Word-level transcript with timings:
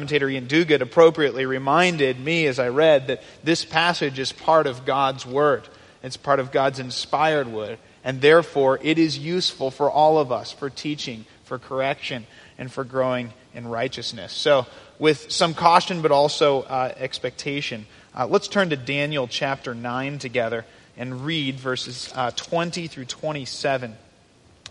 Commentator 0.00 0.30
Iain 0.30 0.46
Duguid 0.46 0.80
appropriately 0.80 1.44
reminded 1.44 2.18
me 2.18 2.46
as 2.46 2.58
I 2.58 2.68
read 2.68 3.08
that 3.08 3.22
this 3.44 3.66
passage 3.66 4.18
is 4.18 4.32
part 4.32 4.66
of 4.66 4.86
God's 4.86 5.26
Word. 5.26 5.68
It's 6.02 6.16
part 6.16 6.40
of 6.40 6.50
God's 6.50 6.78
inspired 6.78 7.48
Word, 7.48 7.78
and 8.02 8.22
therefore 8.22 8.78
it 8.80 8.98
is 8.98 9.18
useful 9.18 9.70
for 9.70 9.90
all 9.90 10.16
of 10.16 10.32
us 10.32 10.52
for 10.52 10.70
teaching, 10.70 11.26
for 11.44 11.58
correction, 11.58 12.26
and 12.56 12.72
for 12.72 12.82
growing 12.82 13.34
in 13.52 13.68
righteousness. 13.68 14.32
So, 14.32 14.64
with 14.98 15.30
some 15.30 15.52
caution 15.52 16.00
but 16.00 16.12
also 16.12 16.62
uh, 16.62 16.94
expectation, 16.96 17.84
uh, 18.18 18.26
let's 18.26 18.48
turn 18.48 18.70
to 18.70 18.76
Daniel 18.76 19.28
chapter 19.28 19.74
9 19.74 20.18
together 20.18 20.64
and 20.96 21.26
read 21.26 21.56
verses 21.56 22.10
uh, 22.14 22.30
20 22.30 22.86
through 22.86 23.04
27 23.04 23.94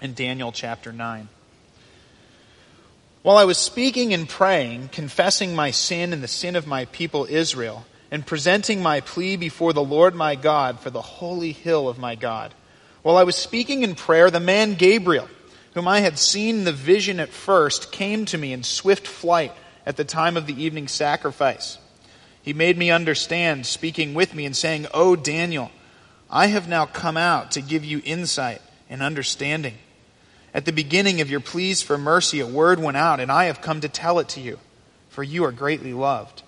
in 0.02 0.14
Daniel 0.16 0.52
chapter 0.52 0.91
9. 0.91 1.30
While 3.21 3.37
I 3.37 3.43
was 3.43 3.57
speaking 3.57 4.13
and 4.13 4.29
praying, 4.29 4.89
confessing 4.89 5.53
my 5.53 5.71
sin 5.71 6.13
and 6.13 6.23
the 6.23 6.27
sin 6.27 6.55
of 6.55 6.65
my 6.65 6.85
people 6.85 7.27
Israel, 7.29 7.85
and 8.11 8.25
presenting 8.25 8.81
my 8.81 9.01
plea 9.01 9.35
before 9.35 9.73
the 9.73 9.83
Lord 9.83 10.15
my 10.15 10.35
God 10.35 10.79
for 10.79 10.89
the 10.89 11.01
holy 11.01 11.51
hill 11.51 11.89
of 11.89 11.99
my 11.99 12.15
God, 12.15 12.53
while 13.01 13.17
I 13.17 13.23
was 13.23 13.35
speaking 13.35 13.83
in 13.83 13.95
prayer, 13.95 14.31
the 14.31 14.39
man 14.39 14.75
Gabriel, 14.75 15.27
whom 15.73 15.87
I 15.87 15.99
had 15.99 16.17
seen 16.17 16.59
in 16.59 16.63
the 16.63 16.71
vision 16.71 17.19
at 17.19 17.29
first, 17.29 17.91
came 17.91 18.25
to 18.25 18.37
me 18.37 18.53
in 18.53 18.63
swift 18.63 19.05
flight 19.05 19.53
at 19.85 19.97
the 19.97 20.05
time 20.05 20.37
of 20.37 20.47
the 20.47 20.63
evening 20.63 20.87
sacrifice. 20.87 21.77
He 22.41 22.53
made 22.53 22.77
me 22.77 22.89
understand, 22.89 23.65
speaking 23.65 24.13
with 24.13 24.33
me 24.33 24.45
and 24.45 24.55
saying, 24.55 24.87
O 24.93 25.15
Daniel, 25.15 25.71
I 26.29 26.47
have 26.47 26.69
now 26.69 26.85
come 26.85 27.17
out 27.17 27.51
to 27.51 27.61
give 27.61 27.83
you 27.83 28.01
insight 28.05 28.61
and 28.89 29.01
understanding. 29.01 29.75
At 30.53 30.66
the 30.66 30.72
beginning 30.72 31.22
of 31.22 31.30
your 31.30 31.39
pleas 31.39 31.81
for 31.81 31.97
mercy, 31.97 32.39
a 32.39 32.47
word 32.47 32.80
went 32.80 32.97
out, 32.97 33.19
and 33.19 33.31
I 33.31 33.45
have 33.45 33.61
come 33.61 33.81
to 33.81 33.89
tell 33.89 34.19
it 34.19 34.30
to 34.30 34.39
you, 34.39 34.59
for 35.09 35.23
you 35.23 35.44
are 35.45 35.52
greatly 35.52 35.94
loved. 35.94 36.42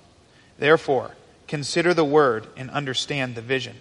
Therefore, 0.57 1.11
consider 1.47 1.93
the 1.93 2.05
word 2.05 2.47
and 2.57 2.71
understand 2.71 3.35
the 3.35 3.41
vision. 3.41 3.75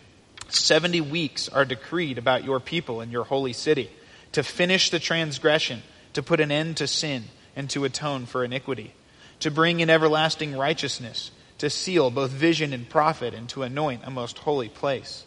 Seventy 0.48 1.01
weeks 1.01 1.48
are 1.48 1.65
decreed 1.65 2.19
about 2.19 2.45
your 2.45 2.61
people 2.61 3.01
and 3.01 3.11
your 3.11 3.25
holy 3.25 3.53
city, 3.53 3.91
to 4.33 4.43
finish 4.43 4.91
the 4.91 4.98
transgression, 4.98 5.83
to 6.13 6.23
put 6.23 6.41
an 6.41 6.53
end 6.53 6.77
to 6.79 6.87
sin, 6.87 7.25
and 7.57 7.71
to 7.71 7.85
atone 7.85 8.27
for 8.27 8.45
iniquity, 8.45 8.93
to 9.41 9.51
bring 9.51 9.81
in 9.81 9.89
everlasting 9.89 10.57
righteousness, 10.57 11.31
to 11.59 11.71
seal 11.71 12.11
both 12.11 12.31
vision 12.31 12.73
and 12.73 12.89
prophet, 12.89 13.33
and 13.33 13.48
to 13.48 13.63
anoint 13.63 14.03
a 14.05 14.11
most 14.11 14.39
holy 14.39 14.69
place. 14.69 15.25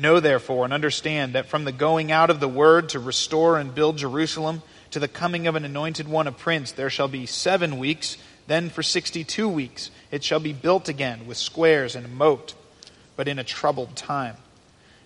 Know 0.00 0.18
therefore 0.18 0.64
and 0.64 0.72
understand 0.72 1.34
that 1.34 1.46
from 1.46 1.64
the 1.64 1.72
going 1.72 2.10
out 2.10 2.30
of 2.30 2.40
the 2.40 2.48
word 2.48 2.88
to 2.90 2.98
restore 2.98 3.58
and 3.58 3.74
build 3.74 3.98
Jerusalem 3.98 4.62
to 4.92 4.98
the 4.98 5.08
coming 5.08 5.46
of 5.46 5.56
an 5.56 5.64
anointed 5.66 6.08
one, 6.08 6.26
a 6.26 6.32
prince, 6.32 6.72
there 6.72 6.88
shall 6.88 7.06
be 7.06 7.26
seven 7.26 7.78
weeks. 7.78 8.16
Then 8.46 8.70
for 8.70 8.82
sixty 8.82 9.24
two 9.24 9.46
weeks 9.46 9.90
it 10.10 10.24
shall 10.24 10.40
be 10.40 10.54
built 10.54 10.88
again 10.88 11.26
with 11.26 11.36
squares 11.36 11.94
and 11.94 12.06
a 12.06 12.08
moat, 12.08 12.54
but 13.14 13.28
in 13.28 13.38
a 13.38 13.44
troubled 13.44 13.94
time. 13.94 14.36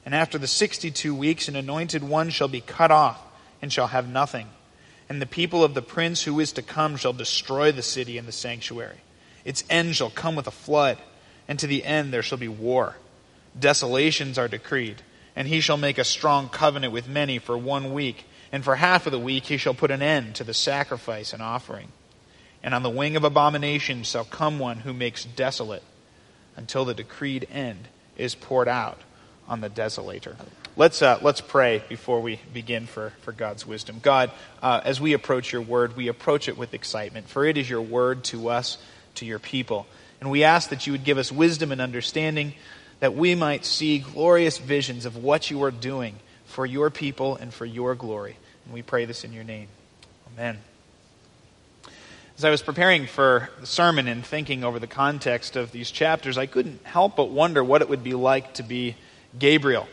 And 0.06 0.14
after 0.14 0.38
the 0.38 0.46
sixty 0.46 0.92
two 0.92 1.12
weeks, 1.12 1.48
an 1.48 1.56
anointed 1.56 2.04
one 2.04 2.30
shall 2.30 2.46
be 2.46 2.60
cut 2.60 2.92
off 2.92 3.20
and 3.60 3.72
shall 3.72 3.88
have 3.88 4.08
nothing. 4.08 4.46
And 5.08 5.20
the 5.20 5.26
people 5.26 5.64
of 5.64 5.74
the 5.74 5.82
prince 5.82 6.22
who 6.22 6.38
is 6.38 6.52
to 6.52 6.62
come 6.62 6.96
shall 6.96 7.12
destroy 7.12 7.72
the 7.72 7.82
city 7.82 8.16
and 8.16 8.28
the 8.28 8.32
sanctuary. 8.32 8.98
Its 9.44 9.64
end 9.68 9.96
shall 9.96 10.10
come 10.10 10.36
with 10.36 10.46
a 10.46 10.52
flood, 10.52 10.98
and 11.48 11.58
to 11.58 11.66
the 11.66 11.84
end 11.84 12.12
there 12.12 12.22
shall 12.22 12.38
be 12.38 12.46
war 12.46 12.94
desolations 13.58 14.38
are 14.38 14.48
decreed. 14.48 15.02
And 15.36 15.48
he 15.48 15.60
shall 15.60 15.76
make 15.76 15.98
a 15.98 16.04
strong 16.04 16.48
covenant 16.48 16.92
with 16.92 17.08
many 17.08 17.38
for 17.38 17.58
one 17.58 17.92
week, 17.92 18.24
and 18.52 18.62
for 18.62 18.76
half 18.76 19.06
of 19.06 19.12
the 19.12 19.18
week 19.18 19.46
he 19.46 19.56
shall 19.56 19.74
put 19.74 19.90
an 19.90 20.00
end 20.00 20.36
to 20.36 20.44
the 20.44 20.54
sacrifice 20.54 21.32
and 21.32 21.42
offering. 21.42 21.88
And 22.62 22.72
on 22.72 22.84
the 22.84 22.90
wing 22.90 23.16
of 23.16 23.24
abomination 23.24 24.04
shall 24.04 24.24
come 24.24 24.60
one 24.60 24.78
who 24.78 24.92
makes 24.92 25.24
desolate, 25.24 25.82
until 26.56 26.84
the 26.84 26.94
decreed 26.94 27.48
end 27.50 27.88
is 28.16 28.36
poured 28.36 28.68
out 28.68 29.00
on 29.48 29.60
the 29.60 29.68
desolator. 29.68 30.36
Let's, 30.76 31.02
uh, 31.02 31.18
let's 31.20 31.40
pray 31.40 31.82
before 31.88 32.20
we 32.20 32.40
begin 32.52 32.86
for, 32.86 33.12
for 33.22 33.32
God's 33.32 33.66
wisdom. 33.66 34.00
God, 34.00 34.30
uh, 34.62 34.80
as 34.84 35.00
we 35.00 35.12
approach 35.12 35.52
your 35.52 35.62
word, 35.62 35.96
we 35.96 36.08
approach 36.08 36.48
it 36.48 36.56
with 36.56 36.74
excitement, 36.74 37.28
for 37.28 37.44
it 37.44 37.56
is 37.56 37.68
your 37.68 37.82
word 37.82 38.24
to 38.24 38.48
us, 38.48 38.78
to 39.16 39.26
your 39.26 39.38
people. 39.38 39.86
And 40.20 40.30
we 40.30 40.44
ask 40.44 40.70
that 40.70 40.86
you 40.86 40.92
would 40.92 41.04
give 41.04 41.18
us 41.18 41.30
wisdom 41.30 41.72
and 41.72 41.80
understanding 41.80 42.54
that 43.04 43.14
we 43.14 43.34
might 43.34 43.66
see 43.66 43.98
glorious 43.98 44.56
visions 44.56 45.04
of 45.04 45.14
what 45.14 45.50
you 45.50 45.62
are 45.62 45.70
doing 45.70 46.14
for 46.46 46.64
your 46.64 46.88
people 46.88 47.36
and 47.36 47.52
for 47.52 47.66
your 47.66 47.94
glory. 47.94 48.34
And 48.64 48.72
we 48.72 48.80
pray 48.80 49.04
this 49.04 49.24
in 49.24 49.34
your 49.34 49.44
name. 49.44 49.68
Amen. 50.32 50.56
As 52.38 52.46
I 52.46 52.48
was 52.48 52.62
preparing 52.62 53.06
for 53.06 53.50
the 53.60 53.66
sermon 53.66 54.08
and 54.08 54.24
thinking 54.24 54.64
over 54.64 54.78
the 54.78 54.86
context 54.86 55.54
of 55.54 55.70
these 55.70 55.90
chapters, 55.90 56.38
I 56.38 56.46
couldn't 56.46 56.82
help 56.82 57.14
but 57.14 57.28
wonder 57.28 57.62
what 57.62 57.82
it 57.82 57.90
would 57.90 58.02
be 58.02 58.14
like 58.14 58.54
to 58.54 58.62
be 58.62 58.96
Gabriel. 59.38 59.86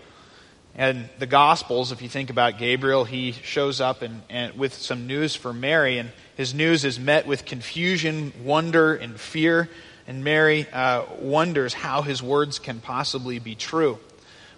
And 0.74 1.10
the 1.20 1.28
Gospels, 1.28 1.92
if 1.92 2.02
you 2.02 2.08
think 2.08 2.30
about 2.30 2.60
Gabriel, 2.60 3.04
he 3.04 3.34
shows 3.34 3.82
up 3.82 4.04
and, 4.04 4.22
and 4.30 4.58
with 4.58 4.74
some 4.74 5.06
news 5.06 5.36
for 5.36 5.52
Mary, 5.52 5.98
and 5.98 6.12
his 6.38 6.54
news 6.54 6.86
is 6.86 6.98
met 6.98 7.28
with 7.28 7.44
confusion, 7.44 8.32
wonder, 8.46 8.96
and 8.96 9.20
fear 9.20 9.68
and 10.08 10.24
Mary 10.24 10.68
uh, 10.72 11.06
wonders 11.20 11.74
how 11.74 12.02
his 12.02 12.22
words 12.22 12.60
can 12.60 12.80
possibly 12.80 13.40
be 13.40 13.56
true. 13.56 14.00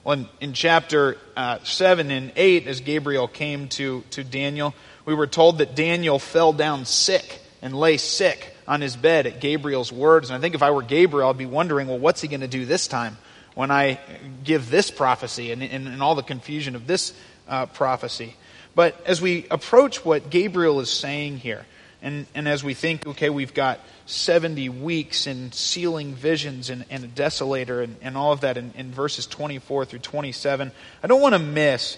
Well, 0.03 0.19
in, 0.19 0.29
in 0.41 0.53
chapter 0.53 1.17
uh, 1.35 1.59
7 1.63 2.11
and 2.11 2.31
8, 2.35 2.67
as 2.67 2.81
Gabriel 2.81 3.27
came 3.27 3.69
to, 3.69 4.03
to 4.11 4.23
Daniel, 4.23 4.73
we 5.05 5.13
were 5.13 5.27
told 5.27 5.59
that 5.59 5.75
Daniel 5.75 6.19
fell 6.19 6.53
down 6.53 6.85
sick 6.85 7.41
and 7.61 7.73
lay 7.73 7.97
sick 7.97 8.53
on 8.67 8.81
his 8.81 8.95
bed 8.95 9.27
at 9.27 9.39
Gabriel's 9.39 9.91
words. 9.91 10.29
And 10.29 10.37
I 10.37 10.41
think 10.41 10.55
if 10.55 10.63
I 10.63 10.71
were 10.71 10.81
Gabriel, 10.81 11.29
I'd 11.29 11.37
be 11.37 11.45
wondering, 11.45 11.87
well, 11.87 11.99
what's 11.99 12.21
he 12.21 12.27
going 12.27 12.41
to 12.41 12.47
do 12.47 12.65
this 12.65 12.87
time 12.87 13.17
when 13.55 13.71
I 13.71 13.99
give 14.43 14.69
this 14.69 14.91
prophecy 14.91 15.51
and, 15.51 15.63
and, 15.63 15.87
and 15.87 16.03
all 16.03 16.15
the 16.15 16.23
confusion 16.23 16.75
of 16.75 16.87
this 16.87 17.13
uh, 17.47 17.65
prophecy? 17.67 18.35
But 18.75 18.99
as 19.05 19.21
we 19.21 19.45
approach 19.51 20.03
what 20.03 20.29
Gabriel 20.29 20.79
is 20.79 20.89
saying 20.89 21.37
here, 21.37 21.65
and, 22.03 22.27
and 22.35 22.49
as 22.49 22.65
we 22.65 22.73
think, 22.73 23.07
okay, 23.07 23.29
we've 23.29 23.53
got 23.53 23.79
70 24.07 24.67
weeks 24.67 25.25
and 25.25 25.55
sealing 25.55 26.13
visions 26.13 26.69
and, 26.69 26.83
and 26.89 27.05
a 27.05 27.07
desolator 27.07 27.81
and, 27.81 27.95
and 28.01 28.17
all 28.17 28.33
of 28.33 28.41
that 28.41 28.57
in, 28.57 28.73
in 28.75 28.91
verses 28.91 29.25
24 29.25 29.85
through 29.85 29.99
27, 29.99 30.71
I 31.01 31.07
don't 31.07 31.21
want 31.21 31.33
to 31.33 31.39
miss 31.39 31.97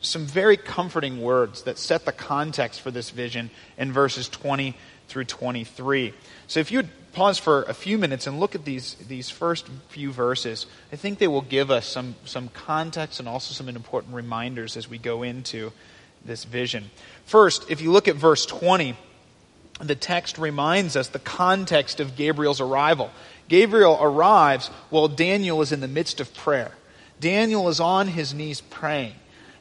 some 0.00 0.24
very 0.24 0.56
comforting 0.56 1.20
words 1.20 1.62
that 1.62 1.78
set 1.78 2.06
the 2.06 2.12
context 2.12 2.80
for 2.80 2.90
this 2.90 3.10
vision 3.10 3.50
in 3.76 3.92
verses 3.92 4.30
20 4.30 4.74
through 5.08 5.24
23. 5.24 6.14
So 6.46 6.60
if 6.60 6.72
you 6.72 6.84
pause 7.12 7.38
for 7.38 7.64
a 7.64 7.74
few 7.74 7.98
minutes 7.98 8.26
and 8.26 8.40
look 8.40 8.54
at 8.54 8.64
these, 8.64 8.94
these 9.08 9.28
first 9.28 9.68
few 9.90 10.10
verses, 10.10 10.66
I 10.90 10.96
think 10.96 11.18
they 11.18 11.28
will 11.28 11.42
give 11.42 11.70
us 11.70 11.86
some, 11.86 12.14
some 12.24 12.48
context 12.48 13.20
and 13.20 13.28
also 13.28 13.52
some 13.52 13.68
important 13.68 14.14
reminders 14.14 14.78
as 14.78 14.88
we 14.88 14.96
go 14.96 15.22
into 15.22 15.70
this 16.24 16.44
vision. 16.44 16.90
First, 17.26 17.70
if 17.70 17.82
you 17.82 17.92
look 17.92 18.08
at 18.08 18.16
verse 18.16 18.46
20, 18.46 18.96
the 19.80 19.94
text 19.94 20.38
reminds 20.38 20.96
us 20.96 21.08
the 21.08 21.18
context 21.18 22.00
of 22.00 22.16
Gabriel's 22.16 22.60
arrival. 22.60 23.10
Gabriel 23.48 23.98
arrives 24.00 24.68
while 24.90 25.08
Daniel 25.08 25.62
is 25.62 25.72
in 25.72 25.80
the 25.80 25.88
midst 25.88 26.20
of 26.20 26.32
prayer. 26.34 26.72
Daniel 27.20 27.68
is 27.68 27.80
on 27.80 28.08
his 28.08 28.34
knees 28.34 28.60
praying. 28.60 29.14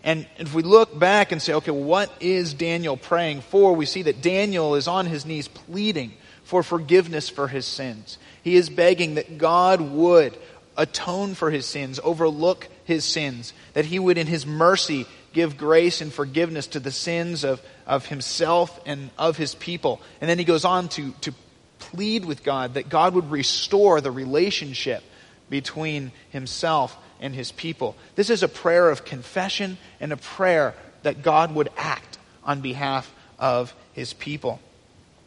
And 0.03 0.27
if 0.37 0.53
we 0.53 0.63
look 0.63 0.97
back 0.97 1.31
and 1.31 1.41
say, 1.41 1.53
okay, 1.53 1.71
what 1.71 2.11
is 2.19 2.53
Daniel 2.53 2.97
praying 2.97 3.41
for? 3.41 3.73
We 3.73 3.85
see 3.85 4.03
that 4.03 4.21
Daniel 4.21 4.75
is 4.75 4.87
on 4.87 5.05
his 5.05 5.25
knees 5.25 5.47
pleading 5.47 6.13
for 6.43 6.61
forgiveness 6.61 7.29
for 7.29 7.47
his 7.47 7.65
sins. 7.65 8.17
He 8.43 8.55
is 8.55 8.69
begging 8.69 9.15
that 9.15 9.37
God 9.37 9.79
would 9.79 10.37
atone 10.75 11.35
for 11.35 11.51
his 11.51 11.65
sins, 11.65 11.99
overlook 12.03 12.67
his 12.83 13.05
sins, 13.05 13.53
that 13.73 13.85
he 13.85 13.97
would, 13.97 14.17
in 14.17 14.27
his 14.27 14.45
mercy, 14.45 15.05
give 15.33 15.57
grace 15.57 16.01
and 16.01 16.13
forgiveness 16.13 16.67
to 16.67 16.79
the 16.79 16.91
sins 16.91 17.43
of, 17.43 17.61
of 17.85 18.05
himself 18.05 18.79
and 18.85 19.09
of 19.17 19.35
his 19.35 19.55
people. 19.55 20.01
And 20.21 20.29
then 20.29 20.39
he 20.39 20.45
goes 20.45 20.63
on 20.63 20.89
to, 20.89 21.11
to 21.21 21.33
plead 21.79 22.25
with 22.25 22.43
God 22.43 22.75
that 22.75 22.89
God 22.89 23.15
would 23.15 23.29
restore 23.29 23.99
the 23.99 24.11
relationship 24.11 25.03
between 25.49 26.11
himself 26.29 26.95
and 27.19 27.35
his 27.35 27.51
people. 27.51 27.95
This 28.15 28.29
is 28.29 28.43
a 28.43 28.47
prayer 28.47 28.89
of 28.89 29.05
confession 29.05 29.77
and 29.99 30.13
a 30.13 30.17
prayer 30.17 30.75
that 31.03 31.23
God 31.23 31.53
would 31.53 31.69
act 31.77 32.17
on 32.43 32.61
behalf 32.61 33.13
of 33.39 33.73
his 33.93 34.13
people. 34.13 34.59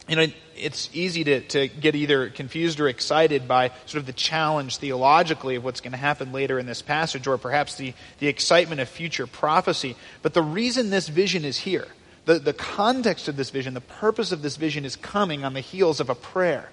You 0.07 0.15
know, 0.15 0.27
it's 0.55 0.89
easy 0.93 1.23
to, 1.25 1.41
to 1.41 1.67
get 1.67 1.95
either 1.95 2.29
confused 2.29 2.79
or 2.79 2.87
excited 2.87 3.47
by 3.47 3.71
sort 3.85 3.99
of 3.99 4.05
the 4.05 4.13
challenge 4.13 4.77
theologically 4.77 5.55
of 5.55 5.63
what's 5.63 5.81
going 5.81 5.91
to 5.91 5.97
happen 5.97 6.31
later 6.31 6.57
in 6.59 6.65
this 6.65 6.81
passage, 6.81 7.27
or 7.27 7.37
perhaps 7.37 7.75
the, 7.75 7.93
the 8.19 8.27
excitement 8.27 8.79
of 8.79 8.87
future 8.87 9.27
prophecy. 9.27 9.95
But 10.21 10.33
the 10.33 10.41
reason 10.41 10.89
this 10.89 11.09
vision 11.09 11.43
is 11.43 11.57
here, 11.57 11.87
the, 12.25 12.39
the 12.39 12.53
context 12.53 13.27
of 13.27 13.35
this 13.35 13.49
vision, 13.49 13.73
the 13.73 13.81
purpose 13.81 14.31
of 14.31 14.41
this 14.41 14.55
vision 14.55 14.85
is 14.85 14.95
coming 14.95 15.43
on 15.43 15.53
the 15.53 15.61
heels 15.61 15.99
of 15.99 16.09
a 16.09 16.15
prayer 16.15 16.69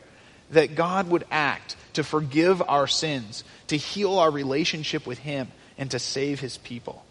that 0.51 0.75
God 0.75 1.09
would 1.11 1.25
act 1.31 1.77
to 1.95 2.05
forgive 2.05 2.63
our 2.63 2.87
sins, 2.87 3.45
to 3.69 3.77
heal 3.77 4.19
our 4.19 4.31
relationship 4.31 5.07
with 5.07 5.19
Him, 5.19 5.49
and 5.77 5.91
to 5.91 5.99
save 5.99 6.41
His 6.41 6.59
people. 6.59 7.05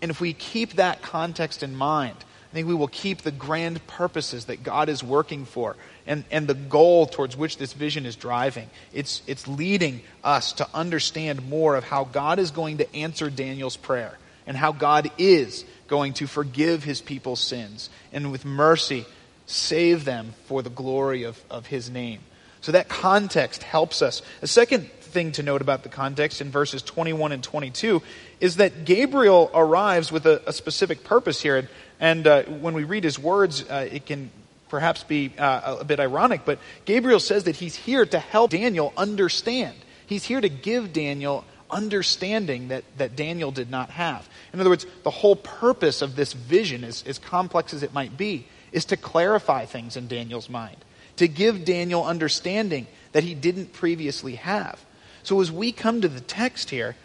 And 0.00 0.10
if 0.10 0.20
we 0.20 0.32
keep 0.32 0.74
that 0.74 1.02
context 1.02 1.62
in 1.62 1.74
mind, 1.74 2.16
I 2.50 2.54
think 2.54 2.66
we 2.66 2.74
will 2.74 2.88
keep 2.88 3.22
the 3.22 3.30
grand 3.30 3.86
purposes 3.86 4.46
that 4.46 4.62
God 4.62 4.88
is 4.88 5.04
working 5.04 5.44
for 5.44 5.76
and, 6.06 6.24
and 6.30 6.46
the 6.46 6.54
goal 6.54 7.06
towards 7.06 7.36
which 7.36 7.58
this 7.58 7.74
vision 7.74 8.06
is 8.06 8.16
driving. 8.16 8.70
It's, 8.94 9.20
it's 9.26 9.46
leading 9.46 10.00
us 10.24 10.54
to 10.54 10.66
understand 10.72 11.46
more 11.48 11.76
of 11.76 11.84
how 11.84 12.04
God 12.04 12.38
is 12.38 12.50
going 12.50 12.78
to 12.78 12.96
answer 12.96 13.28
Daniel's 13.28 13.76
prayer 13.76 14.16
and 14.46 14.56
how 14.56 14.72
God 14.72 15.10
is 15.18 15.66
going 15.88 16.14
to 16.14 16.26
forgive 16.26 16.84
his 16.84 17.02
people's 17.02 17.40
sins 17.40 17.90
and 18.12 18.32
with 18.32 18.46
mercy 18.46 19.04
save 19.44 20.06
them 20.06 20.32
for 20.46 20.62
the 20.62 20.70
glory 20.70 21.24
of, 21.24 21.42
of 21.50 21.66
his 21.66 21.90
name. 21.90 22.20
So 22.60 22.72
that 22.72 22.88
context 22.88 23.62
helps 23.62 24.02
us. 24.02 24.22
A 24.42 24.46
second 24.46 24.90
thing 24.90 25.32
to 25.32 25.42
note 25.42 25.60
about 25.60 25.82
the 25.82 25.88
context 25.88 26.40
in 26.40 26.50
verses 26.50 26.82
21 26.82 27.32
and 27.32 27.42
22 27.42 28.02
is 28.40 28.56
that 28.56 28.84
Gabriel 28.84 29.50
arrives 29.52 30.12
with 30.12 30.26
a, 30.26 30.42
a 30.46 30.52
specific 30.52 31.04
purpose 31.04 31.40
here. 31.40 31.56
And, 31.56 31.68
and 32.00 32.26
uh, 32.26 32.42
when 32.44 32.74
we 32.74 32.84
read 32.84 33.04
his 33.04 33.18
words, 33.18 33.64
uh, 33.68 33.88
it 33.90 34.06
can 34.06 34.30
perhaps 34.68 35.02
be 35.02 35.32
uh, 35.38 35.78
a 35.80 35.84
bit 35.84 35.98
ironic, 35.98 36.42
but 36.44 36.58
Gabriel 36.84 37.20
says 37.20 37.44
that 37.44 37.56
he's 37.56 37.74
here 37.74 38.04
to 38.04 38.18
help 38.18 38.50
Daniel 38.50 38.92
understand. 38.96 39.76
He's 40.06 40.24
here 40.24 40.40
to 40.40 40.48
give 40.48 40.92
Daniel 40.92 41.44
understanding 41.70 42.68
that, 42.68 42.84
that 42.98 43.16
Daniel 43.16 43.50
did 43.50 43.70
not 43.70 43.90
have. 43.90 44.28
In 44.52 44.60
other 44.60 44.70
words, 44.70 44.86
the 45.04 45.10
whole 45.10 45.36
purpose 45.36 46.02
of 46.02 46.16
this 46.16 46.32
vision, 46.32 46.84
as, 46.84 47.02
as 47.06 47.18
complex 47.18 47.74
as 47.74 47.82
it 47.82 47.92
might 47.92 48.16
be, 48.16 48.46
is 48.72 48.86
to 48.86 48.96
clarify 48.96 49.64
things 49.64 49.96
in 49.96 50.08
Daniel's 50.08 50.48
mind, 50.48 50.76
to 51.16 51.28
give 51.28 51.64
Daniel 51.64 52.04
understanding 52.04 52.86
that 53.12 53.24
he 53.24 53.34
didn't 53.34 53.72
previously 53.72 54.36
have. 54.36 54.82
So 55.22 55.40
as 55.40 55.50
we 55.50 55.72
come 55.72 56.00
to 56.00 56.08
the 56.08 56.20
text 56.20 56.70
here, 56.70 56.96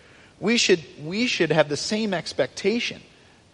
we 0.44 0.58
should, 0.58 0.84
we 1.02 1.26
should 1.26 1.54
have 1.54 1.70
the 1.70 1.78
same 1.78 2.14
expectation 2.14 3.02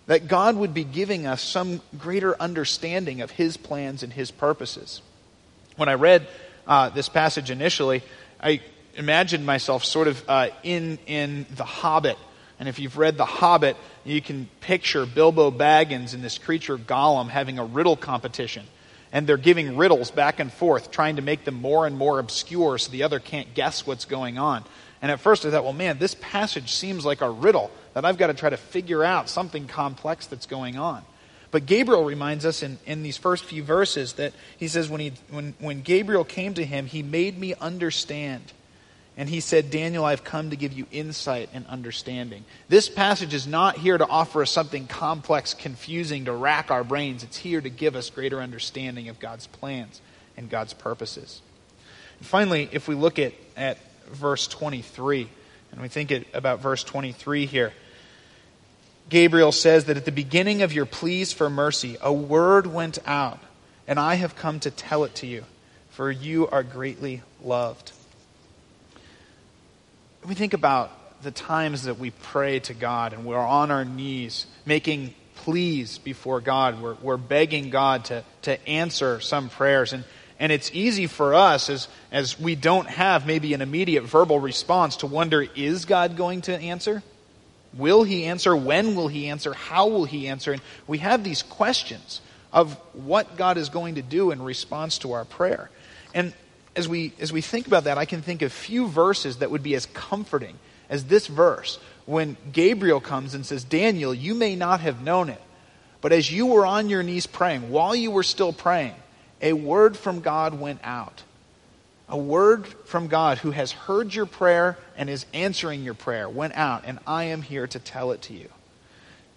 that 0.07 0.27
God 0.27 0.55
would 0.55 0.73
be 0.73 0.83
giving 0.83 1.27
us 1.27 1.39
some 1.39 1.81
greater 1.99 2.35
understanding 2.41 3.21
of 3.21 3.29
His 3.29 3.57
plans 3.57 4.01
and 4.01 4.11
His 4.11 4.31
purposes. 4.31 5.03
When 5.75 5.87
I 5.87 5.93
read 5.93 6.27
uh, 6.65 6.89
this 6.89 7.07
passage 7.07 7.51
initially, 7.51 8.01
I 8.41 8.61
imagined 8.95 9.45
myself 9.45 9.85
sort 9.85 10.07
of 10.07 10.23
uh, 10.27 10.47
in, 10.63 10.97
in 11.05 11.45
The 11.55 11.63
Hobbit. 11.63 12.17
And 12.59 12.67
if 12.67 12.79
you've 12.79 12.97
read 12.97 13.17
The 13.17 13.25
Hobbit, 13.25 13.77
you 14.03 14.19
can 14.19 14.49
picture 14.59 15.05
Bilbo 15.05 15.51
Baggins 15.51 16.15
and 16.15 16.23
this 16.23 16.39
creature 16.39 16.75
Gollum 16.75 17.29
having 17.29 17.59
a 17.59 17.65
riddle 17.65 17.97
competition 17.97 18.65
and 19.11 19.25
they're 19.25 19.37
giving 19.37 19.75
riddles 19.77 20.11
back 20.11 20.39
and 20.39 20.51
forth, 20.53 20.91
trying 20.91 21.15
to 21.15 21.21
make 21.21 21.43
them 21.43 21.55
more 21.55 21.87
and 21.87 21.97
more 21.97 22.19
obscure 22.19 22.77
so 22.77 22.91
the 22.91 23.03
other 23.03 23.19
can't 23.19 23.53
guess 23.53 23.85
what's 23.85 24.05
going 24.05 24.37
on. 24.37 24.63
And 25.01 25.11
at 25.11 25.19
first 25.19 25.45
I 25.45 25.51
thought, 25.51 25.63
well, 25.63 25.73
man, 25.73 25.97
this 25.97 26.15
passage 26.15 26.73
seems 26.73 27.05
like 27.05 27.21
a 27.21 27.29
riddle 27.29 27.71
that 27.93 28.05
I've 28.05 28.17
got 28.17 28.27
to 28.27 28.33
try 28.33 28.49
to 28.49 28.57
figure 28.57 29.03
out 29.03 29.29
something 29.29 29.67
complex 29.67 30.27
that's 30.27 30.45
going 30.45 30.77
on. 30.77 31.03
But 31.51 31.65
Gabriel 31.65 32.05
reminds 32.05 32.45
us 32.45 32.61
in, 32.61 32.77
in 32.85 33.01
these 33.01 33.17
first 33.17 33.43
few 33.43 33.63
verses 33.63 34.13
that 34.13 34.33
he 34.57 34.67
says, 34.67 34.89
when, 34.89 35.01
he, 35.01 35.13
when, 35.31 35.55
when 35.59 35.81
Gabriel 35.81 36.23
came 36.23 36.53
to 36.53 36.65
him, 36.65 36.85
he 36.85 37.01
made 37.01 37.37
me 37.39 37.55
understand 37.55 38.43
and 39.19 39.27
he 39.27 39.41
said, 39.41 39.69
Daniel, 39.69 40.05
I've 40.05 40.23
come 40.23 40.51
to 40.51 40.55
give 40.55 40.71
you 40.71 40.85
insight 40.91 41.49
and 41.53 41.67
understanding. 41.67 42.45
This 42.69 42.87
passage 42.87 43.33
is 43.33 43.47
not 43.47 43.77
here 43.77 43.97
to 43.97 44.07
offer 44.07 44.43
us 44.43 44.49
something 44.51 44.87
complex, 44.87 45.53
confusing, 45.53 46.23
to 46.25 46.31
rack 46.31 46.71
our 46.71 46.85
brains. 46.85 47.23
It's 47.23 47.35
here 47.35 47.59
to 47.59 47.69
give 47.69 47.97
us 47.97 48.09
greater 48.09 48.39
understanding 48.39 49.09
of 49.09 49.19
God's 49.19 49.45
plans 49.45 49.99
and 50.37 50.49
God's 50.49 50.71
purposes. 50.71 51.41
And 52.19 52.27
finally, 52.27 52.69
if 52.71 52.87
we 52.87 52.95
look 52.95 53.19
at, 53.19 53.33
at 53.57 53.77
verse 54.11 54.47
23, 54.47 55.29
and 55.71 55.81
we 55.81 55.87
think 55.87 56.11
it, 56.11 56.27
about 56.33 56.59
verse 56.59 56.83
23 56.83 57.45
here, 57.45 57.73
Gabriel 59.09 59.51
says 59.51 59.85
that 59.85 59.97
at 59.97 60.05
the 60.05 60.11
beginning 60.11 60.61
of 60.61 60.71
your 60.71 60.85
pleas 60.85 61.33
for 61.33 61.49
mercy, 61.49 61.97
a 62.01 62.13
word 62.13 62.67
went 62.67 62.99
out, 63.05 63.39
and 63.87 63.99
I 63.99 64.15
have 64.15 64.35
come 64.35 64.59
to 64.61 64.71
tell 64.71 65.03
it 65.03 65.15
to 65.15 65.27
you, 65.27 65.43
for 65.89 66.11
you 66.11 66.47
are 66.47 66.63
greatly 66.63 67.23
loved. 67.43 67.91
We 70.25 70.35
think 70.35 70.53
about 70.53 71.23
the 71.23 71.31
times 71.31 71.83
that 71.83 71.97
we 71.97 72.11
pray 72.11 72.59
to 72.61 72.73
God 72.73 73.13
and 73.13 73.25
we're 73.25 73.37
on 73.37 73.71
our 73.71 73.83
knees 73.83 74.45
making 74.65 75.13
pleas 75.35 75.97
before 75.97 76.41
God, 76.41 76.81
we're, 76.81 76.95
we're 76.95 77.17
begging 77.17 77.69
God 77.69 78.05
to, 78.05 78.23
to 78.43 78.67
answer 78.67 79.19
some 79.19 79.49
prayers. 79.49 79.93
And, 79.93 80.03
and 80.39 80.51
it's 80.51 80.71
easy 80.73 81.07
for 81.07 81.33
us, 81.33 81.69
as, 81.69 81.87
as 82.11 82.39
we 82.39 82.55
don't 82.55 82.87
have 82.87 83.27
maybe 83.27 83.53
an 83.53 83.61
immediate 83.61 84.03
verbal 84.03 84.39
response, 84.39 84.97
to 84.97 85.07
wonder 85.07 85.45
is 85.55 85.85
God 85.85 86.15
going 86.15 86.41
to 86.43 86.57
answer? 86.57 87.03
Will 87.73 88.03
he 88.03 88.25
answer? 88.25 88.55
When 88.55 88.95
will 88.95 89.09
he 89.09 89.27
answer? 89.27 89.53
How 89.53 89.87
will 89.87 90.05
he 90.05 90.27
answer? 90.27 90.53
And 90.53 90.61
we 90.87 90.99
have 90.99 91.23
these 91.23 91.43
questions 91.43 92.21
of 92.51 92.73
what 92.93 93.37
God 93.37 93.57
is 93.57 93.69
going 93.69 93.95
to 93.95 94.01
do 94.01 94.31
in 94.31 94.41
response 94.41 94.97
to 94.99 95.11
our 95.11 95.25
prayer. 95.25 95.69
And 96.13 96.33
as 96.75 96.87
we, 96.87 97.13
as 97.19 97.31
we 97.31 97.41
think 97.41 97.67
about 97.67 97.83
that, 97.83 97.97
I 97.97 98.05
can 98.05 98.21
think 98.21 98.41
of 98.41 98.51
few 98.51 98.87
verses 98.87 99.37
that 99.37 99.51
would 99.51 99.61
be 99.61 99.75
as 99.75 99.85
comforting 99.87 100.57
as 100.89 101.03
this 101.03 101.27
verse 101.27 101.77
when 102.05 102.37
Gabriel 102.51 102.99
comes 102.99 103.35
and 103.35 103.45
says, 103.45 103.63
Daniel, 103.63 104.13
you 104.13 104.33
may 104.33 104.55
not 104.55 104.79
have 104.79 105.01
known 105.01 105.29
it, 105.29 105.41
but 106.01 106.11
as 106.11 106.31
you 106.31 106.47
were 106.47 106.65
on 106.65 106.89
your 106.89 107.03
knees 107.03 107.27
praying, 107.27 107.69
while 107.69 107.95
you 107.95 108.09
were 108.09 108.23
still 108.23 108.53
praying, 108.53 108.95
a 109.41 109.53
word 109.53 109.97
from 109.97 110.21
God 110.21 110.59
went 110.59 110.79
out. 110.83 111.23
A 112.07 112.17
word 112.17 112.65
from 112.85 113.07
God 113.07 113.37
who 113.37 113.51
has 113.51 113.71
heard 113.71 114.13
your 114.13 114.25
prayer 114.25 114.77
and 114.97 115.09
is 115.09 115.25
answering 115.33 115.83
your 115.83 115.93
prayer 115.93 116.27
went 116.27 116.55
out, 116.55 116.83
and 116.85 116.99
I 117.05 117.25
am 117.25 117.41
here 117.41 117.67
to 117.67 117.79
tell 117.79 118.11
it 118.11 118.23
to 118.23 118.33
you. 118.33 118.49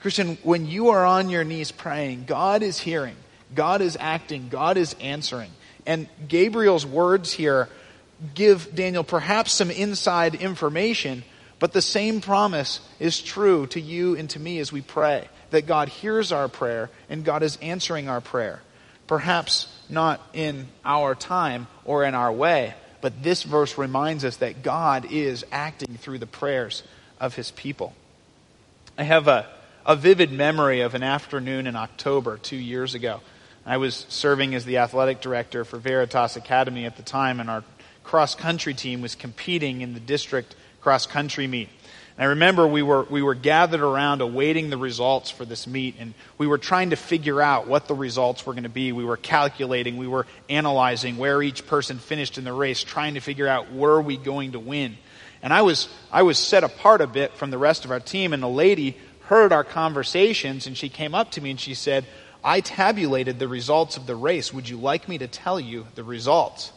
Christian, 0.00 0.38
when 0.42 0.66
you 0.66 0.88
are 0.88 1.04
on 1.04 1.28
your 1.28 1.44
knees 1.44 1.70
praying, 1.70 2.24
God 2.24 2.62
is 2.62 2.78
hearing, 2.78 3.16
God 3.54 3.82
is 3.82 3.96
acting, 4.00 4.48
God 4.48 4.76
is 4.76 4.96
answering. 5.00 5.50
And 5.86 6.08
Gabriel's 6.26 6.86
words 6.86 7.32
here 7.32 7.68
give 8.34 8.74
Daniel 8.74 9.04
perhaps 9.04 9.52
some 9.52 9.70
inside 9.70 10.34
information, 10.34 11.24
but 11.58 11.72
the 11.72 11.82
same 11.82 12.20
promise 12.20 12.80
is 12.98 13.20
true 13.20 13.66
to 13.68 13.80
you 13.80 14.16
and 14.16 14.28
to 14.30 14.40
me 14.40 14.58
as 14.58 14.72
we 14.72 14.80
pray 14.80 15.28
that 15.50 15.66
God 15.66 15.88
hears 15.88 16.32
our 16.32 16.48
prayer 16.48 16.90
and 17.08 17.24
God 17.24 17.42
is 17.42 17.58
answering 17.62 18.08
our 18.08 18.20
prayer. 18.20 18.60
Perhaps 19.06 19.68
not 19.92 20.20
in 20.32 20.68
our 20.84 21.14
time 21.14 21.68
or 21.84 22.04
in 22.04 22.14
our 22.14 22.32
way, 22.32 22.74
but 23.00 23.22
this 23.22 23.42
verse 23.42 23.76
reminds 23.78 24.24
us 24.24 24.38
that 24.38 24.62
God 24.62 25.10
is 25.10 25.44
acting 25.52 25.96
through 25.96 26.18
the 26.18 26.26
prayers 26.26 26.82
of 27.20 27.34
his 27.36 27.50
people. 27.50 27.94
I 28.96 29.04
have 29.04 29.28
a, 29.28 29.46
a 29.86 29.94
vivid 29.94 30.32
memory 30.32 30.80
of 30.80 30.94
an 30.94 31.02
afternoon 31.02 31.66
in 31.66 31.76
October 31.76 32.38
two 32.38 32.56
years 32.56 32.94
ago. 32.94 33.20
I 33.64 33.76
was 33.76 34.06
serving 34.08 34.54
as 34.54 34.64
the 34.64 34.78
athletic 34.78 35.20
director 35.20 35.64
for 35.64 35.78
Veritas 35.78 36.36
Academy 36.36 36.84
at 36.84 36.96
the 36.96 37.02
time, 37.02 37.38
and 37.38 37.48
our 37.48 37.62
cross 38.02 38.34
country 38.34 38.74
team 38.74 39.00
was 39.00 39.14
competing 39.14 39.80
in 39.80 39.94
the 39.94 40.00
district 40.00 40.56
cross 40.80 41.06
country 41.06 41.46
meet. 41.46 41.68
And 42.16 42.24
I 42.24 42.28
remember 42.30 42.66
we 42.66 42.82
were, 42.82 43.04
we 43.04 43.22
were 43.22 43.34
gathered 43.34 43.80
around 43.80 44.20
awaiting 44.20 44.68
the 44.68 44.76
results 44.76 45.30
for 45.30 45.44
this 45.44 45.66
meet, 45.66 45.96
and 45.98 46.12
we 46.36 46.46
were 46.46 46.58
trying 46.58 46.90
to 46.90 46.96
figure 46.96 47.40
out 47.40 47.66
what 47.66 47.88
the 47.88 47.94
results 47.94 48.44
were 48.44 48.52
going 48.52 48.64
to 48.64 48.68
be. 48.68 48.92
We 48.92 49.04
were 49.04 49.16
calculating, 49.16 49.96
we 49.96 50.06
were 50.06 50.26
analyzing 50.50 51.16
where 51.16 51.42
each 51.42 51.66
person 51.66 51.98
finished 51.98 52.36
in 52.36 52.44
the 52.44 52.52
race, 52.52 52.84
trying 52.84 53.14
to 53.14 53.20
figure 53.20 53.48
out 53.48 53.72
were 53.72 54.00
we 54.00 54.18
going 54.18 54.52
to 54.52 54.60
win. 54.60 54.98
And 55.42 55.52
I 55.52 55.62
was, 55.62 55.88
I 56.12 56.22
was 56.22 56.38
set 56.38 56.64
apart 56.64 57.00
a 57.00 57.06
bit 57.06 57.32
from 57.32 57.50
the 57.50 57.58
rest 57.58 57.84
of 57.84 57.90
our 57.90 58.00
team, 58.00 58.32
and 58.32 58.44
a 58.44 58.48
lady 58.48 58.96
heard 59.24 59.52
our 59.52 59.64
conversations, 59.64 60.66
and 60.66 60.76
she 60.76 60.90
came 60.90 61.14
up 61.14 61.30
to 61.32 61.40
me 61.40 61.50
and 61.50 61.60
she 61.60 61.74
said, 61.74 62.04
I 62.44 62.60
tabulated 62.60 63.38
the 63.38 63.48
results 63.48 63.96
of 63.96 64.06
the 64.06 64.16
race. 64.16 64.52
Would 64.52 64.68
you 64.68 64.76
like 64.76 65.08
me 65.08 65.18
to 65.18 65.28
tell 65.28 65.58
you 65.58 65.86
the 65.94 66.04
results? 66.04 66.72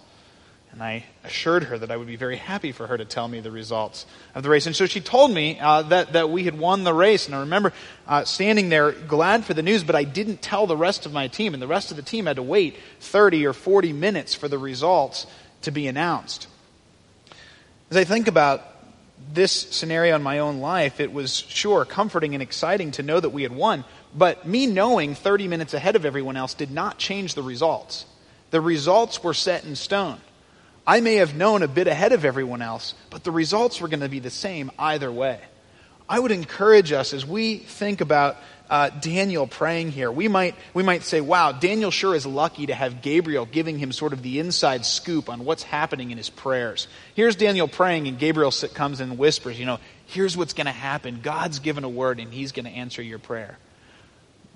And 0.76 0.84
I 0.84 1.06
assured 1.24 1.64
her 1.64 1.78
that 1.78 1.90
I 1.90 1.96
would 1.96 2.06
be 2.06 2.18
very 2.18 2.36
happy 2.36 2.74
for 2.74 2.86
her 2.86 2.98
to 2.98 3.06
tell 3.06 3.30
me 3.30 3.40
the 3.40 3.50
results 3.50 4.06
of 4.36 4.44
the 4.44 4.50
race. 4.50 4.66
And 4.66 4.76
so 4.76 4.86
she 4.86 5.00
told 5.00 5.32
me 5.32 5.58
uh, 5.58 5.84
that, 5.84 6.12
that 6.12 6.30
we 6.30 6.44
had 6.44 6.60
won 6.60 6.84
the 6.84 6.94
race. 6.94 7.28
And 7.28 7.34
I 7.34 7.40
remember 7.40 7.72
uh, 8.10 8.26
standing 8.26 8.68
there 8.68 8.92
glad 8.92 9.46
for 9.46 9.54
the 9.54 9.64
news, 9.64 9.86
but 9.86 9.96
I 9.96 10.04
didn't 10.04 10.42
tell 10.42 10.68
the 10.68 10.76
rest 10.76 11.06
of 11.06 11.14
my 11.14 11.30
team. 11.30 11.54
And 11.54 11.64
the 11.64 11.68
rest 11.68 11.92
of 11.92 11.98
the 11.98 12.04
team 12.04 12.26
had 12.26 12.36
to 12.36 12.44
wait 12.44 12.76
30 13.00 13.46
or 13.46 13.54
40 13.54 13.94
minutes 13.94 14.36
for 14.36 14.50
the 14.50 14.58
results 14.58 15.28
to 15.62 15.72
be 15.72 15.88
announced. 15.88 16.48
As 17.90 17.96
I 17.96 18.04
think 18.04 18.28
about 18.28 18.62
this 19.34 19.54
scenario 19.54 20.14
in 20.18 20.24
my 20.24 20.40
own 20.40 20.60
life, 20.60 21.00
it 21.00 21.14
was 21.14 21.38
sure 21.38 21.86
comforting 21.86 22.34
and 22.34 22.44
exciting 22.44 22.92
to 22.92 23.04
know 23.04 23.22
that 23.22 23.30
we 23.30 23.44
had 23.44 23.56
won. 23.56 23.86
But 24.14 24.46
me 24.46 24.68
knowing 24.68 25.16
30 25.16 25.48
minutes 25.48 25.74
ahead 25.74 25.96
of 25.96 26.06
everyone 26.06 26.36
else 26.36 26.54
did 26.54 26.72
not 26.72 26.98
change 26.98 27.34
the 27.34 27.44
results. 27.44 28.06
The 28.52 28.60
results 28.60 29.24
were 29.24 29.34
set 29.34 29.64
in 29.64 29.78
stone. 29.78 30.20
I 30.88 31.00
may 31.02 31.16
have 31.16 31.36
known 31.36 31.64
a 31.64 31.68
bit 31.68 31.88
ahead 31.88 32.12
of 32.12 32.26
everyone 32.26 32.62
else, 32.62 32.94
but 33.10 33.24
the 33.24 33.32
results 33.32 33.82
were 33.82 33.88
going 33.88 34.02
to 34.02 34.10
be 34.10 34.20
the 34.20 34.30
same 34.30 34.72
either 34.78 35.12
way. 35.12 35.40
I 36.08 36.20
would 36.20 36.32
encourage 36.32 36.92
us 36.92 37.14
as 37.14 37.26
we 37.26 37.58
think 37.58 38.02
about 38.02 38.38
uh, 38.70 38.90
Daniel 38.90 39.48
praying 39.48 39.92
here. 39.92 40.12
We 40.12 40.28
might, 40.28 40.56
we 40.76 40.84
might 40.84 41.02
say, 41.02 41.22
wow, 41.22 41.52
Daniel 41.52 41.90
sure 41.90 42.14
is 42.14 42.28
lucky 42.28 42.68
to 42.68 42.76
have 42.76 43.02
Gabriel 43.02 43.48
giving 43.48 43.80
him 43.80 43.92
sort 43.92 44.14
of 44.14 44.22
the 44.22 44.40
inside 44.40 44.86
scoop 44.86 45.30
on 45.30 45.46
what's 45.46 45.64
happening 45.64 46.12
in 46.12 46.18
his 46.18 46.30
prayers. 46.30 46.88
Here's 47.16 47.36
Daniel 47.36 47.68
praying, 47.68 48.08
and 48.08 48.20
Gabriel 48.20 48.52
comes 48.74 49.00
and 49.00 49.18
whispers, 49.18 49.60
you 49.60 49.66
know, 49.66 49.80
here's 50.06 50.38
what's 50.38 50.54
going 50.54 50.66
to 50.66 50.72
happen. 50.72 51.22
God's 51.24 51.60
given 51.60 51.84
a 51.84 51.90
word, 51.90 52.20
and 52.20 52.32
he's 52.32 52.52
going 52.52 52.66
to 52.66 52.72
answer 52.72 53.02
your 53.02 53.20
prayer. 53.20 53.58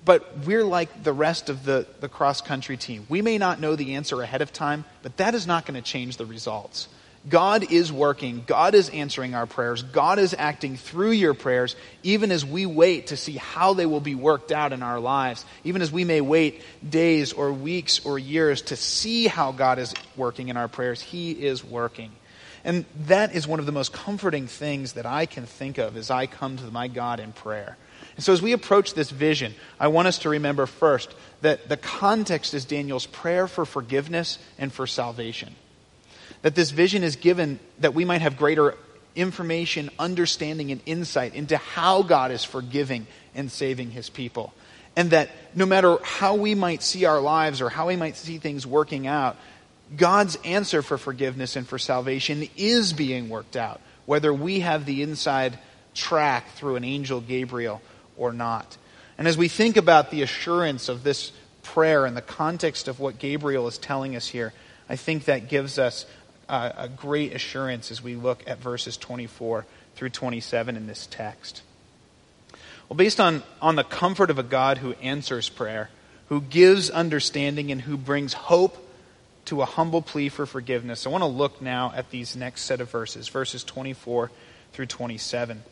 But 0.04 0.38
we're 0.46 0.64
like 0.64 1.02
the 1.02 1.12
rest 1.12 1.50
of 1.50 1.64
the, 1.64 1.86
the 2.00 2.08
cross 2.08 2.40
country 2.40 2.76
team. 2.76 3.06
We 3.08 3.22
may 3.22 3.38
not 3.38 3.60
know 3.60 3.76
the 3.76 3.94
answer 3.94 4.20
ahead 4.22 4.40
of 4.42 4.52
time, 4.52 4.84
but 5.02 5.16
that 5.18 5.34
is 5.34 5.46
not 5.46 5.66
going 5.66 5.80
to 5.80 5.86
change 5.86 6.16
the 6.16 6.26
results. 6.26 6.88
God 7.28 7.70
is 7.70 7.92
working. 7.92 8.44
God 8.46 8.74
is 8.74 8.88
answering 8.88 9.34
our 9.34 9.44
prayers. 9.44 9.82
God 9.82 10.18
is 10.18 10.34
acting 10.36 10.78
through 10.78 11.10
your 11.10 11.34
prayers, 11.34 11.76
even 12.02 12.32
as 12.32 12.46
we 12.46 12.64
wait 12.64 13.08
to 13.08 13.16
see 13.16 13.34
how 13.34 13.74
they 13.74 13.84
will 13.84 14.00
be 14.00 14.14
worked 14.14 14.52
out 14.52 14.72
in 14.72 14.82
our 14.82 14.98
lives. 14.98 15.44
Even 15.62 15.82
as 15.82 15.92
we 15.92 16.04
may 16.04 16.22
wait 16.22 16.62
days 16.88 17.34
or 17.34 17.52
weeks 17.52 18.06
or 18.06 18.18
years 18.18 18.62
to 18.62 18.76
see 18.76 19.26
how 19.26 19.52
God 19.52 19.78
is 19.78 19.92
working 20.16 20.48
in 20.48 20.56
our 20.56 20.68
prayers, 20.68 21.02
He 21.02 21.32
is 21.32 21.62
working. 21.62 22.10
And 22.64 22.86
that 23.06 23.34
is 23.34 23.46
one 23.46 23.60
of 23.60 23.66
the 23.66 23.72
most 23.72 23.92
comforting 23.92 24.46
things 24.46 24.94
that 24.94 25.04
I 25.04 25.26
can 25.26 25.44
think 25.44 25.76
of 25.76 25.98
as 25.98 26.10
I 26.10 26.26
come 26.26 26.56
to 26.56 26.64
my 26.70 26.88
God 26.88 27.20
in 27.20 27.32
prayer. 27.32 27.76
And 28.20 28.24
so 28.24 28.34
as 28.34 28.42
we 28.42 28.52
approach 28.52 28.92
this 28.92 29.08
vision, 29.08 29.54
I 29.78 29.88
want 29.88 30.06
us 30.06 30.18
to 30.18 30.28
remember 30.28 30.66
first 30.66 31.14
that 31.40 31.70
the 31.70 31.78
context 31.78 32.52
is 32.52 32.66
Daniel's 32.66 33.06
prayer 33.06 33.48
for 33.48 33.64
forgiveness 33.64 34.38
and 34.58 34.70
for 34.70 34.86
salvation 34.86 35.54
that 36.42 36.54
this 36.54 36.70
vision 36.70 37.02
is 37.02 37.16
given 37.16 37.58
that 37.78 37.94
we 37.94 38.04
might 38.04 38.20
have 38.20 38.36
greater 38.36 38.74
information, 39.14 39.90
understanding, 39.98 40.70
and 40.70 40.80
insight 40.86 41.34
into 41.34 41.56
how 41.56 42.02
God 42.02 42.30
is 42.30 42.44
forgiving 42.44 43.06
and 43.34 43.50
saving 43.50 43.90
his 43.90 44.08
people. 44.08 44.52
And 44.96 45.10
that 45.10 45.30
no 45.54 45.66
matter 45.66 45.98
how 46.02 46.34
we 46.34 46.54
might 46.54 46.82
see 46.82 47.04
our 47.04 47.20
lives 47.20 47.60
or 47.60 47.68
how 47.68 47.88
we 47.88 47.96
might 47.96 48.16
see 48.16 48.38
things 48.38 48.66
working 48.66 49.06
out, 49.06 49.36
God's 49.96 50.36
answer 50.44 50.82
for 50.82 50.98
forgiveness 50.98 51.56
and 51.56 51.66
for 51.66 51.78
salvation 51.78 52.48
is 52.56 52.92
being 52.92 53.28
worked 53.28 53.56
out, 53.56 53.80
whether 54.06 54.32
we 54.32 54.60
have 54.60 54.86
the 54.86 55.02
inside 55.02 55.58
track 55.94 56.52
through 56.52 56.76
an 56.76 56.84
angel 56.84 57.20
Gabriel 57.20 57.82
or 58.20 58.32
not. 58.32 58.76
And 59.18 59.26
as 59.26 59.36
we 59.36 59.48
think 59.48 59.76
about 59.76 60.12
the 60.12 60.22
assurance 60.22 60.88
of 60.88 61.02
this 61.02 61.32
prayer 61.62 62.06
in 62.06 62.14
the 62.14 62.22
context 62.22 62.86
of 62.86 63.00
what 63.00 63.18
Gabriel 63.18 63.66
is 63.66 63.78
telling 63.78 64.14
us 64.14 64.28
here, 64.28 64.52
I 64.88 64.96
think 64.96 65.24
that 65.24 65.48
gives 65.48 65.78
us 65.78 66.06
a 66.48 66.88
great 66.88 67.32
assurance 67.32 67.90
as 67.90 68.02
we 68.02 68.16
look 68.16 68.42
at 68.46 68.58
verses 68.58 68.96
24 68.96 69.64
through 69.94 70.10
27 70.10 70.76
in 70.76 70.86
this 70.86 71.06
text. 71.06 71.62
Well, 72.88 72.96
based 72.96 73.20
on, 73.20 73.42
on 73.62 73.76
the 73.76 73.84
comfort 73.84 74.30
of 74.30 74.38
a 74.38 74.42
God 74.42 74.78
who 74.78 74.94
answers 74.94 75.48
prayer, 75.48 75.90
who 76.28 76.40
gives 76.40 76.90
understanding, 76.90 77.70
and 77.70 77.80
who 77.80 77.96
brings 77.96 78.32
hope 78.32 78.76
to 79.44 79.62
a 79.62 79.64
humble 79.64 80.02
plea 80.02 80.28
for 80.28 80.44
forgiveness, 80.44 81.06
I 81.06 81.10
want 81.10 81.22
to 81.22 81.28
look 81.28 81.62
now 81.62 81.92
at 81.94 82.10
these 82.10 82.34
next 82.34 82.62
set 82.62 82.80
of 82.80 82.90
verses, 82.90 83.28
verses 83.28 83.62
24 83.62 84.30
through 84.72 84.86
27. 84.86 85.62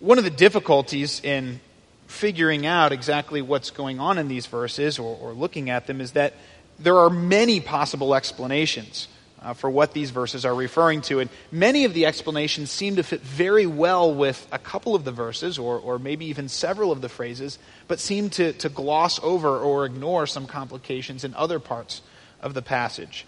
One 0.00 0.18
of 0.18 0.24
the 0.24 0.30
difficulties 0.30 1.20
in 1.24 1.60
figuring 2.06 2.66
out 2.66 2.92
exactly 2.92 3.42
what's 3.42 3.70
going 3.70 3.98
on 3.98 4.16
in 4.16 4.28
these 4.28 4.46
verses 4.46 4.98
or, 4.98 5.16
or 5.16 5.32
looking 5.32 5.70
at 5.70 5.86
them 5.86 6.00
is 6.00 6.12
that 6.12 6.34
there 6.78 6.96
are 6.98 7.10
many 7.10 7.60
possible 7.60 8.14
explanations 8.14 9.08
uh, 9.42 9.54
for 9.54 9.68
what 9.68 9.92
these 9.92 10.10
verses 10.10 10.44
are 10.44 10.54
referring 10.54 11.00
to. 11.02 11.18
And 11.18 11.30
many 11.50 11.84
of 11.84 11.94
the 11.94 12.06
explanations 12.06 12.70
seem 12.70 12.96
to 12.96 13.02
fit 13.02 13.22
very 13.22 13.66
well 13.66 14.14
with 14.14 14.46
a 14.52 14.58
couple 14.58 14.94
of 14.94 15.04
the 15.04 15.12
verses, 15.12 15.58
or, 15.58 15.78
or 15.78 15.98
maybe 15.98 16.26
even 16.26 16.48
several 16.48 16.92
of 16.92 17.00
the 17.00 17.08
phrases, 17.08 17.58
but 17.88 17.98
seem 17.98 18.30
to, 18.30 18.52
to 18.54 18.68
gloss 18.68 19.20
over 19.22 19.58
or 19.58 19.84
ignore 19.84 20.26
some 20.26 20.46
complications 20.46 21.24
in 21.24 21.34
other 21.34 21.58
parts 21.58 22.02
of 22.40 22.54
the 22.54 22.62
passage. 22.62 23.26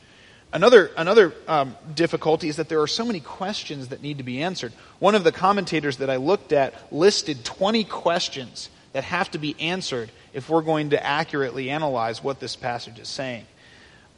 Another, 0.52 0.90
another 0.96 1.32
um, 1.46 1.76
difficulty 1.94 2.48
is 2.48 2.56
that 2.56 2.68
there 2.68 2.80
are 2.80 2.88
so 2.88 3.04
many 3.04 3.20
questions 3.20 3.88
that 3.88 4.02
need 4.02 4.18
to 4.18 4.24
be 4.24 4.42
answered. 4.42 4.72
One 4.98 5.14
of 5.14 5.22
the 5.22 5.30
commentators 5.30 5.98
that 5.98 6.10
I 6.10 6.16
looked 6.16 6.52
at 6.52 6.74
listed 6.92 7.44
20 7.44 7.84
questions 7.84 8.68
that 8.92 9.04
have 9.04 9.30
to 9.30 9.38
be 9.38 9.54
answered 9.60 10.10
if 10.32 10.48
we're 10.48 10.62
going 10.62 10.90
to 10.90 11.06
accurately 11.06 11.70
analyze 11.70 12.24
what 12.24 12.40
this 12.40 12.56
passage 12.56 12.98
is 12.98 13.08
saying. 13.08 13.46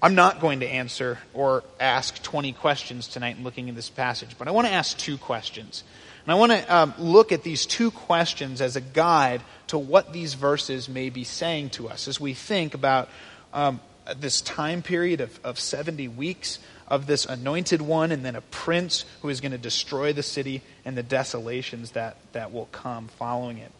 I'm 0.00 0.14
not 0.14 0.40
going 0.40 0.60
to 0.60 0.66
answer 0.66 1.18
or 1.34 1.62
ask 1.78 2.20
20 2.22 2.54
questions 2.54 3.08
tonight 3.08 3.36
in 3.36 3.44
looking 3.44 3.68
at 3.68 3.76
this 3.76 3.90
passage, 3.90 4.36
but 4.38 4.48
I 4.48 4.50
want 4.50 4.66
to 4.66 4.72
ask 4.72 4.96
two 4.96 5.18
questions. 5.18 5.84
And 6.24 6.32
I 6.32 6.36
want 6.36 6.52
to 6.52 6.74
um, 6.74 6.94
look 6.98 7.30
at 7.30 7.42
these 7.42 7.66
two 7.66 7.90
questions 7.90 8.60
as 8.60 8.74
a 8.74 8.80
guide 8.80 9.42
to 9.68 9.78
what 9.78 10.12
these 10.12 10.34
verses 10.34 10.88
may 10.88 11.10
be 11.10 11.24
saying 11.24 11.70
to 11.70 11.88
us 11.88 12.08
as 12.08 12.18
we 12.18 12.32
think 12.32 12.74
about 12.74 13.10
um, 13.52 13.80
this 14.16 14.40
time 14.40 14.82
period 14.82 15.20
of, 15.20 15.38
of 15.44 15.58
70 15.58 16.08
weeks 16.08 16.58
of 16.88 17.06
this 17.06 17.24
anointed 17.24 17.80
one 17.80 18.12
and 18.12 18.24
then 18.24 18.36
a 18.36 18.40
prince 18.40 19.04
who 19.22 19.28
is 19.28 19.40
going 19.40 19.52
to 19.52 19.58
destroy 19.58 20.12
the 20.12 20.22
city 20.22 20.62
and 20.84 20.96
the 20.96 21.02
desolations 21.02 21.92
that, 21.92 22.16
that 22.32 22.52
will 22.52 22.66
come 22.66 23.08
following 23.08 23.58
it. 23.58 23.72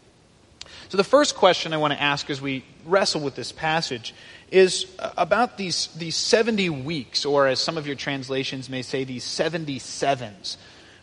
So, 0.89 0.97
the 0.97 1.05
first 1.05 1.37
question 1.37 1.73
I 1.73 1.77
want 1.77 1.93
to 1.93 2.01
ask 2.01 2.31
as 2.31 2.41
we 2.41 2.65
wrestle 2.87 3.21
with 3.21 3.35
this 3.35 3.53
passage 3.53 4.15
is 4.51 4.87
about 4.99 5.59
these, 5.59 5.89
these 5.97 6.17
70 6.17 6.71
weeks, 6.71 7.25
or 7.25 7.47
as 7.47 7.59
some 7.61 7.77
of 7.77 7.87
your 7.87 7.97
translations 7.97 8.69
may 8.69 8.83
say, 8.83 9.05
these 9.05 9.25
77s. 9.25 10.57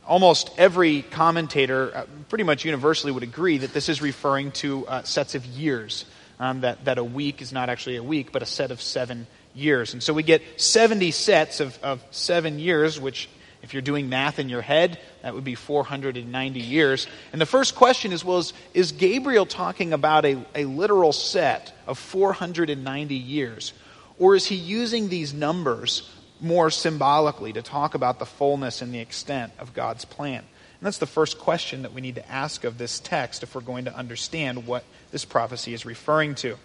Almost 0.08 0.52
every 0.58 1.04
commentator, 1.04 1.96
uh, 1.96 2.06
pretty 2.30 2.44
much 2.44 2.66
universally, 2.66 3.12
would 3.12 3.24
agree 3.24 3.60
that 3.60 3.74
this 3.74 3.90
is 3.90 4.02
referring 4.02 4.52
to 4.54 4.88
uh, 4.88 5.04
sets 5.04 5.36
of 5.36 5.46
years. 5.46 6.06
Um, 6.42 6.62
that, 6.62 6.86
that 6.86 6.98
a 6.98 7.04
week 7.04 7.42
is 7.42 7.52
not 7.52 7.70
actually 7.70 7.98
a 7.98 8.04
week, 8.04 8.32
but 8.32 8.42
a 8.42 8.46
set 8.46 8.72
of 8.72 8.82
seven 8.82 9.28
years. 9.54 9.92
And 9.92 10.02
so 10.02 10.14
we 10.14 10.24
get 10.24 10.42
70 10.56 11.12
sets 11.12 11.60
of, 11.60 11.78
of 11.84 12.02
seven 12.12 12.60
years, 12.60 12.98
which 12.98 13.28
if 13.62 13.74
you're 13.74 13.82
doing 13.82 14.10
math 14.10 14.40
in 14.40 14.50
your 14.50 14.62
head, 14.62 15.00
that 15.22 15.34
would 15.34 15.44
be 15.44 15.56
490 15.56 16.60
years. 16.60 17.08
And 17.34 17.42
the 17.42 17.46
first 17.46 17.76
question 17.76 18.14
is 18.14 18.24
well, 18.24 18.40
is, 18.40 18.54
is 18.74 18.92
Gabriel 18.94 19.46
talking 19.46 19.92
about 19.92 20.26
a, 20.26 20.38
a 20.56 20.66
literal 20.66 21.12
set 21.12 21.74
of 21.86 21.98
490 21.98 23.16
years? 23.16 23.74
Or 24.18 24.36
is 24.36 24.46
he 24.46 24.56
using 24.56 25.10
these 25.10 25.34
numbers 25.34 26.10
more 26.40 26.70
symbolically 26.70 27.54
to 27.54 27.62
talk 27.62 27.96
about 27.96 28.20
the 28.20 28.26
fullness 28.26 28.82
and 28.82 28.94
the 28.94 29.00
extent 29.00 29.52
of 29.60 29.74
God's 29.74 30.06
plan? 30.06 30.40
And 30.40 30.86
that's 30.86 30.98
the 30.98 31.06
first 31.06 31.40
question 31.40 31.82
that 31.82 31.94
we 31.94 32.00
need 32.00 32.16
to 32.16 32.32
ask 32.32 32.64
of 32.64 32.78
this 32.78 33.02
text 33.02 33.44
if 33.44 33.56
we're 33.56 33.62
going 33.62 33.86
to 33.86 33.96
understand 33.96 34.66
what 34.66 34.86
this 35.12 35.26
prophecy 35.26 35.74
is 35.74 35.86
referring 35.86 36.36
to. 36.36 36.58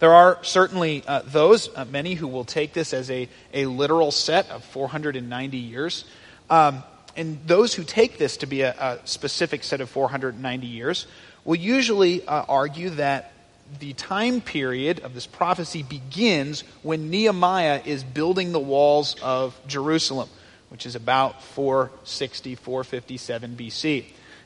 There 0.00 0.14
are 0.14 0.38
certainly 0.42 1.02
uh, 1.06 1.22
those, 1.24 1.68
uh, 1.74 1.84
many, 1.84 2.14
who 2.14 2.28
will 2.28 2.44
take 2.44 2.72
this 2.72 2.94
as 2.94 3.10
a, 3.10 3.28
a 3.52 3.66
literal 3.66 4.10
set 4.10 4.48
of 4.50 4.64
490 4.64 5.56
years. 5.56 6.04
Um, 6.50 6.84
and 7.16 7.40
those 7.46 7.74
who 7.74 7.82
take 7.82 8.16
this 8.16 8.36
to 8.38 8.46
be 8.46 8.62
a, 8.62 8.70
a, 8.72 9.06
specific 9.06 9.64
set 9.64 9.80
of 9.80 9.90
490 9.90 10.66
years 10.66 11.06
will 11.44 11.56
usually 11.56 12.26
uh, 12.26 12.44
argue 12.48 12.90
that 12.90 13.32
the 13.80 13.92
time 13.94 14.40
period 14.40 15.00
of 15.00 15.14
this 15.14 15.26
prophecy 15.26 15.82
begins 15.82 16.62
when 16.82 17.10
Nehemiah 17.10 17.82
is 17.84 18.04
building 18.04 18.52
the 18.52 18.60
walls 18.60 19.16
of 19.20 19.58
Jerusalem, 19.66 20.28
which 20.68 20.86
is 20.86 20.94
about 20.94 21.42
460, 21.42 22.54
457 22.54 23.56
BC. 23.56 24.04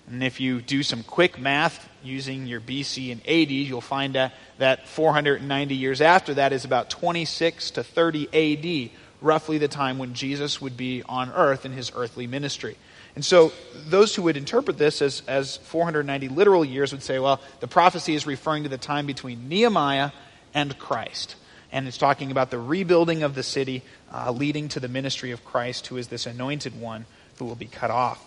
And 0.09 0.23
if 0.23 0.40
you 0.40 0.61
do 0.61 0.82
some 0.82 1.02
quick 1.02 1.38
math 1.38 1.88
using 2.02 2.47
your 2.47 2.61
BC 2.61 3.12
and 3.12 3.21
AD, 3.23 3.50
you'll 3.50 3.80
find 3.80 4.14
that, 4.14 4.35
that 4.59 4.88
490 4.88 5.75
years 5.75 6.00
after 6.00 6.35
that 6.35 6.52
is 6.52 6.64
about 6.64 6.90
26 6.90 7.73
to 7.73 7.85
30 7.85 8.90
AD, 8.90 8.90
roughly 9.21 9.59
the 9.59 9.68
time 9.68 9.99
when 9.99 10.14
Jesus 10.14 10.61
would 10.61 10.76
be 10.76 11.02
on 11.04 11.30
earth 11.30 11.64
in 11.64 11.73
his 11.73 11.92
earthly 11.94 12.26
ministry. 12.26 12.76
And 13.14 13.25
so 13.25 13.52
those 13.87 14.14
who 14.14 14.23
would 14.23 14.37
interpret 14.37 14.78
this 14.78 15.02
as, 15.02 15.23
as 15.28 15.59
490 15.59 16.28
literal 16.28 16.64
years 16.64 16.92
would 16.92 17.02
say, 17.02 17.18
well, 17.18 17.40
the 17.61 17.68
prophecy 17.68 18.14
is 18.14 18.26
referring 18.26 18.64
to 18.64 18.68
the 18.68 18.78
time 18.78 19.06
between 19.06 19.49
Nehemiah 19.49 20.11
and 20.54 20.76
Christ. 20.78 21.37
And 21.71 21.87
it's 21.87 21.99
talking 21.99 22.30
about 22.30 22.50
the 22.50 22.59
rebuilding 22.59 23.23
of 23.23 23.35
the 23.35 23.42
city 23.42 23.82
uh, 24.12 24.32
leading 24.32 24.68
to 24.71 24.80
the 24.80 24.88
ministry 24.88 25.30
of 25.30 25.44
Christ, 25.44 25.87
who 25.87 25.97
is 25.97 26.09
this 26.09 26.26
anointed 26.26 26.78
one 26.78 27.06
who 27.38 27.44
will 27.44 27.54
be 27.54 27.66
cut 27.66 27.90
off. 27.90 28.23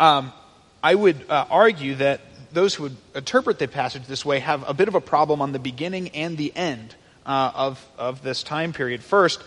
Um, 0.00 0.32
I 0.82 0.94
would 0.94 1.28
uh, 1.28 1.46
argue 1.50 1.96
that 1.96 2.20
those 2.52 2.74
who 2.74 2.84
would 2.84 2.96
interpret 3.14 3.58
the 3.58 3.68
passage 3.68 4.06
this 4.06 4.24
way 4.24 4.38
have 4.38 4.68
a 4.68 4.74
bit 4.74 4.88
of 4.88 4.94
a 4.94 5.00
problem 5.00 5.42
on 5.42 5.52
the 5.52 5.58
beginning 5.58 6.10
and 6.10 6.36
the 6.36 6.54
end 6.54 6.94
uh, 7.26 7.52
of, 7.54 7.86
of 7.98 8.22
this 8.22 8.42
time 8.42 8.72
period. 8.72 9.02
First, 9.02 9.42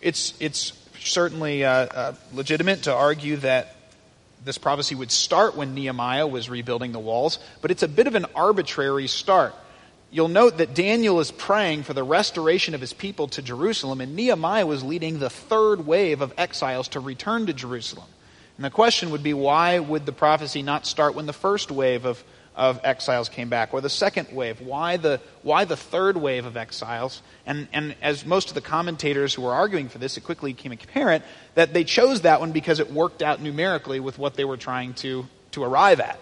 it's, 0.00 0.34
it's 0.40 0.72
certainly 0.98 1.64
uh, 1.64 1.70
uh, 1.72 2.14
legitimate 2.32 2.84
to 2.84 2.94
argue 2.94 3.36
that 3.38 3.76
this 4.44 4.58
prophecy 4.58 4.94
would 4.94 5.10
start 5.10 5.56
when 5.56 5.74
Nehemiah 5.74 6.26
was 6.26 6.48
rebuilding 6.48 6.92
the 6.92 6.98
walls, 6.98 7.38
but 7.60 7.70
it's 7.70 7.82
a 7.82 7.88
bit 7.88 8.06
of 8.06 8.14
an 8.14 8.26
arbitrary 8.34 9.06
start. 9.06 9.54
You'll 10.10 10.28
note 10.28 10.58
that 10.58 10.74
Daniel 10.74 11.20
is 11.20 11.30
praying 11.30 11.84
for 11.84 11.94
the 11.94 12.02
restoration 12.02 12.74
of 12.74 12.80
his 12.80 12.92
people 12.92 13.28
to 13.28 13.42
Jerusalem, 13.42 14.00
and 14.00 14.14
Nehemiah 14.14 14.66
was 14.66 14.82
leading 14.82 15.18
the 15.18 15.30
third 15.30 15.86
wave 15.86 16.20
of 16.20 16.34
exiles 16.36 16.88
to 16.88 17.00
return 17.00 17.46
to 17.46 17.52
Jerusalem. 17.52 18.08
And 18.56 18.64
the 18.64 18.70
question 18.70 19.10
would 19.10 19.22
be 19.22 19.34
why 19.34 19.78
would 19.78 20.06
the 20.06 20.12
prophecy 20.12 20.62
not 20.62 20.86
start 20.86 21.14
when 21.14 21.26
the 21.26 21.32
first 21.32 21.70
wave 21.70 22.04
of 22.04 22.22
of 22.54 22.80
exiles 22.84 23.28
came 23.28 23.48
back, 23.48 23.72
or 23.72 23.80
the 23.80 23.88
second 23.90 24.28
wave. 24.32 24.60
Why 24.60 24.96
the, 24.96 25.20
why 25.42 25.64
the 25.64 25.76
third 25.76 26.16
wave 26.16 26.44
of 26.44 26.56
exiles? 26.56 27.22
And, 27.46 27.68
and 27.72 27.94
as 28.02 28.26
most 28.26 28.48
of 28.48 28.54
the 28.54 28.60
commentators 28.60 29.34
who 29.34 29.42
were 29.42 29.54
arguing 29.54 29.88
for 29.88 29.98
this, 29.98 30.16
it 30.16 30.22
quickly 30.22 30.52
became 30.52 30.72
apparent 30.72 31.24
that 31.54 31.72
they 31.72 31.84
chose 31.84 32.22
that 32.22 32.40
one 32.40 32.52
because 32.52 32.78
it 32.78 32.92
worked 32.92 33.22
out 33.22 33.40
numerically 33.40 34.00
with 34.00 34.18
what 34.18 34.34
they 34.34 34.44
were 34.44 34.58
trying 34.58 34.92
to, 34.94 35.26
to 35.52 35.64
arrive 35.64 36.00
at. 36.00 36.18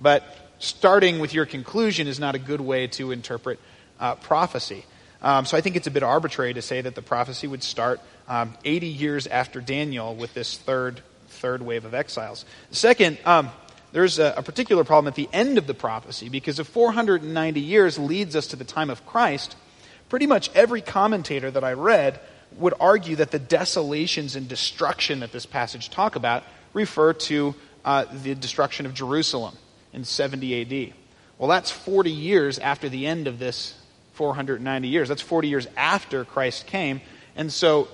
But 0.00 0.24
starting 0.58 1.18
with 1.18 1.34
your 1.34 1.44
conclusion 1.44 2.06
is 2.06 2.18
not 2.18 2.34
a 2.34 2.38
good 2.38 2.60
way 2.60 2.86
to 2.86 3.12
interpret 3.12 3.58
uh, 4.00 4.14
prophecy. 4.14 4.84
Um, 5.20 5.44
so 5.44 5.56
I 5.56 5.60
think 5.60 5.76
it's 5.76 5.86
a 5.86 5.90
bit 5.90 6.02
arbitrary 6.02 6.54
to 6.54 6.62
say 6.62 6.80
that 6.80 6.94
the 6.94 7.02
prophecy 7.02 7.46
would 7.46 7.62
start 7.62 8.00
um, 8.26 8.54
80 8.64 8.86
years 8.86 9.26
after 9.26 9.60
Daniel 9.60 10.14
with 10.14 10.32
this 10.32 10.56
third 10.56 11.02
third 11.44 11.60
wave 11.60 11.84
of 11.84 11.92
exiles. 11.92 12.46
Second, 12.70 13.18
um, 13.26 13.50
there's 13.92 14.18
a, 14.18 14.32
a, 14.38 14.42
particular 14.42 14.82
problem 14.82 15.08
at 15.08 15.14
the 15.14 15.28
end 15.30 15.58
of 15.58 15.66
the 15.66 15.74
prophecy 15.74 16.30
because 16.30 16.58
if 16.58 16.66
490 16.66 17.60
years 17.60 17.98
leads 17.98 18.34
us 18.34 18.46
to 18.46 18.56
the 18.56 18.64
time 18.64 18.88
of 18.88 19.04
Christ, 19.04 19.54
pretty 20.08 20.26
much 20.26 20.50
every 20.54 20.80
commentator 20.80 21.50
that 21.50 21.62
I 21.62 21.74
read 21.74 22.18
would 22.56 22.72
argue 22.80 23.16
that 23.16 23.30
the 23.30 23.38
desolations 23.38 24.36
and 24.36 24.48
destruction 24.48 25.20
that 25.20 25.32
this 25.32 25.44
passage 25.44 25.90
talk 25.90 26.16
about 26.16 26.44
refer 26.72 27.12
to 27.12 27.54
uh, 27.84 28.06
the 28.22 28.34
destruction 28.34 28.86
of 28.86 28.94
Jerusalem 28.94 29.54
in 29.92 30.04
70 30.04 30.62
AD. 30.62 30.94
Well, 31.36 31.50
that's 31.50 31.70
40 31.70 32.10
years 32.10 32.58
after 32.58 32.88
the 32.88 33.06
end 33.06 33.26
of 33.26 33.38
this 33.38 33.74
490 34.14 34.88
years. 34.88 35.10
That's 35.10 35.20
40 35.20 35.48
years 35.48 35.66
after 35.76 36.24
Christ 36.24 36.66
came. 36.66 37.02
And 37.36 37.52
so 37.52 37.88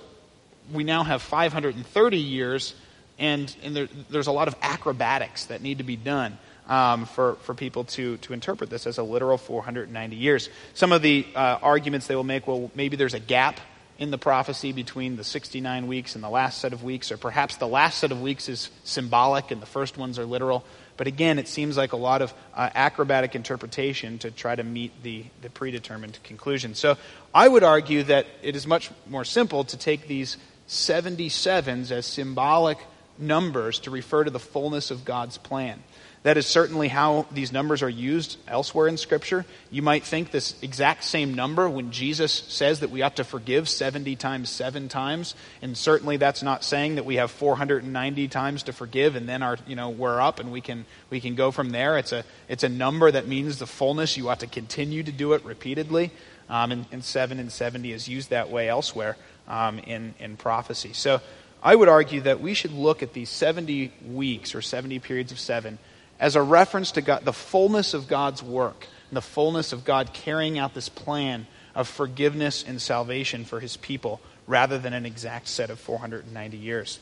we 0.73 0.85
now 0.85 1.03
have 1.03 1.21
530 1.21 2.17
years 2.17 2.77
and, 3.21 3.55
and 3.63 3.77
there, 3.77 3.89
there's 4.09 4.27
a 4.27 4.33
lot 4.33 4.49
of 4.49 4.57
acrobatics 4.63 5.45
that 5.47 5.63
need 5.63 5.79
to 5.79 5.85
be 5.85 5.95
done 5.95 6.39
um, 6.67 7.05
for, 7.05 7.35
for 7.43 7.55
people 7.55 7.85
to, 7.85 8.17
to 8.19 8.33
interpret 8.33 8.71
this 8.71 8.87
as 8.87 8.99
a 8.99 9.03
literal 9.03 9.37
490 9.39 10.17
years. 10.17 10.49
Some 10.75 10.91
of 10.91 11.03
the 11.03 11.27
uh, 11.37 11.59
arguments 11.63 12.07
they 12.07 12.17
will 12.17 12.25
make 12.25 12.47
well, 12.47 12.71
maybe 12.75 12.97
there's 12.97 13.15
a 13.15 13.21
gap 13.21 13.61
in 13.99 14.11
the 14.11 14.19
prophecy 14.19 14.73
between 14.73 15.17
the 15.17 15.25
69 15.25 15.87
weeks 15.87 16.15
and 16.15 16.25
the 16.25 16.31
last 16.31 16.59
set 16.59 16.73
of 16.73 16.83
weeks, 16.83 17.13
or 17.13 17.19
perhaps 17.19 17.57
the 17.57 17.69
last 17.69 17.99
set 17.99 18.11
of 18.11 18.23
weeks 18.23 18.49
is 18.49 18.71
symbolic 18.83 19.51
and 19.51 19.61
the 19.61 19.67
first 19.67 19.99
ones 19.99 20.19
are 20.19 20.25
literal. 20.25 20.65
But 20.97 21.07
again, 21.07 21.39
it 21.39 21.49
seems 21.49 21.77
like 21.77 21.93
a 21.93 21.99
lot 21.99 22.23
of 22.23 22.33
uh, 22.55 22.71
acrobatic 22.75 23.35
interpretation 23.35 24.19
to 24.21 24.31
try 24.31 24.55
to 24.55 24.63
meet 24.63 25.03
the, 25.03 25.27
the 25.43 25.51
predetermined 25.51 26.19
conclusion. 26.23 26.75
So 26.75 26.97
I 27.35 27.47
would 27.47 27.63
argue 27.63 28.03
that 28.05 28.27
it 28.43 28.57
is 28.57 28.67
much 28.67 28.91
more 29.07 29.25
simple 29.25 29.65
to 29.65 29.77
take 29.77 30.07
these 30.07 30.39
77s 30.69 31.91
as 31.91 32.07
symbolic 32.07 32.79
numbers 33.21 33.79
to 33.81 33.91
refer 33.91 34.25
to 34.25 34.31
the 34.31 34.39
fullness 34.39 34.91
of 34.91 35.05
God's 35.05 35.39
plan. 35.39 35.83
That 36.23 36.37
is 36.37 36.47
certainly 36.47 36.89
how 36.89 37.25
these 37.33 37.51
numbers 37.51 37.83
are 37.83 37.89
used 37.89 38.37
elsewhere 38.47 38.89
in 38.89 38.99
Scripture. 38.99 39.47
You 39.71 39.81
might 39.81 40.05
think 40.05 40.31
this 40.31 40.55
exact 40.61 41.05
same 41.05 41.33
number 41.33 41.67
when 41.67 41.93
Jesus 41.93 42.31
says 42.31 42.81
that 42.81 42.91
we 42.91 43.01
ought 43.01 43.17
to 43.17 43.25
forgive 43.25 43.71
70 43.71 44.17
times 44.17 44.51
7 44.51 44.89
times, 44.89 45.35
and 45.63 45.79
certainly 45.79 46.19
that's 46.19 46.43
not 46.43 46.63
saying 46.63 46.97
that 46.97 47.07
we 47.07 47.17
have 47.17 47.31
490 47.31 48.29
times 48.29 48.65
to 48.65 48.75
forgive 48.75 49.17
and 49.17 49.27
then 49.27 49.43
our, 49.43 49.57
you 49.67 49.77
know, 49.77 49.89
we're 49.89 50.21
up 50.21 50.41
and 50.41 50.53
we 50.53 50.61
can, 50.61 50.85
we 51.09 51.21
can 51.21 51.37
go 51.37 51.51
from 51.51 51.71
there. 51.71 51.97
It's 51.97 52.13
a, 52.13 52.25
it's 52.49 52.65
a 52.65 52.69
number 52.69 53.11
that 53.11 53.27
means 53.27 53.59
the 53.59 53.67
fullness. 53.67 54.19
You 54.19 54.29
ought 54.29 54.41
to 54.41 54.47
continue 54.47 55.03
to 55.03 55.13
do 55.13 55.33
it 55.33 55.43
repeatedly. 55.43 56.11
Um, 56.51 56.73
and, 56.73 56.87
and 56.91 57.05
7 57.05 57.39
and 57.39 57.51
70 57.51 57.93
is 57.93 58.09
used 58.09 58.31
that 58.31 58.51
way 58.51 58.69
elsewhere 58.69 59.17
um, 59.49 59.79
in, 59.79 60.15
in 60.19 60.37
prophecy. 60.37 60.93
So 60.93 61.21
I 61.63 61.75
would 61.75 61.89
argue 61.89 62.23
that 62.23 62.41
we 62.41 62.55
should 62.55 62.73
look 62.73 63.03
at 63.03 63.13
these 63.13 63.29
70 63.29 63.93
weeks 64.07 64.55
or 64.55 64.63
70 64.63 64.99
periods 65.01 65.33
of 65.33 65.39
seven 65.39 65.79
as 66.19 66.37
a 66.37 66.43
reference 66.43 66.93
to 66.93 67.01
God, 67.01 67.25
the 67.25 67.33
fullness 67.33 67.95
of 67.95 68.09
God's 68.09 68.43
work 68.43 68.87
and 69.09 69.17
the 69.17 69.23
fullness 69.23 69.73
of 69.73 69.85
God 69.85 70.13
carrying 70.13 70.59
out 70.59 70.75
this 70.75 70.89
plan 70.89 71.47
of 71.75 71.89
forgiveness 71.89 72.65
and 72.67 72.81
salvation 72.81 73.45
for 73.45 73.61
his 73.61 73.77
people 73.77 74.21
rather 74.47 74.79
than 74.79 74.93
an 74.93 75.07
exact 75.07 75.49
set 75.49 75.71
of 75.71 75.79
490 75.79 76.57
years. 76.57 76.99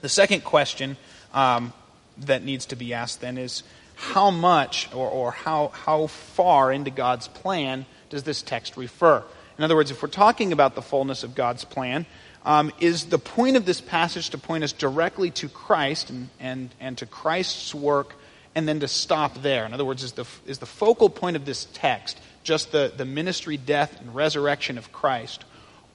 The 0.00 0.08
second 0.08 0.44
question 0.44 0.96
um, 1.34 1.72
that 2.18 2.44
needs 2.44 2.66
to 2.66 2.76
be 2.76 2.94
asked 2.94 3.20
then 3.20 3.38
is 3.38 3.62
how 3.94 4.30
much 4.30 4.88
or, 4.94 5.08
or 5.08 5.30
how, 5.30 5.68
how 5.68 6.06
far 6.06 6.72
into 6.72 6.90
God's 6.90 7.28
plan 7.28 7.86
does 8.08 8.22
this 8.22 8.42
text 8.42 8.76
refer? 8.76 9.22
In 9.58 9.64
other 9.64 9.76
words, 9.76 9.90
if 9.90 10.02
we're 10.02 10.08
talking 10.08 10.52
about 10.52 10.74
the 10.74 10.82
fullness 10.82 11.22
of 11.22 11.34
God's 11.34 11.64
plan, 11.64 12.06
um, 12.44 12.72
is 12.80 13.06
the 13.06 13.18
point 13.18 13.56
of 13.56 13.66
this 13.66 13.80
passage 13.80 14.30
to 14.30 14.38
point 14.38 14.64
us 14.64 14.72
directly 14.72 15.30
to 15.32 15.48
Christ 15.48 16.10
and, 16.10 16.28
and, 16.38 16.70
and 16.80 16.98
to 16.98 17.06
Christ's 17.06 17.74
work 17.74 18.14
and 18.54 18.66
then 18.66 18.80
to 18.80 18.88
stop 18.88 19.42
there. 19.42 19.64
In 19.64 19.74
other 19.74 19.84
words, 19.84 20.02
is 20.02 20.12
the, 20.12 20.26
is 20.46 20.58
the 20.58 20.66
focal 20.66 21.10
point 21.10 21.36
of 21.36 21.44
this 21.44 21.66
text 21.72 22.18
just 22.42 22.72
the, 22.72 22.92
the 22.96 23.04
ministry, 23.04 23.56
death, 23.56 24.00
and 24.00 24.14
resurrection 24.14 24.78
of 24.78 24.92
Christ? 24.92 25.44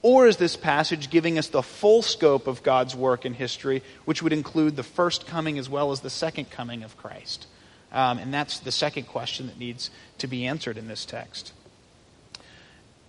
Or 0.02 0.28
is 0.28 0.36
this 0.36 0.56
passage 0.56 1.10
giving 1.10 1.38
us 1.38 1.48
the 1.48 1.62
full 1.62 2.02
scope 2.02 2.46
of 2.46 2.62
God's 2.62 2.94
work 2.94 3.26
in 3.26 3.34
history, 3.34 3.82
which 4.04 4.22
would 4.22 4.32
include 4.32 4.76
the 4.76 4.84
first 4.84 5.26
coming 5.26 5.58
as 5.58 5.68
well 5.68 5.90
as 5.90 6.00
the 6.00 6.10
second 6.10 6.50
coming 6.50 6.84
of 6.84 6.96
Christ? 6.96 7.46
Um, 7.90 8.18
and 8.18 8.32
that's 8.32 8.60
the 8.60 8.70
second 8.70 9.04
question 9.04 9.48
that 9.48 9.58
needs 9.58 9.90
to 10.18 10.28
be 10.28 10.46
answered 10.46 10.76
in 10.76 10.86
this 10.86 11.04
text 11.04 11.52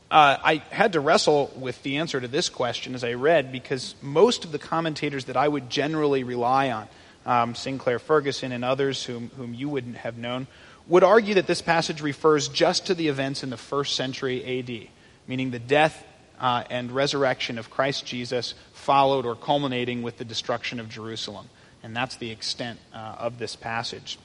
uh, 0.09 0.37
I 0.41 0.55
had 0.69 0.93
to 0.93 0.99
wrestle 0.99 1.51
with 1.55 1.83
the 1.83 1.97
answer 1.97 2.19
to 2.21 2.27
this 2.27 2.47
question 2.47 2.95
as 2.95 3.03
I 3.03 3.13
read 3.13 3.51
because 3.51 3.95
most 4.01 4.45
of 4.45 4.51
the 4.51 4.59
commentators 4.59 5.25
that 5.25 5.35
I 5.35 5.47
would 5.47 5.69
generally 5.69 6.23
rely 6.23 6.71
on, 6.71 6.87
um, 7.25 7.55
Sinclair 7.55 7.99
Ferguson 7.99 8.53
and 8.53 8.63
others 8.63 9.03
whom, 9.03 9.29
whom 9.35 9.53
you 9.53 9.67
wouldn't 9.67 9.97
have 9.97 10.17
known, 10.17 10.47
would 10.87 11.03
argue 11.03 11.33
that 11.33 11.47
this 11.47 11.61
passage 11.61 12.01
refers 12.01 12.47
just 12.47 12.87
to 12.87 12.95
the 12.95 13.09
events 13.09 13.43
in 13.43 13.49
the 13.49 13.57
first 13.57 13.95
century 13.95 14.59
AD, 14.59 14.87
meaning 15.27 15.51
the 15.51 15.59
death 15.59 16.05
uh, 16.39 16.63
and 16.69 16.91
resurrection 16.91 17.57
of 17.57 17.69
Christ 17.69 18.05
Jesus 18.05 18.53
followed 18.71 19.25
or 19.25 19.35
culminating 19.35 20.03
with 20.03 20.17
the 20.17 20.25
destruction 20.25 20.79
of 20.79 20.87
Jerusalem. 20.87 21.49
And 21.83 21.93
that's 21.93 22.15
the 22.15 22.31
extent 22.31 22.79
uh, 22.93 23.15
of 23.19 23.39
this 23.39 23.57
passage. 23.57 24.17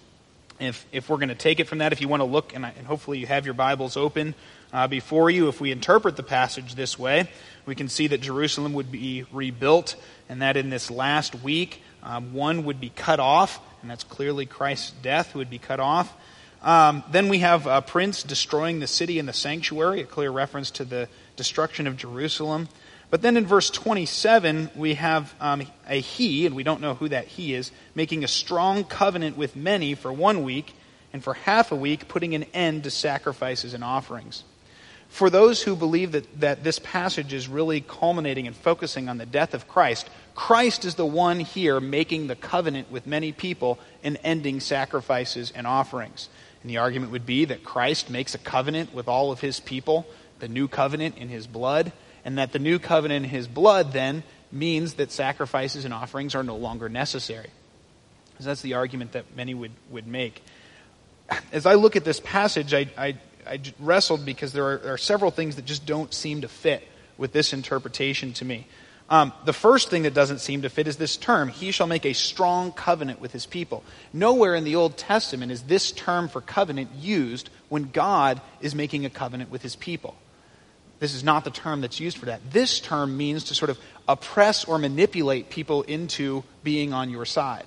If, 0.61 0.87
if 0.93 1.09
we're 1.09 1.17
going 1.17 1.31
to 1.31 1.35
take 1.35 1.59
it 1.59 1.67
from 1.67 1.79
that, 1.79 1.93
if 1.93 2.01
you 2.01 2.07
want 2.07 2.21
to 2.21 2.25
look, 2.25 2.55
and, 2.55 2.65
I, 2.65 2.73
and 2.79 2.87
hopefully 2.87 3.19
you 3.19 3.27
have 3.27 3.45
your 3.45 3.55
Bibles 3.55 3.97
open 3.97 4.37
uh, 4.73 4.89
before 4.89 5.31
you, 5.31 5.49
if 5.49 5.61
we 5.61 5.71
interpret 5.71 6.17
the 6.17 6.23
passage 6.23 6.75
this 6.75 6.99
way, 6.99 7.29
we 7.67 7.75
can 7.75 7.89
see 7.89 8.07
that 8.09 8.21
Jerusalem 8.21 8.73
would 8.73 8.91
be 8.91 9.25
rebuilt, 9.31 9.97
and 10.29 10.43
that 10.43 10.57
in 10.57 10.71
this 10.71 10.91
last 10.91 11.35
week, 11.43 11.83
um, 12.03 12.33
one 12.33 12.65
would 12.65 12.81
be 12.81 12.89
cut 12.89 13.21
off, 13.21 13.61
and 13.83 13.91
that's 13.91 14.05
clearly 14.05 14.47
Christ's 14.47 14.91
death 15.03 15.35
would 15.35 15.51
be 15.51 15.59
cut 15.59 15.79
off. 15.79 16.13
Um, 16.63 17.03
then 17.11 17.29
we 17.29 17.41
have 17.41 17.67
a 17.67 17.83
prince 17.83 18.23
destroying 18.23 18.81
the 18.81 18.87
city 18.87 19.19
and 19.19 19.29
the 19.29 19.33
sanctuary, 19.33 20.01
a 20.01 20.05
clear 20.05 20.31
reference 20.31 20.71
to 20.73 20.85
the 20.85 21.09
destruction 21.37 21.87
of 21.87 21.97
Jerusalem. 21.97 22.69
But 23.11 23.21
then 23.21 23.37
in 23.37 23.47
verse 23.47 23.69
27, 23.69 24.71
we 24.75 24.95
have 24.95 25.35
um, 25.39 25.65
a 25.87 26.01
he, 26.01 26.47
and 26.47 26.55
we 26.55 26.63
don't 26.63 26.81
know 26.81 26.95
who 26.95 27.11
that 27.11 27.27
he 27.27 27.53
is, 27.53 27.71
making 27.95 28.25
a 28.25 28.29
strong 28.29 28.85
covenant 28.85 29.37
with 29.37 29.55
many 29.55 29.95
for 29.95 30.13
one 30.13 30.45
week, 30.45 30.75
and 31.13 31.23
for 31.23 31.35
half 31.35 31.73
a 31.73 31.77
week 31.77 32.09
putting 32.09 32.35
an 32.35 32.45
end 32.55 32.85
to 32.85 32.91
sacrifices 32.91 33.75
and 33.75 33.85
offerings. 33.85 34.45
For 35.13 35.29
those 35.29 35.63
who 35.63 35.77
believe 35.77 36.13
that, 36.13 36.41
that 36.41 36.65
this 36.65 36.79
passage 36.79 37.35
is 37.35 37.47
really 37.47 37.83
culminating 37.83 38.47
and 38.47 38.57
focusing 38.57 39.11
on 39.11 39.19
the 39.19 39.27
death 39.27 39.53
of 39.53 39.69
Christ, 39.69 40.09
Christ 40.35 40.87
is 40.87 40.95
the 40.95 41.05
one 41.05 41.41
here 41.41 41.81
making 41.81 42.29
the 42.29 42.35
covenant 42.35 42.91
with 42.91 43.07
many 43.07 43.31
people 43.31 43.79
and 44.03 44.19
ending 44.25 44.59
sacrifices 44.59 45.53
and 45.55 45.67
offerings. 45.67 46.31
And 46.63 46.71
the 46.71 46.79
argument 46.79 47.13
would 47.13 47.27
be 47.27 47.45
that 47.45 47.63
Christ 47.63 48.09
makes 48.09 48.35
a 48.35 48.39
covenant 48.39 48.95
with 48.95 49.07
all 49.07 49.31
of 49.31 49.43
his 49.43 49.61
people, 49.61 50.07
the 50.39 50.49
new 50.49 50.67
covenant 50.67 51.19
in 51.19 51.29
his 51.29 51.47
blood, 51.47 51.93
and 52.25 52.39
that 52.39 52.53
the 52.53 52.59
new 52.59 52.79
covenant 52.79 53.27
in 53.27 53.31
his 53.31 53.47
blood 53.47 53.93
then 53.93 54.23
means 54.51 54.95
that 54.95 55.13
sacrifices 55.13 55.85
and 55.85 55.93
offerings 55.93 56.35
are 56.35 56.43
no 56.43 56.57
longer 56.57 56.89
necessary. 56.89 57.51
Because 58.31 58.47
that's 58.47 58.63
the 58.63 58.75
argument 58.75 59.13
that 59.13 59.37
many 59.37 59.53
would, 59.53 59.73
would 59.91 60.07
make. 60.07 60.43
As 61.53 61.67
I 61.67 61.75
look 61.75 61.97
at 61.97 62.05
this 62.05 62.19
passage, 62.19 62.73
I, 62.73 62.89
I, 62.97 63.19
I 63.47 63.61
wrestled 63.79 64.25
because 64.25 64.53
there 64.53 64.65
are, 64.67 64.77
there 64.79 64.95
are, 64.95 64.99
several 64.99 65.31
things 65.31 65.57
that 65.57 65.65
just 65.65 65.87
don't 65.87 66.13
seem 66.13 66.43
to 66.43 66.49
fit 66.49 66.87
with 67.19 67.33
this 67.33 67.53
interpretation 67.53 68.33
to 68.35 68.45
me. 68.45 68.67
Um, 69.11 69.33
the 69.45 69.53
first 69.53 69.91
thing 69.91 70.05
that 70.05 70.15
doesn't 70.15 70.39
seem 70.39 70.63
to 70.63 70.71
fit 70.71 70.87
is 70.87 70.97
this 70.97 71.17
term, 71.17 71.49
he 71.49 71.71
shall 71.71 71.87
make 71.87 72.07
a 72.07 72.15
strong 72.15 72.73
covenant 72.73 73.21
with 73.21 73.33
his 73.33 73.45
people. 73.45 73.85
Nowhere 74.13 74.55
in 74.55 74.65
the 74.65 74.77
Old 74.77 74.97
Testament 74.97 75.53
is 75.53 75.63
this 75.63 75.93
term 75.93 76.29
for 76.29 76.41
covenant 76.41 76.91
used 76.95 77.51
when 77.69 77.91
God 77.91 78.41
is 78.61 78.75
making 78.75 79.05
a 79.05 79.11
covenant 79.11 79.51
with 79.51 79.63
his 79.63 79.77
people 79.77 80.17
This 80.99 81.15
is 81.15 81.25
not 81.25 81.45
the 81.45 81.51
term 81.51 81.81
that's 81.81 81.99
used 81.99 82.17
for 82.17 82.27
that. 82.27 82.41
This 82.51 82.79
term 82.79 83.17
means 83.17 83.45
to 83.45 83.55
sort 83.55 83.71
of 83.71 83.79
oppress 84.07 84.65
or 84.65 84.79
manipulate 84.79 85.51
people 85.51 85.83
into 85.83 86.45
being 86.63 86.93
on 86.93 87.11
your 87.11 87.25
side. 87.25 87.67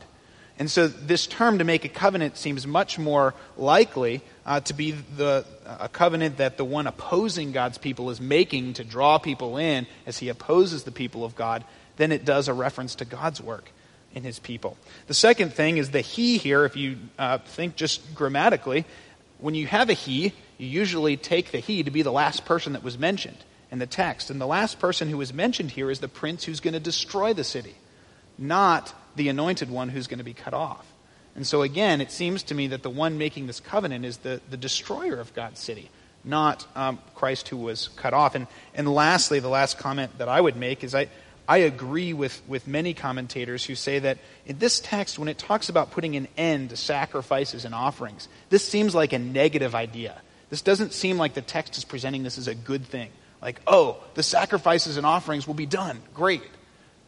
And 0.57 0.71
so 0.71 0.87
this 0.87 1.27
term 1.27 1.57
to 1.57 1.65
make 1.65 1.83
a 1.83 1.89
covenant 1.89 2.37
seems 2.37 2.65
much 2.65 2.97
more 2.97 3.33
likely 3.57 4.21
uh, 4.45 4.61
to 4.61 4.73
be 4.73 4.91
the, 4.91 5.45
a 5.65 5.89
covenant 5.89 6.37
that 6.37 6.55
the 6.55 6.63
one 6.63 6.87
opposing 6.87 7.51
God's 7.51 7.77
people 7.77 8.09
is 8.09 8.21
making 8.21 8.73
to 8.73 8.85
draw 8.85 9.17
people 9.17 9.57
in 9.57 9.85
as 10.05 10.17
he 10.17 10.29
opposes 10.29 10.83
the 10.83 10.91
people 10.91 11.25
of 11.25 11.35
God 11.35 11.65
than 11.97 12.11
it 12.11 12.23
does 12.23 12.47
a 12.47 12.53
reference 12.53 12.95
to 12.95 13.05
God's 13.05 13.41
work 13.41 13.69
in 14.13 14.23
his 14.23 14.39
people. 14.39 14.77
The 15.07 15.13
second 15.13 15.53
thing 15.53 15.77
is 15.77 15.91
the 15.91 16.01
he 16.01 16.37
here, 16.37 16.63
if 16.63 16.77
you 16.77 16.97
uh, 17.19 17.39
think 17.39 17.75
just 17.75 18.15
grammatically, 18.15 18.85
when 19.39 19.55
you 19.55 19.67
have 19.67 19.89
a 19.89 19.93
he, 19.93 20.31
you 20.57 20.67
usually 20.67 21.17
take 21.17 21.51
the 21.51 21.59
he 21.59 21.83
to 21.83 21.91
be 21.91 22.01
the 22.01 22.13
last 22.13 22.45
person 22.45 22.73
that 22.73 22.83
was 22.83 22.97
mentioned 22.97 23.37
in 23.71 23.79
the 23.79 23.85
text. 23.85 24.29
And 24.29 24.39
the 24.39 24.47
last 24.47 24.79
person 24.79 25.09
who 25.09 25.19
is 25.19 25.33
mentioned 25.33 25.71
here 25.71 25.91
is 25.91 25.99
the 25.99 26.07
prince 26.07 26.45
who's 26.45 26.61
going 26.61 26.75
to 26.75 26.79
destroy 26.79 27.33
the 27.33 27.43
city, 27.43 27.75
not 28.37 28.93
the 29.15 29.29
anointed 29.29 29.69
one 29.69 29.89
who's 29.89 30.07
going 30.07 30.19
to 30.19 30.25
be 30.25 30.33
cut 30.33 30.53
off. 30.53 30.85
And 31.35 31.45
so, 31.45 31.61
again, 31.61 31.99
it 31.99 32.11
seems 32.11 32.43
to 32.43 32.55
me 32.55 32.67
that 32.67 32.81
the 32.83 32.89
one 32.89 33.17
making 33.17 33.47
this 33.47 33.59
covenant 33.59 34.05
is 34.05 34.17
the, 34.17 34.39
the 34.49 34.57
destroyer 34.57 35.19
of 35.19 35.33
God's 35.33 35.59
city, 35.59 35.89
not 36.23 36.65
um, 36.75 36.99
Christ 37.13 37.49
who 37.49 37.57
was 37.57 37.89
cut 37.89 38.13
off. 38.13 38.35
And, 38.35 38.47
and 38.73 38.93
lastly, 38.93 39.39
the 39.39 39.49
last 39.49 39.77
comment 39.77 40.17
that 40.17 40.29
I 40.29 40.39
would 40.39 40.55
make 40.55 40.83
is 40.83 40.95
I, 40.95 41.09
I 41.47 41.57
agree 41.57 42.13
with, 42.13 42.41
with 42.47 42.67
many 42.67 42.93
commentators 42.93 43.65
who 43.65 43.75
say 43.75 43.99
that 43.99 44.17
in 44.45 44.59
this 44.59 44.79
text, 44.79 45.19
when 45.19 45.27
it 45.27 45.37
talks 45.37 45.67
about 45.67 45.91
putting 45.91 46.15
an 46.15 46.29
end 46.37 46.69
to 46.69 46.77
sacrifices 46.77 47.65
and 47.65 47.75
offerings, 47.75 48.29
this 48.49 48.65
seems 48.65 48.95
like 48.95 49.11
a 49.11 49.19
negative 49.19 49.75
idea. 49.75 50.21
This 50.49 50.61
doesn't 50.61 50.93
seem 50.93 51.17
like 51.17 51.33
the 51.33 51.41
text 51.41 51.77
is 51.77 51.83
presenting 51.83 52.23
this 52.23 52.37
as 52.37 52.47
a 52.47 52.55
good 52.55 52.85
thing. 52.85 53.09
Like, 53.41 53.59
oh, 53.67 53.97
the 54.13 54.23
sacrifices 54.23 54.97
and 54.97 55.05
offerings 55.05 55.45
will 55.45 55.53
be 55.53 55.65
done. 55.65 56.01
Great. 56.13 56.43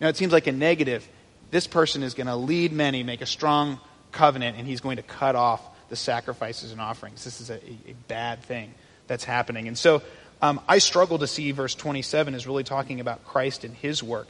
Now, 0.02 0.10
it 0.10 0.17
seems 0.17 0.34
like 0.34 0.48
a 0.48 0.52
negative. 0.52 1.08
This 1.50 1.68
person 1.68 2.04
is 2.04 2.14
going 2.14 2.28
to 2.28 2.36
lead 2.36 2.72
many, 2.72 3.04
make 3.04 3.22
a 3.22 3.26
strong 3.26 3.80
covenant, 4.12 4.58
and 4.58 4.68
he's 4.68 4.82
going 4.82 4.98
to 4.98 5.04
cut 5.04 5.36
off 5.36 5.62
the 5.90 5.96
sacrifices 5.96 6.72
and 6.72 6.82
offerings. 6.82 7.24
This 7.24 7.40
is 7.40 7.50
a, 7.50 7.64
a 7.64 7.96
bad 8.08 8.44
thing 8.44 8.74
that's 9.08 9.24
happening. 9.24 9.68
And 9.68 9.78
so 9.78 10.02
um, 10.42 10.60
I 10.68 10.80
struggle 10.80 11.20
to 11.20 11.28
see 11.28 11.52
verse 11.52 11.76
27 11.76 12.36
is 12.36 12.46
really 12.46 12.64
talking 12.64 13.00
about 13.00 13.26
Christ 13.26 13.64
and 13.64 13.74
his 13.74 14.04
work. 14.04 14.28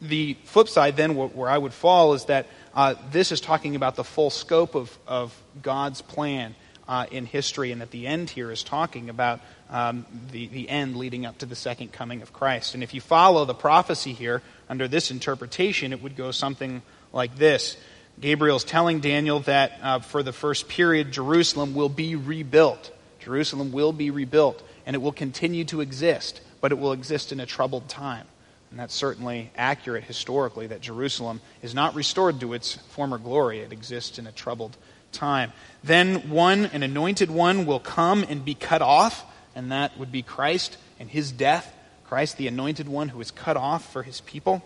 The 0.00 0.36
flip 0.44 0.68
side, 0.68 0.96
then, 0.96 1.14
where 1.14 1.48
I 1.48 1.56
would 1.56 1.72
fall, 1.72 2.14
is 2.14 2.26
that 2.26 2.46
uh, 2.74 2.94
this 3.10 3.32
is 3.32 3.40
talking 3.40 3.76
about 3.76 3.94
the 3.94 4.04
full 4.04 4.28
scope 4.28 4.74
of, 4.74 4.96
of 5.06 5.40
God's 5.62 6.02
plan 6.02 6.54
uh, 6.86 7.06
in 7.10 7.24
history, 7.24 7.72
and 7.72 7.80
that 7.80 7.90
the 7.90 8.06
end 8.06 8.28
here 8.28 8.50
is 8.50 8.62
talking 8.62 9.08
about 9.08 9.40
um, 9.70 10.04
the, 10.30 10.48
the 10.48 10.68
end 10.68 10.96
leading 10.96 11.24
up 11.24 11.38
to 11.38 11.46
the 11.46 11.54
second 11.54 11.92
coming 11.92 12.20
of 12.20 12.32
Christ. 12.32 12.74
And 12.74 12.82
if 12.82 12.92
you 12.92 13.00
follow 13.00 13.46
the 13.46 13.54
prophecy 13.54 14.12
here 14.12 14.42
under 14.68 14.88
this 14.88 15.10
interpretation, 15.10 15.92
it 15.92 16.02
would 16.02 16.16
go 16.16 16.30
something 16.30 16.82
like 17.12 17.36
this 17.36 17.76
Gabriel's 18.20 18.64
telling 18.64 19.00
Daniel 19.00 19.40
that 19.40 19.78
uh, 19.82 19.98
for 19.98 20.22
the 20.22 20.32
first 20.32 20.68
period, 20.68 21.10
Jerusalem 21.10 21.74
will 21.74 21.88
be 21.88 22.14
rebuilt. 22.14 22.92
Jerusalem 23.18 23.72
will 23.72 23.92
be 23.92 24.10
rebuilt, 24.10 24.62
and 24.86 24.94
it 24.94 25.00
will 25.00 25.12
continue 25.12 25.64
to 25.66 25.80
exist, 25.80 26.40
but 26.60 26.70
it 26.70 26.78
will 26.78 26.92
exist 26.92 27.32
in 27.32 27.40
a 27.40 27.46
troubled 27.46 27.88
time. 27.88 28.26
And 28.70 28.78
that's 28.78 28.94
certainly 28.94 29.50
accurate 29.56 30.04
historically 30.04 30.66
that 30.68 30.80
Jerusalem 30.80 31.40
is 31.62 31.74
not 31.74 31.94
restored 31.94 32.40
to 32.40 32.54
its 32.54 32.74
former 32.90 33.18
glory. 33.18 33.60
It 33.60 33.72
exists 33.72 34.18
in 34.18 34.26
a 34.26 34.32
troubled 34.32 34.76
time. 35.12 35.52
Then 35.82 36.28
one, 36.30 36.66
an 36.66 36.82
anointed 36.82 37.30
one, 37.30 37.66
will 37.66 37.80
come 37.80 38.24
and 38.28 38.44
be 38.44 38.54
cut 38.54 38.82
off, 38.82 39.24
and 39.54 39.72
that 39.72 39.96
would 39.98 40.12
be 40.12 40.22
Christ 40.22 40.76
and 40.98 41.08
his 41.08 41.32
death. 41.32 41.72
Christ, 42.14 42.36
the 42.36 42.46
anointed 42.46 42.88
one 42.88 43.08
who 43.08 43.20
is 43.20 43.32
cut 43.32 43.56
off 43.56 43.92
for 43.92 44.04
his 44.04 44.20
people. 44.20 44.62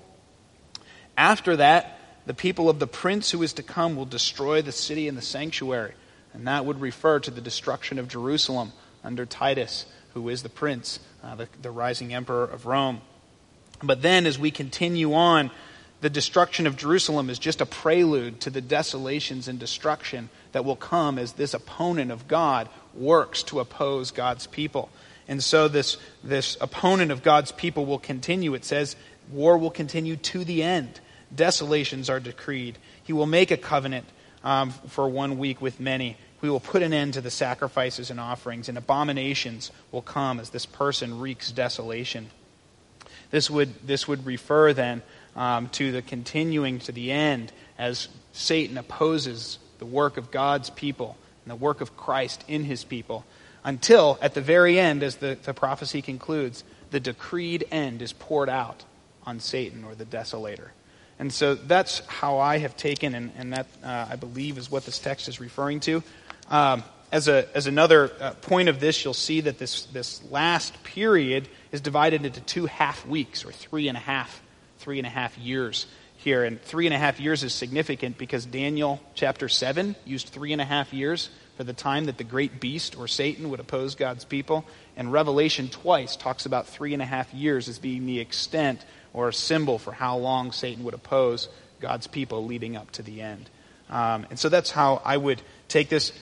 After 1.16 1.56
that, 1.56 1.98
the 2.26 2.34
people 2.34 2.68
of 2.68 2.78
the 2.78 2.86
prince 2.86 3.30
who 3.30 3.42
is 3.42 3.54
to 3.54 3.62
come 3.62 3.96
will 3.96 4.04
destroy 4.04 4.60
the 4.60 4.70
city 4.70 5.08
and 5.08 5.16
the 5.16 5.22
sanctuary. 5.22 5.94
And 6.34 6.46
that 6.46 6.66
would 6.66 6.78
refer 6.78 7.20
to 7.20 7.30
the 7.30 7.40
destruction 7.40 7.98
of 7.98 8.06
Jerusalem 8.06 8.74
under 9.02 9.24
Titus, 9.24 9.86
who 10.12 10.28
is 10.28 10.42
the 10.42 10.50
prince, 10.50 11.00
uh, 11.24 11.36
the, 11.36 11.48
the 11.62 11.70
rising 11.70 12.12
emperor 12.12 12.44
of 12.44 12.66
Rome. 12.66 13.00
But 13.82 14.02
then, 14.02 14.26
as 14.26 14.38
we 14.38 14.50
continue 14.50 15.14
on, 15.14 15.50
the 16.02 16.10
destruction 16.10 16.66
of 16.66 16.76
Jerusalem 16.76 17.30
is 17.30 17.38
just 17.38 17.62
a 17.62 17.66
prelude 17.66 18.42
to 18.42 18.50
the 18.50 18.60
desolations 18.60 19.48
and 19.48 19.58
destruction 19.58 20.28
that 20.52 20.66
will 20.66 20.76
come 20.76 21.18
as 21.18 21.32
this 21.32 21.54
opponent 21.54 22.10
of 22.10 22.28
God 22.28 22.68
works 22.92 23.42
to 23.44 23.60
oppose 23.60 24.10
God's 24.10 24.46
people. 24.46 24.90
And 25.28 25.44
so, 25.44 25.68
this, 25.68 25.98
this 26.24 26.56
opponent 26.60 27.12
of 27.12 27.22
God's 27.22 27.52
people 27.52 27.84
will 27.84 27.98
continue. 27.98 28.54
It 28.54 28.64
says, 28.64 28.96
war 29.30 29.58
will 29.58 29.70
continue 29.70 30.16
to 30.16 30.44
the 30.44 30.62
end 30.62 31.00
desolations 31.34 32.08
are 32.08 32.20
decreed. 32.20 32.78
He 33.02 33.12
will 33.12 33.26
make 33.26 33.50
a 33.50 33.56
covenant 33.56 34.06
um, 34.44 34.70
for 34.70 35.08
one 35.08 35.38
week 35.38 35.60
with 35.60 35.80
many. 35.80 36.16
We 36.40 36.50
will 36.50 36.60
put 36.60 36.82
an 36.82 36.92
end 36.92 37.14
to 37.14 37.20
the 37.20 37.30
sacrifices 37.30 38.10
and 38.10 38.20
offerings, 38.20 38.68
and 38.68 38.78
abominations 38.78 39.72
will 39.90 40.02
come 40.02 40.38
as 40.38 40.50
this 40.50 40.66
person 40.66 41.18
wreaks 41.18 41.50
desolation. 41.50 42.30
This 43.30 43.50
would, 43.50 43.86
this 43.86 44.06
would 44.08 44.24
refer 44.24 44.72
then 44.72 45.02
um, 45.36 45.68
to 45.70 45.92
the 45.92 46.02
continuing 46.02 46.78
to 46.80 46.92
the 46.92 47.10
end 47.12 47.52
as 47.76 48.08
Satan 48.32 48.78
opposes 48.78 49.58
the 49.78 49.86
work 49.86 50.16
of 50.16 50.30
God's 50.30 50.70
people 50.70 51.16
and 51.44 51.50
the 51.50 51.56
work 51.56 51.80
of 51.80 51.96
Christ 51.96 52.44
in 52.48 52.64
his 52.64 52.84
people 52.84 53.24
until 53.64 54.18
at 54.20 54.34
the 54.34 54.40
very 54.40 54.78
end, 54.78 55.02
as 55.02 55.16
the, 55.16 55.38
the 55.42 55.54
prophecy 55.54 56.02
concludes, 56.02 56.64
the 56.90 57.00
decreed 57.00 57.66
end 57.70 58.02
is 58.02 58.12
poured 58.12 58.48
out 58.48 58.84
on 59.26 59.40
Satan 59.40 59.84
or 59.84 59.94
the 59.94 60.04
desolator. 60.04 60.68
And 61.18 61.32
so 61.32 61.54
that's 61.54 62.00
how 62.06 62.38
I 62.38 62.58
have 62.58 62.76
taken, 62.76 63.14
and, 63.14 63.32
and 63.36 63.52
that 63.52 63.66
uh, 63.82 64.06
I 64.10 64.16
believe 64.16 64.56
is 64.56 64.70
what 64.70 64.84
this 64.84 64.98
text 64.98 65.28
is 65.28 65.40
referring 65.40 65.80
to. 65.80 66.02
Um, 66.48 66.84
as, 67.10 67.26
a, 67.26 67.48
as 67.56 67.66
another 67.66 68.12
uh, 68.20 68.32
point 68.34 68.68
of 68.68 68.80
this, 68.80 69.04
you'll 69.04 69.14
see 69.14 69.40
that 69.42 69.58
this, 69.58 69.84
this 69.86 70.22
last 70.30 70.82
period 70.84 71.48
is 71.72 71.80
divided 71.80 72.24
into 72.24 72.40
two 72.40 72.66
half 72.66 73.04
weeks, 73.06 73.44
or 73.44 73.50
three 73.50 73.88
and 73.88 73.96
a 73.96 74.00
half, 74.00 74.42
three 74.78 74.98
and 74.98 75.06
a 75.06 75.10
half 75.10 75.36
years 75.38 75.86
here. 76.16 76.44
And 76.44 76.60
three 76.62 76.86
and 76.86 76.94
a 76.94 76.98
half 76.98 77.18
years 77.18 77.42
is 77.42 77.52
significant 77.52 78.18
because 78.18 78.46
Daniel 78.46 79.00
chapter 79.14 79.48
7 79.48 79.96
used 80.04 80.28
three 80.28 80.52
and 80.52 80.60
a 80.60 80.64
half 80.64 80.92
years 80.92 81.30
for 81.58 81.64
the 81.64 81.72
time 81.72 82.04
that 82.04 82.18
the 82.18 82.24
great 82.24 82.60
beast 82.60 82.96
or 82.96 83.08
Satan 83.08 83.50
would 83.50 83.58
oppose 83.58 83.96
God's 83.96 84.24
people. 84.24 84.64
And 84.96 85.12
Revelation 85.12 85.68
twice 85.68 86.14
talks 86.14 86.46
about 86.46 86.68
three 86.68 86.92
and 86.92 87.02
a 87.02 87.04
half 87.04 87.34
years 87.34 87.68
as 87.68 87.80
being 87.80 88.06
the 88.06 88.20
extent 88.20 88.84
or 89.12 89.28
a 89.28 89.34
symbol 89.34 89.76
for 89.76 89.90
how 89.90 90.18
long 90.18 90.52
Satan 90.52 90.84
would 90.84 90.94
oppose 90.94 91.48
God's 91.80 92.06
people 92.06 92.46
leading 92.46 92.76
up 92.76 92.92
to 92.92 93.02
the 93.02 93.22
end. 93.22 93.50
Um, 93.90 94.24
and 94.30 94.38
so 94.38 94.48
that's 94.48 94.70
how 94.70 95.02
I 95.04 95.16
would 95.16 95.42
take 95.66 95.88
this. 95.88 96.12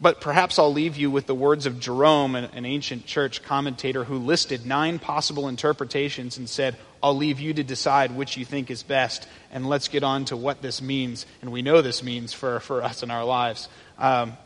But 0.00 0.20
perhaps 0.20 0.56
I'll 0.56 0.72
leave 0.72 0.96
you 0.96 1.10
with 1.10 1.26
the 1.26 1.34
words 1.34 1.66
of 1.66 1.80
Jerome, 1.80 2.36
an, 2.36 2.44
an 2.44 2.64
ancient 2.64 3.06
church 3.06 3.42
commentator 3.42 4.04
who 4.04 4.18
listed 4.18 4.66
nine 4.66 5.00
possible 5.00 5.48
interpretations 5.48 6.38
and 6.38 6.48
said, 6.48 6.76
I'll 7.02 7.16
leave 7.16 7.40
you 7.40 7.52
to 7.54 7.64
decide 7.64 8.14
which 8.14 8.36
you 8.36 8.44
think 8.44 8.70
is 8.70 8.84
best, 8.84 9.26
and 9.50 9.68
let's 9.68 9.88
get 9.88 10.04
on 10.04 10.26
to 10.26 10.36
what 10.36 10.62
this 10.62 10.80
means. 10.80 11.26
And 11.42 11.50
we 11.50 11.62
know 11.62 11.82
this 11.82 12.04
means 12.04 12.32
for, 12.32 12.60
for 12.60 12.84
us 12.84 13.02
in 13.02 13.10
our 13.10 13.24
lives. 13.24 13.68
Um, 13.98 14.36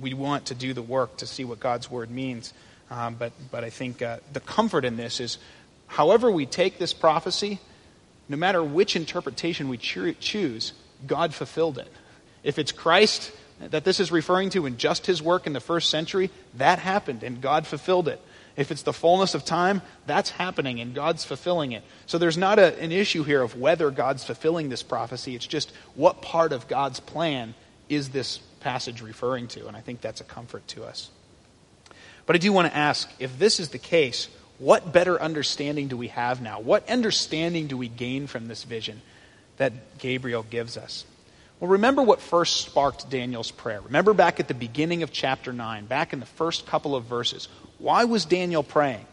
we 0.00 0.14
want 0.14 0.46
to 0.46 0.54
do 0.54 0.72
the 0.72 0.82
work 0.82 1.18
to 1.18 1.26
see 1.26 1.44
what 1.44 1.60
God's 1.60 1.90
word 1.90 2.10
means. 2.10 2.52
Um, 2.90 3.14
but, 3.14 3.32
but 3.50 3.64
I 3.64 3.70
think 3.70 4.02
uh, 4.02 4.18
the 4.32 4.40
comfort 4.40 4.84
in 4.84 4.96
this 4.96 5.20
is 5.20 5.38
however 5.86 6.30
we 6.30 6.46
take 6.46 6.78
this 6.78 6.92
prophecy, 6.92 7.58
no 8.28 8.36
matter 8.36 8.62
which 8.62 8.96
interpretation 8.96 9.68
we 9.68 9.78
choose, 9.78 10.72
God 11.06 11.34
fulfilled 11.34 11.78
it. 11.78 11.88
If 12.42 12.58
it's 12.58 12.72
Christ 12.72 13.32
that 13.58 13.84
this 13.84 14.00
is 14.00 14.12
referring 14.12 14.50
to 14.50 14.66
in 14.66 14.76
just 14.76 15.06
his 15.06 15.22
work 15.22 15.46
in 15.46 15.52
the 15.52 15.60
first 15.60 15.90
century, 15.90 16.30
that 16.54 16.78
happened 16.78 17.22
and 17.22 17.40
God 17.40 17.66
fulfilled 17.66 18.08
it. 18.08 18.20
If 18.56 18.70
it's 18.70 18.82
the 18.82 18.92
fullness 18.92 19.34
of 19.34 19.44
time, 19.44 19.82
that's 20.06 20.30
happening 20.30 20.80
and 20.80 20.94
God's 20.94 21.24
fulfilling 21.24 21.72
it. 21.72 21.82
So 22.06 22.16
there's 22.16 22.38
not 22.38 22.58
a, 22.58 22.78
an 22.80 22.90
issue 22.90 23.22
here 23.22 23.42
of 23.42 23.58
whether 23.58 23.90
God's 23.90 24.24
fulfilling 24.24 24.68
this 24.68 24.82
prophecy. 24.82 25.34
It's 25.34 25.46
just 25.46 25.72
what 25.94 26.22
part 26.22 26.52
of 26.52 26.66
God's 26.66 27.00
plan 27.00 27.54
is 27.88 28.10
this 28.10 28.40
passage 28.60 29.02
referring 29.02 29.48
to. 29.48 29.66
And 29.66 29.76
I 29.76 29.80
think 29.80 30.00
that's 30.00 30.20
a 30.20 30.24
comfort 30.24 30.66
to 30.68 30.84
us. 30.84 31.10
But 32.26 32.36
I 32.36 32.38
do 32.38 32.52
want 32.52 32.70
to 32.70 32.76
ask 32.76 33.08
if 33.18 33.38
this 33.38 33.60
is 33.60 33.68
the 33.68 33.78
case, 33.78 34.28
what 34.58 34.92
better 34.92 35.20
understanding 35.20 35.88
do 35.88 35.96
we 35.96 36.08
have 36.08 36.40
now? 36.40 36.60
What 36.60 36.88
understanding 36.88 37.66
do 37.66 37.76
we 37.76 37.88
gain 37.88 38.26
from 38.26 38.48
this 38.48 38.64
vision 38.64 39.00
that 39.58 39.98
Gabriel 39.98 40.42
gives 40.42 40.76
us? 40.76 41.04
Well, 41.60 41.70
remember 41.70 42.02
what 42.02 42.20
first 42.20 42.60
sparked 42.60 43.08
Daniel's 43.08 43.50
prayer. 43.50 43.80
Remember 43.80 44.12
back 44.12 44.40
at 44.40 44.48
the 44.48 44.54
beginning 44.54 45.02
of 45.02 45.12
chapter 45.12 45.52
9, 45.52 45.86
back 45.86 46.12
in 46.12 46.20
the 46.20 46.26
first 46.26 46.66
couple 46.66 46.94
of 46.94 47.04
verses. 47.04 47.48
Why 47.78 48.04
was 48.04 48.24
Daniel 48.24 48.62
praying? 48.62 49.06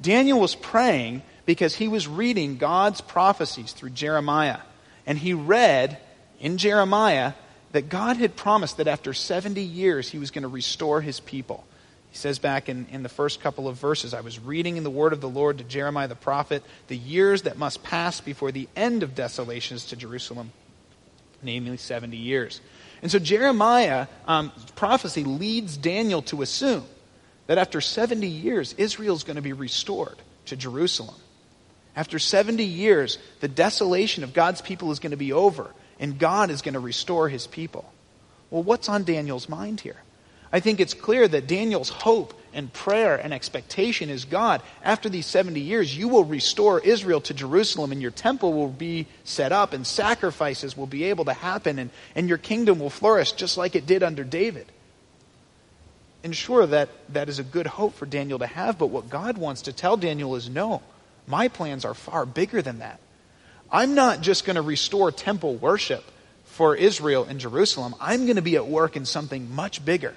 Daniel 0.00 0.40
was 0.40 0.54
praying 0.54 1.22
because 1.46 1.74
he 1.74 1.88
was 1.88 2.06
reading 2.06 2.58
God's 2.58 3.00
prophecies 3.00 3.72
through 3.72 3.90
Jeremiah. 3.90 4.60
And 5.04 5.18
he 5.18 5.34
read 5.34 5.98
in 6.38 6.58
Jeremiah 6.58 7.32
that 7.72 7.88
God 7.88 8.16
had 8.16 8.36
promised 8.36 8.78
that 8.78 8.88
after 8.88 9.12
70 9.12 9.60
years 9.60 10.08
he 10.08 10.18
was 10.18 10.30
going 10.30 10.42
to 10.42 10.48
restore 10.48 11.00
his 11.00 11.20
people. 11.20 11.64
He 12.10 12.16
says 12.16 12.38
back 12.40 12.68
in, 12.68 12.86
in 12.90 13.02
the 13.02 13.08
first 13.08 13.40
couple 13.40 13.68
of 13.68 13.76
verses, 13.76 14.14
I 14.14 14.20
was 14.20 14.40
reading 14.40 14.76
in 14.76 14.82
the 14.82 14.90
word 14.90 15.12
of 15.12 15.20
the 15.20 15.28
Lord 15.28 15.58
to 15.58 15.64
Jeremiah 15.64 16.08
the 16.08 16.16
prophet 16.16 16.64
the 16.88 16.96
years 16.96 17.42
that 17.42 17.56
must 17.56 17.84
pass 17.84 18.20
before 18.20 18.50
the 18.50 18.68
end 18.74 19.02
of 19.02 19.14
desolations 19.14 19.86
to 19.86 19.96
Jerusalem, 19.96 20.50
namely 21.42 21.76
70 21.76 22.16
years. 22.16 22.60
And 23.02 23.10
so 23.10 23.18
Jeremiah's 23.18 24.08
um, 24.26 24.52
prophecy 24.74 25.24
leads 25.24 25.76
Daniel 25.76 26.22
to 26.22 26.42
assume 26.42 26.84
that 27.46 27.58
after 27.58 27.80
70 27.80 28.26
years, 28.26 28.74
Israel 28.74 29.14
is 29.14 29.22
going 29.22 29.36
to 29.36 29.42
be 29.42 29.52
restored 29.52 30.16
to 30.46 30.56
Jerusalem. 30.56 31.16
After 31.96 32.18
70 32.18 32.64
years, 32.64 33.18
the 33.40 33.48
desolation 33.48 34.24
of 34.24 34.32
God's 34.32 34.60
people 34.60 34.90
is 34.92 34.98
going 34.98 35.10
to 35.10 35.16
be 35.16 35.32
over, 35.32 35.70
and 36.00 36.18
God 36.18 36.50
is 36.50 36.62
going 36.62 36.74
to 36.74 36.80
restore 36.80 37.28
his 37.28 37.46
people. 37.46 37.92
Well, 38.50 38.64
what's 38.64 38.88
on 38.88 39.04
Daniel's 39.04 39.48
mind 39.48 39.80
here? 39.80 40.02
I 40.52 40.58
think 40.58 40.80
it's 40.80 40.94
clear 40.94 41.28
that 41.28 41.46
Daniel's 41.46 41.90
hope 41.90 42.34
and 42.52 42.72
prayer 42.72 43.14
and 43.16 43.32
expectation 43.32 44.10
is 44.10 44.24
God, 44.24 44.62
after 44.82 45.08
these 45.08 45.26
70 45.26 45.60
years, 45.60 45.96
you 45.96 46.08
will 46.08 46.24
restore 46.24 46.80
Israel 46.80 47.20
to 47.20 47.34
Jerusalem, 47.34 47.92
and 47.92 48.02
your 48.02 48.10
temple 48.10 48.52
will 48.52 48.68
be 48.68 49.06
set 49.22 49.52
up, 49.52 49.72
and 49.72 49.86
sacrifices 49.86 50.76
will 50.76 50.88
be 50.88 51.04
able 51.04 51.26
to 51.26 51.32
happen, 51.32 51.78
and, 51.78 51.90
and 52.16 52.28
your 52.28 52.38
kingdom 52.38 52.80
will 52.80 52.90
flourish 52.90 53.32
just 53.32 53.56
like 53.56 53.76
it 53.76 53.86
did 53.86 54.02
under 54.02 54.24
David. 54.24 54.66
And 56.24 56.34
sure, 56.34 56.66
that, 56.66 56.88
that 57.10 57.28
is 57.28 57.38
a 57.38 57.44
good 57.44 57.68
hope 57.68 57.94
for 57.94 58.06
Daniel 58.06 58.40
to 58.40 58.46
have, 58.46 58.78
but 58.78 58.88
what 58.88 59.08
God 59.08 59.38
wants 59.38 59.62
to 59.62 59.72
tell 59.72 59.96
Daniel 59.96 60.34
is 60.34 60.48
no, 60.48 60.82
my 61.28 61.46
plans 61.46 61.84
are 61.84 61.94
far 61.94 62.26
bigger 62.26 62.60
than 62.60 62.80
that. 62.80 62.98
I'm 63.72 63.94
not 63.94 64.20
just 64.20 64.44
going 64.44 64.56
to 64.56 64.62
restore 64.62 65.12
temple 65.12 65.56
worship 65.56 66.04
for 66.44 66.74
Israel 66.74 67.24
in 67.24 67.38
Jerusalem, 67.38 67.94
I'm 68.00 68.24
going 68.26 68.36
to 68.36 68.42
be 68.42 68.56
at 68.56 68.66
work 68.66 68.96
in 68.96 69.04
something 69.04 69.54
much 69.54 69.84
bigger 69.84 70.14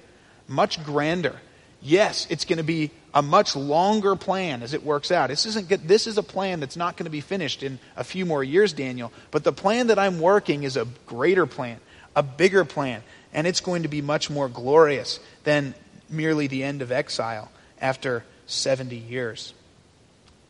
much 0.47 0.83
grander. 0.83 1.35
Yes, 1.81 2.27
it's 2.29 2.45
going 2.45 2.57
to 2.57 2.63
be 2.63 2.91
a 3.13 3.21
much 3.21 3.55
longer 3.55 4.15
plan 4.15 4.63
as 4.63 4.73
it 4.73 4.83
works 4.83 5.11
out. 5.11 5.29
This 5.29 5.45
isn't 5.45 5.67
good. 5.67 5.87
this 5.87 6.07
is 6.07 6.17
a 6.17 6.23
plan 6.23 6.59
that's 6.59 6.77
not 6.77 6.95
going 6.95 7.05
to 7.05 7.11
be 7.11 7.21
finished 7.21 7.61
in 7.61 7.77
a 7.97 8.03
few 8.03 8.25
more 8.25 8.43
years, 8.43 8.73
Daniel. 8.73 9.11
But 9.31 9.43
the 9.43 9.51
plan 9.51 9.87
that 9.87 9.99
I'm 9.99 10.19
working 10.19 10.63
is 10.63 10.77
a 10.77 10.87
greater 11.05 11.45
plan, 11.45 11.79
a 12.15 12.23
bigger 12.23 12.63
plan, 12.63 13.03
and 13.33 13.45
it's 13.45 13.59
going 13.59 13.83
to 13.83 13.89
be 13.89 14.01
much 14.01 14.29
more 14.29 14.47
glorious 14.47 15.19
than 15.43 15.73
merely 16.09 16.47
the 16.47 16.63
end 16.63 16.81
of 16.81 16.91
exile 16.91 17.51
after 17.81 18.23
70 18.45 18.95
years. 18.95 19.53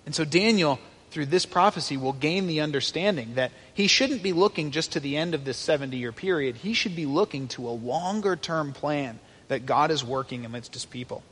And 0.06 0.14
so 0.14 0.26
Daniel 0.26 0.80
through 1.14 1.28
this 1.28 1.46
prophecy 1.46 1.96
will 1.96 2.14
gain 2.14 2.48
the 2.48 2.62
understanding 2.62 3.36
that 3.36 3.52
he 3.74 3.88
shouldn't 3.88 4.24
be 4.24 4.34
looking 4.34 4.72
just 4.72 4.94
to 4.94 5.00
the 5.00 5.16
end 5.16 5.36
of 5.36 5.46
this 5.46 5.58
70 5.58 5.96
year 5.96 6.12
period. 6.12 6.58
He 6.58 6.74
should 6.74 6.96
be 6.96 7.06
looking 7.06 7.48
to 7.50 7.68
a 7.68 7.72
longer 7.72 8.36
term 8.36 8.74
plan 8.74 9.20
that 9.48 9.66
God 9.66 9.92
is 9.92 10.04
working 10.04 10.46
amidst 10.46 10.74
his 10.74 10.86
people. 10.86 11.24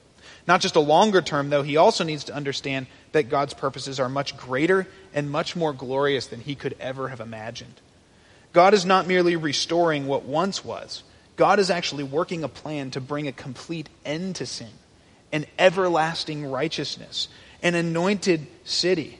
Not 0.47 0.61
just 0.61 0.75
a 0.75 0.79
longer 0.79 1.21
term, 1.21 1.49
though, 1.49 1.63
he 1.63 1.77
also 1.77 2.03
needs 2.03 2.25
to 2.25 2.35
understand 2.35 2.85
that 3.11 3.29
God's 3.29 3.55
purposes 3.55 3.99
are 3.99 4.09
much 4.09 4.37
greater 4.37 4.87
and 5.13 5.31
much 5.31 5.55
more 5.55 5.73
glorious 5.73 6.27
than 6.27 6.41
he 6.41 6.55
could 6.55 6.75
ever 6.79 7.09
have 7.09 7.19
imagined. 7.19 7.81
God 8.53 8.73
is 8.73 8.85
not 8.85 9.07
merely 9.07 9.35
restoring 9.35 10.07
what 10.07 10.23
once 10.23 10.63
was, 10.63 11.03
God 11.37 11.57
is 11.57 11.71
actually 11.71 12.03
working 12.03 12.43
a 12.43 12.47
plan 12.47 12.91
to 12.91 13.01
bring 13.01 13.27
a 13.27 13.31
complete 13.31 13.89
end 14.05 14.35
to 14.35 14.45
sin, 14.45 14.69
an 15.31 15.45
everlasting 15.57 16.45
righteousness, 16.45 17.29
an 17.63 17.73
anointed 17.73 18.45
city. 18.63 19.17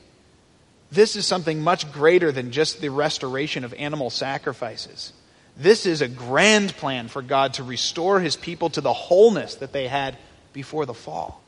This 0.91 1.15
is 1.15 1.25
something 1.25 1.62
much 1.62 1.91
greater 1.91 2.32
than 2.32 2.51
just 2.51 2.82
the 2.82 2.89
restoration 2.89 3.63
of 3.63 3.73
animal 3.75 4.10
sacrifices. 4.10 5.13
This 5.56 5.86
is 5.86 6.01
a 6.01 6.08
grand 6.08 6.75
plan 6.75 7.08
for 7.08 7.21
God 7.21 7.56
to 7.56 7.63
restore 7.63 8.19
his 8.19 8.36
people 8.36 8.69
to 8.71 8.82
the 8.82 8.93
wholeness 8.93 9.56
that 9.56 9.71
they 9.71 9.88
had 9.88 10.17
before 10.54 10.86
the 10.86 10.93
fall. 10.93 11.41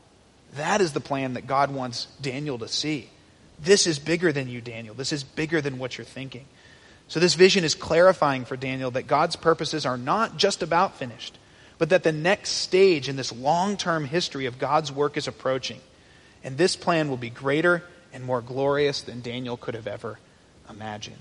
That 0.56 0.82
is 0.82 0.93
the 0.93 1.01
plan 1.01 1.34
that 1.34 1.47
God 1.47 1.73
wants 1.73 2.08
Daniel 2.21 2.58
to 2.60 2.67
see. 2.67 3.10
This 3.60 3.86
is 3.88 3.99
bigger 3.99 4.32
than 4.32 4.47
you, 4.47 4.62
Daniel. 4.62 4.95
This 4.95 5.12
is 5.12 5.23
bigger 5.23 5.62
than 5.62 5.77
what 5.77 5.97
you're 5.97 6.06
thinking. 6.06 6.45
So, 7.08 7.19
this 7.19 7.36
vision 7.36 7.63
is 7.63 7.75
clarifying 7.75 8.45
for 8.45 8.56
Daniel 8.56 8.91
that 8.91 9.08
God's 9.08 9.36
purposes 9.36 9.86
are 9.86 9.97
not 9.97 10.38
just 10.38 10.63
about 10.63 10.97
finished, 10.97 11.38
but 11.77 11.89
that 11.89 12.03
the 12.03 12.12
next 12.12 12.49
stage 12.49 13.10
in 13.10 13.15
this 13.15 13.32
long 13.32 13.77
term 13.77 14.06
history 14.06 14.45
of 14.45 14.58
God's 14.58 14.91
work 14.91 15.17
is 15.17 15.27
approaching. 15.27 15.79
And 16.43 16.58
this 16.58 16.75
plan 16.75 17.10
will 17.10 17.17
be 17.17 17.29
greater 17.29 17.84
and 18.13 18.23
more 18.23 18.41
glorious 18.41 19.02
than 19.02 19.21
Daniel 19.21 19.58
could 19.58 19.73
have 19.73 19.88
ever 19.88 20.19
imagined. 20.69 21.17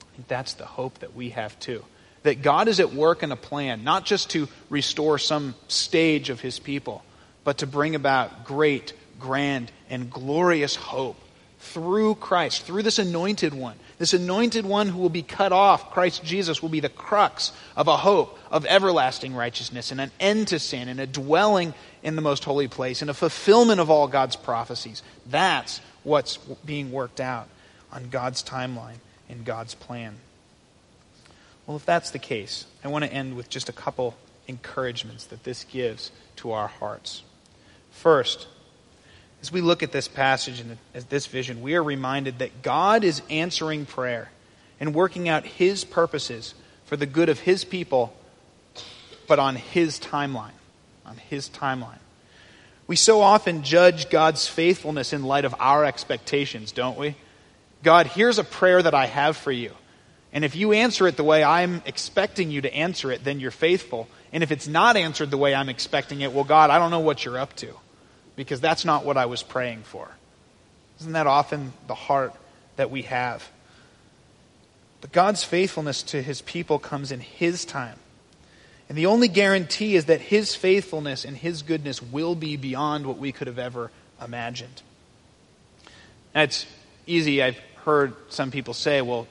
I 0.00 0.16
think 0.16 0.28
that's 0.28 0.54
the 0.54 0.66
hope 0.66 0.98
that 1.00 1.14
we 1.14 1.30
have 1.30 1.58
too. 1.60 1.84
That 2.22 2.42
God 2.42 2.68
is 2.68 2.80
at 2.80 2.94
work 2.94 3.22
in 3.22 3.30
a 3.32 3.36
plan, 3.36 3.84
not 3.84 4.06
just 4.06 4.30
to 4.30 4.48
restore 4.70 5.18
some 5.18 5.54
stage 5.68 6.30
of 6.30 6.40
his 6.40 6.58
people, 6.58 7.04
but 7.44 7.58
to 7.58 7.66
bring 7.66 7.94
about 7.94 8.44
great, 8.44 8.94
grand, 9.18 9.70
and 9.90 10.10
glorious 10.10 10.74
hope 10.74 11.16
through 11.58 12.14
Christ, 12.16 12.62
through 12.62 12.82
this 12.82 12.98
anointed 12.98 13.54
one. 13.54 13.76
This 13.98 14.12
anointed 14.12 14.66
one 14.66 14.88
who 14.88 14.98
will 14.98 15.08
be 15.08 15.22
cut 15.22 15.52
off, 15.52 15.92
Christ 15.92 16.24
Jesus, 16.24 16.60
will 16.60 16.68
be 16.68 16.80
the 16.80 16.88
crux 16.88 17.52
of 17.76 17.88
a 17.88 17.96
hope 17.96 18.38
of 18.50 18.66
everlasting 18.66 19.34
righteousness 19.34 19.90
and 19.90 20.00
an 20.00 20.10
end 20.18 20.48
to 20.48 20.58
sin 20.58 20.88
and 20.88 21.00
a 21.00 21.06
dwelling 21.06 21.74
in 22.04 22.14
the 22.14 22.22
most 22.22 22.44
holy 22.44 22.68
place 22.68 23.00
and 23.00 23.10
a 23.10 23.14
fulfillment 23.14 23.80
of 23.80 23.90
all 23.90 24.06
God's 24.06 24.36
prophecies. 24.36 25.02
That's 25.26 25.80
what's 26.04 26.36
being 26.36 26.92
worked 26.92 27.18
out 27.18 27.48
on 27.90 28.10
God's 28.10 28.44
timeline 28.44 28.98
in 29.28 29.42
God's 29.42 29.74
plan. 29.74 30.16
Well, 31.66 31.78
if 31.78 31.86
that's 31.86 32.10
the 32.10 32.18
case, 32.18 32.66
I 32.84 32.88
want 32.88 33.04
to 33.04 33.12
end 33.12 33.36
with 33.36 33.48
just 33.48 33.70
a 33.70 33.72
couple 33.72 34.14
encouragements 34.46 35.24
that 35.24 35.44
this 35.44 35.64
gives 35.64 36.12
to 36.36 36.52
our 36.52 36.68
hearts. 36.68 37.22
First, 37.90 38.48
as 39.40 39.50
we 39.50 39.62
look 39.62 39.82
at 39.82 39.92
this 39.92 40.06
passage 40.06 40.60
and 40.60 40.76
at 40.94 41.08
this 41.08 41.26
vision, 41.26 41.62
we 41.62 41.74
are 41.74 41.82
reminded 41.82 42.38
that 42.40 42.62
God 42.62 43.02
is 43.02 43.22
answering 43.30 43.86
prayer 43.86 44.30
and 44.78 44.94
working 44.94 45.26
out 45.26 45.46
His 45.46 45.84
purposes 45.84 46.54
for 46.84 46.96
the 46.96 47.06
good 47.06 47.30
of 47.30 47.40
His 47.40 47.64
people, 47.64 48.14
but 49.26 49.38
on 49.38 49.56
His 49.56 49.98
timeline. 49.98 50.50
On 51.06 51.16
His 51.16 51.48
timeline. 51.48 51.98
We 52.86 52.96
so 52.96 53.20
often 53.20 53.62
judge 53.62 54.10
God's 54.10 54.46
faithfulness 54.46 55.12
in 55.12 55.22
light 55.22 55.44
of 55.44 55.54
our 55.58 55.84
expectations, 55.84 56.72
don't 56.72 56.98
we? 56.98 57.16
God, 57.82 58.06
here's 58.08 58.38
a 58.38 58.44
prayer 58.44 58.82
that 58.82 58.94
I 58.94 59.06
have 59.06 59.36
for 59.36 59.52
you. 59.52 59.72
And 60.32 60.44
if 60.44 60.56
you 60.56 60.72
answer 60.72 61.06
it 61.06 61.16
the 61.16 61.24
way 61.24 61.44
I'm 61.44 61.82
expecting 61.86 62.50
you 62.50 62.60
to 62.62 62.74
answer 62.74 63.12
it, 63.12 63.22
then 63.22 63.40
you're 63.40 63.50
faithful. 63.50 64.08
And 64.32 64.42
if 64.42 64.50
it's 64.50 64.66
not 64.66 64.96
answered 64.96 65.30
the 65.30 65.38
way 65.38 65.54
I'm 65.54 65.68
expecting 65.68 66.20
it, 66.20 66.32
well, 66.32 66.44
God, 66.44 66.70
I 66.70 66.78
don't 66.78 66.90
know 66.90 67.00
what 67.00 67.24
you're 67.24 67.38
up 67.38 67.54
to 67.56 67.68
because 68.34 68.60
that's 68.60 68.84
not 68.84 69.04
what 69.04 69.16
I 69.16 69.26
was 69.26 69.42
praying 69.42 69.82
for. 69.84 70.08
Isn't 71.00 71.12
that 71.12 71.26
often 71.26 71.72
the 71.86 71.94
heart 71.94 72.34
that 72.76 72.90
we 72.90 73.02
have? 73.02 73.48
But 75.00 75.12
God's 75.12 75.44
faithfulness 75.44 76.02
to 76.04 76.22
his 76.22 76.40
people 76.42 76.78
comes 76.78 77.12
in 77.12 77.20
his 77.20 77.64
time. 77.64 77.98
And 78.94 78.98
the 79.00 79.06
only 79.06 79.26
guarantee 79.26 79.96
is 79.96 80.04
that 80.04 80.20
his 80.20 80.54
faithfulness 80.54 81.24
and 81.24 81.36
his 81.36 81.62
goodness 81.62 82.00
will 82.00 82.36
be 82.36 82.56
beyond 82.56 83.06
what 83.06 83.18
we 83.18 83.32
could 83.32 83.48
have 83.48 83.58
ever 83.58 83.90
imagined. 84.24 84.82
It's 86.32 86.64
easy. 87.04 87.42
I've 87.42 87.58
heard 87.84 88.14
some 88.28 88.52
people 88.52 88.72
say, 88.72 89.02
well, 89.02 89.26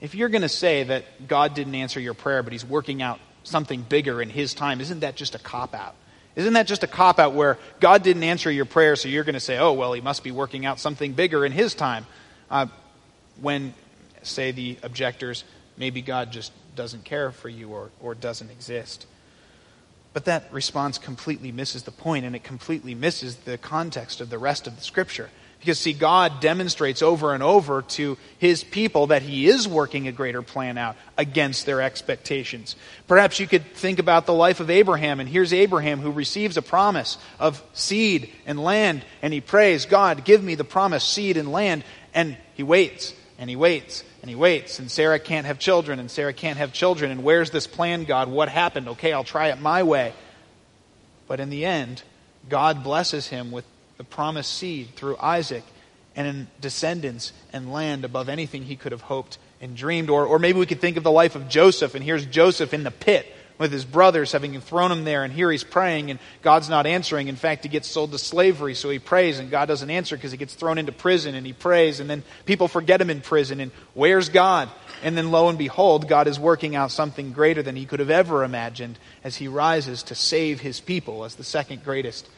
if 0.00 0.16
you're 0.16 0.28
going 0.28 0.42
to 0.42 0.48
say 0.48 0.82
that 0.82 1.28
God 1.28 1.54
didn't 1.54 1.76
answer 1.76 2.00
your 2.00 2.14
prayer, 2.14 2.42
but 2.42 2.52
he's 2.52 2.64
working 2.64 3.00
out 3.00 3.20
something 3.44 3.82
bigger 3.82 4.20
in 4.20 4.30
his 4.30 4.52
time, 4.52 4.80
isn't 4.80 4.98
that 4.98 5.14
just 5.14 5.36
a 5.36 5.38
cop 5.38 5.76
out? 5.76 5.94
Isn't 6.34 6.54
that 6.54 6.66
just 6.66 6.82
a 6.82 6.88
cop 6.88 7.20
out 7.20 7.34
where 7.34 7.56
God 7.78 8.02
didn't 8.02 8.24
answer 8.24 8.50
your 8.50 8.64
prayer, 8.64 8.96
so 8.96 9.08
you're 9.08 9.22
going 9.22 9.34
to 9.34 9.38
say, 9.38 9.58
oh, 9.58 9.74
well, 9.74 9.92
he 9.92 10.00
must 10.00 10.24
be 10.24 10.32
working 10.32 10.66
out 10.66 10.80
something 10.80 11.12
bigger 11.12 11.46
in 11.46 11.52
his 11.52 11.72
time? 11.76 12.04
Uh, 12.50 12.66
when, 13.40 13.74
say, 14.24 14.50
the 14.50 14.76
objectors, 14.82 15.44
maybe 15.76 16.02
God 16.02 16.32
just 16.32 16.50
doesn't 16.78 17.04
care 17.04 17.32
for 17.32 17.48
you 17.48 17.70
or, 17.70 17.90
or 18.00 18.14
doesn't 18.14 18.50
exist. 18.50 19.06
But 20.12 20.26
that 20.26 20.50
response 20.52 20.96
completely 20.96 21.50
misses 21.50 21.82
the 21.82 21.90
point, 21.90 22.24
and 22.24 22.34
it 22.36 22.44
completely 22.44 22.94
misses 22.94 23.34
the 23.36 23.58
context 23.58 24.20
of 24.20 24.30
the 24.30 24.38
rest 24.38 24.66
of 24.68 24.76
the 24.76 24.82
scripture. 24.82 25.28
Because, 25.58 25.80
see, 25.80 25.92
God 25.92 26.40
demonstrates 26.40 27.02
over 27.02 27.34
and 27.34 27.42
over 27.42 27.82
to 27.82 28.16
his 28.38 28.62
people 28.62 29.08
that 29.08 29.22
he 29.22 29.48
is 29.48 29.66
working 29.66 30.06
a 30.06 30.12
greater 30.12 30.40
plan 30.40 30.78
out 30.78 30.94
against 31.16 31.66
their 31.66 31.82
expectations. 31.82 32.76
Perhaps 33.08 33.40
you 33.40 33.48
could 33.48 33.74
think 33.74 33.98
about 33.98 34.24
the 34.24 34.32
life 34.32 34.60
of 34.60 34.70
Abraham, 34.70 35.18
and 35.18 35.28
here's 35.28 35.52
Abraham 35.52 35.98
who 35.98 36.12
receives 36.12 36.56
a 36.56 36.62
promise 36.62 37.18
of 37.40 37.60
seed 37.72 38.30
and 38.46 38.62
land, 38.62 39.04
and 39.20 39.32
he 39.32 39.40
prays, 39.40 39.84
God, 39.84 40.24
give 40.24 40.44
me 40.44 40.54
the 40.54 40.62
promised 40.62 41.12
seed 41.12 41.36
and 41.36 41.50
land, 41.50 41.82
and 42.14 42.36
he 42.54 42.62
waits, 42.62 43.14
and 43.38 43.48
he 43.48 43.56
waits, 43.56 44.02
and 44.20 44.28
he 44.28 44.34
waits, 44.34 44.78
and 44.80 44.90
Sarah 44.90 45.18
can't 45.18 45.46
have 45.46 45.58
children, 45.58 46.00
and 46.00 46.10
Sarah 46.10 46.32
can't 46.32 46.58
have 46.58 46.72
children, 46.72 47.10
and 47.10 47.22
where's 47.22 47.50
this 47.50 47.66
plan, 47.66 48.04
God? 48.04 48.28
What 48.28 48.48
happened? 48.48 48.88
Okay, 48.88 49.12
I'll 49.12 49.24
try 49.24 49.48
it 49.48 49.60
my 49.60 49.84
way. 49.84 50.12
But 51.28 51.40
in 51.40 51.48
the 51.48 51.64
end, 51.64 52.02
God 52.48 52.82
blesses 52.82 53.28
him 53.28 53.50
with 53.50 53.64
the 53.96 54.04
promised 54.04 54.52
seed 54.52 54.94
through 54.96 55.16
Isaac 55.18 55.62
and 56.16 56.26
in 56.26 56.48
descendants 56.60 57.32
and 57.52 57.72
land 57.72 58.04
above 58.04 58.28
anything 58.28 58.64
he 58.64 58.74
could 58.74 58.92
have 58.92 59.02
hoped 59.02 59.38
and 59.60 59.76
dreamed. 59.76 60.10
Or, 60.10 60.26
or 60.26 60.38
maybe 60.38 60.58
we 60.58 60.66
could 60.66 60.80
think 60.80 60.96
of 60.96 61.04
the 61.04 61.12
life 61.12 61.36
of 61.36 61.48
Joseph, 61.48 61.94
and 61.94 62.02
here's 62.02 62.26
Joseph 62.26 62.74
in 62.74 62.82
the 62.82 62.90
pit, 62.90 63.26
with 63.58 63.72
his 63.72 63.84
brothers, 63.84 64.32
having 64.32 64.58
thrown 64.60 64.92
him 64.92 65.04
there, 65.04 65.24
and 65.24 65.32
here 65.32 65.50
he's 65.50 65.64
praying, 65.64 66.10
and 66.10 66.18
God's 66.42 66.68
not 66.68 66.86
answering. 66.86 67.28
In 67.28 67.36
fact, 67.36 67.64
he 67.64 67.68
gets 67.68 67.88
sold 67.88 68.12
to 68.12 68.18
slavery, 68.18 68.74
so 68.74 68.88
he 68.88 68.98
prays, 68.98 69.38
and 69.38 69.50
God 69.50 69.66
doesn't 69.66 69.90
answer 69.90 70.16
because 70.16 70.32
he 70.32 70.38
gets 70.38 70.54
thrown 70.54 70.78
into 70.78 70.92
prison, 70.92 71.34
and 71.34 71.46
he 71.46 71.52
prays, 71.52 72.00
and 72.00 72.08
then 72.08 72.22
people 72.46 72.68
forget 72.68 73.00
him 73.00 73.10
in 73.10 73.20
prison, 73.20 73.60
and 73.60 73.72
where's 73.94 74.28
God? 74.28 74.70
And 75.02 75.16
then 75.16 75.30
lo 75.30 75.48
and 75.48 75.58
behold, 75.58 76.08
God 76.08 76.26
is 76.26 76.38
working 76.40 76.74
out 76.74 76.90
something 76.90 77.32
greater 77.32 77.62
than 77.62 77.76
he 77.76 77.86
could 77.86 78.00
have 78.00 78.10
ever 78.10 78.44
imagined 78.44 78.98
as 79.22 79.36
he 79.36 79.48
rises 79.48 80.02
to 80.04 80.14
save 80.14 80.60
his 80.60 80.80
people 80.80 81.24
as 81.24 81.34
the 81.34 81.44
second 81.44 81.84
greatest 81.84 82.28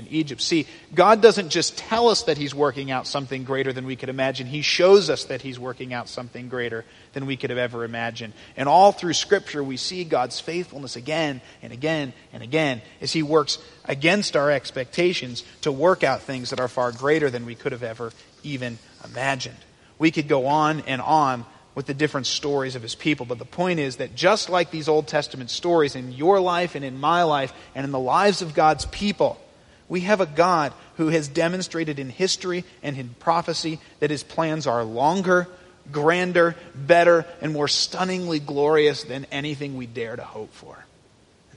in 0.00 0.08
Egypt. 0.08 0.40
See, 0.40 0.66
God 0.94 1.22
doesn't 1.22 1.50
just 1.50 1.78
tell 1.78 2.08
us 2.08 2.24
that 2.24 2.38
He's 2.38 2.54
working 2.54 2.90
out 2.90 3.06
something 3.06 3.44
greater 3.44 3.72
than 3.72 3.86
we 3.86 3.94
could 3.94 4.08
imagine. 4.08 4.46
He 4.46 4.62
shows 4.62 5.08
us 5.08 5.24
that 5.26 5.42
He's 5.42 5.58
working 5.58 5.92
out 5.92 6.08
something 6.08 6.48
greater 6.48 6.84
than 7.12 7.26
we 7.26 7.36
could 7.36 7.50
have 7.50 7.58
ever 7.58 7.84
imagined. 7.84 8.32
And 8.56 8.68
all 8.68 8.90
through 8.90 9.12
Scripture, 9.12 9.62
we 9.62 9.76
see 9.76 10.02
God's 10.02 10.40
faithfulness 10.40 10.96
again 10.96 11.40
and 11.62 11.72
again 11.72 12.12
and 12.32 12.42
again 12.42 12.82
as 13.00 13.12
He 13.12 13.22
works 13.22 13.58
against 13.84 14.36
our 14.36 14.50
expectations 14.50 15.44
to 15.60 15.70
work 15.70 16.02
out 16.02 16.22
things 16.22 16.50
that 16.50 16.60
are 16.60 16.68
far 16.68 16.90
greater 16.90 17.30
than 17.30 17.46
we 17.46 17.54
could 17.54 17.72
have 17.72 17.82
ever 17.82 18.12
even 18.42 18.78
imagined. 19.04 19.56
We 19.98 20.10
could 20.10 20.28
go 20.28 20.46
on 20.46 20.80
and 20.80 21.00
on 21.02 21.44
with 21.74 21.86
the 21.86 21.94
different 21.94 22.26
stories 22.26 22.74
of 22.74 22.82
his 22.82 22.94
people. 22.94 23.26
But 23.26 23.38
the 23.38 23.44
point 23.44 23.80
is 23.80 23.96
that 23.96 24.14
just 24.14 24.50
like 24.50 24.70
these 24.70 24.88
Old 24.88 25.06
Testament 25.06 25.50
stories 25.50 25.94
in 25.94 26.12
your 26.12 26.40
life 26.40 26.74
and 26.74 26.84
in 26.84 26.98
my 26.98 27.22
life 27.22 27.52
and 27.74 27.84
in 27.84 27.92
the 27.92 27.98
lives 27.98 28.42
of 28.42 28.54
God's 28.54 28.86
people, 28.86 29.40
we 29.90 30.00
have 30.02 30.22
a 30.22 30.26
God 30.26 30.72
who 30.96 31.08
has 31.08 31.28
demonstrated 31.28 31.98
in 31.98 32.08
history 32.08 32.64
and 32.82 32.96
in 32.96 33.10
prophecy 33.18 33.80
that 33.98 34.08
his 34.08 34.22
plans 34.22 34.66
are 34.66 34.84
longer, 34.84 35.48
grander, 35.90 36.54
better, 36.74 37.26
and 37.42 37.52
more 37.52 37.68
stunningly 37.68 38.38
glorious 38.38 39.02
than 39.02 39.26
anything 39.32 39.76
we 39.76 39.86
dare 39.86 40.14
to 40.14 40.22
hope 40.22 40.54
for. 40.54 40.86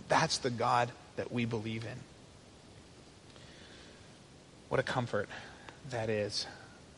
That's 0.10 0.40
the 0.40 0.50
God 0.50 0.92
that 1.16 1.32
we 1.32 1.46
believe 1.46 1.86
in. 1.86 2.00
What 4.68 4.80
a 4.80 4.84
comfort 4.84 5.30
that 5.92 6.10
is. 6.10 6.48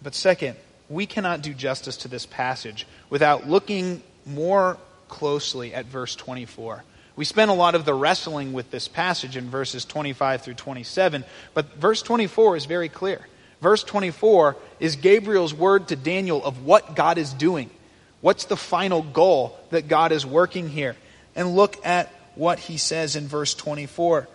But 0.02 0.16
second, 0.16 0.56
we 0.88 1.06
cannot 1.06 1.42
do 1.42 1.54
justice 1.54 1.98
to 1.98 2.08
this 2.08 2.26
passage 2.26 2.88
without 3.10 3.46
looking 3.46 4.02
more 4.26 4.78
closely 5.10 5.74
at 5.74 5.86
verse 5.86 6.16
24. 6.16 6.84
We 7.16 7.26
spent 7.26 7.50
a 7.50 7.54
lot 7.54 7.76
of 7.76 7.86
the 7.86 7.94
wrestling 7.94 8.52
with 8.52 8.72
this 8.72 8.88
passage 8.88 9.38
in 9.38 9.50
verses 9.50 9.86
25 9.86 10.42
through 10.42 10.56
27, 10.56 11.24
but 11.54 11.74
verse 11.76 12.02
24 12.02 12.58
is 12.58 12.66
very 12.66 12.90
clear. 12.90 13.26
Verse 13.62 13.84
24 13.84 14.58
is 14.80 14.98
Gabriel's 14.98 15.54
word 15.54 15.88
to 15.88 15.96
Daniel 15.96 16.44
of 16.44 16.66
what 16.66 16.96
God 16.96 17.18
is 17.18 17.32
doing. 17.32 17.70
What's 18.20 18.46
the 18.46 18.58
final 18.58 19.02
goal 19.02 19.58
that 19.70 19.88
God 19.88 20.12
is 20.12 20.26
working 20.26 20.68
here? 20.68 20.96
And 21.36 21.56
look 21.56 21.84
at 21.86 22.12
what 22.36 22.60
he 22.60 22.78
says 22.78 23.16
in 23.16 23.28
verse 23.28 23.54
24. 23.54 24.28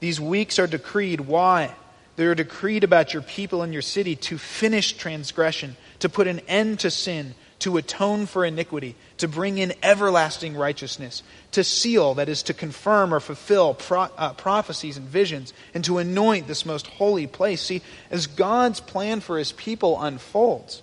These 0.00 0.20
weeks 0.20 0.58
are 0.58 0.66
decreed. 0.66 1.20
Why? 1.20 1.74
They 2.16 2.26
are 2.26 2.34
decreed 2.34 2.84
about 2.84 3.14
your 3.14 3.22
people 3.22 3.62
and 3.62 3.72
your 3.72 3.82
city 3.82 4.16
to 4.16 4.36
finish 4.36 4.92
transgression, 4.92 5.76
to 6.00 6.08
put 6.08 6.26
an 6.26 6.40
end 6.40 6.80
to 6.80 6.90
sin 6.90 7.34
to 7.60 7.76
atone 7.76 8.26
for 8.26 8.44
iniquity, 8.44 8.94
to 9.18 9.28
bring 9.28 9.58
in 9.58 9.72
everlasting 9.82 10.56
righteousness, 10.56 11.22
to 11.52 11.64
seal, 11.64 12.14
that 12.14 12.28
is, 12.28 12.42
to 12.44 12.54
confirm 12.54 13.14
or 13.14 13.20
fulfill 13.20 13.74
pro- 13.74 14.08
uh, 14.18 14.32
prophecies 14.34 14.96
and 14.96 15.06
visions, 15.06 15.54
and 15.72 15.84
to 15.84 15.98
anoint 15.98 16.46
this 16.46 16.66
most 16.66 16.86
holy 16.86 17.26
place. 17.26 17.62
See, 17.62 17.82
as 18.10 18.26
God's 18.26 18.80
plan 18.80 19.20
for 19.20 19.38
his 19.38 19.52
people 19.52 20.00
unfolds, 20.00 20.82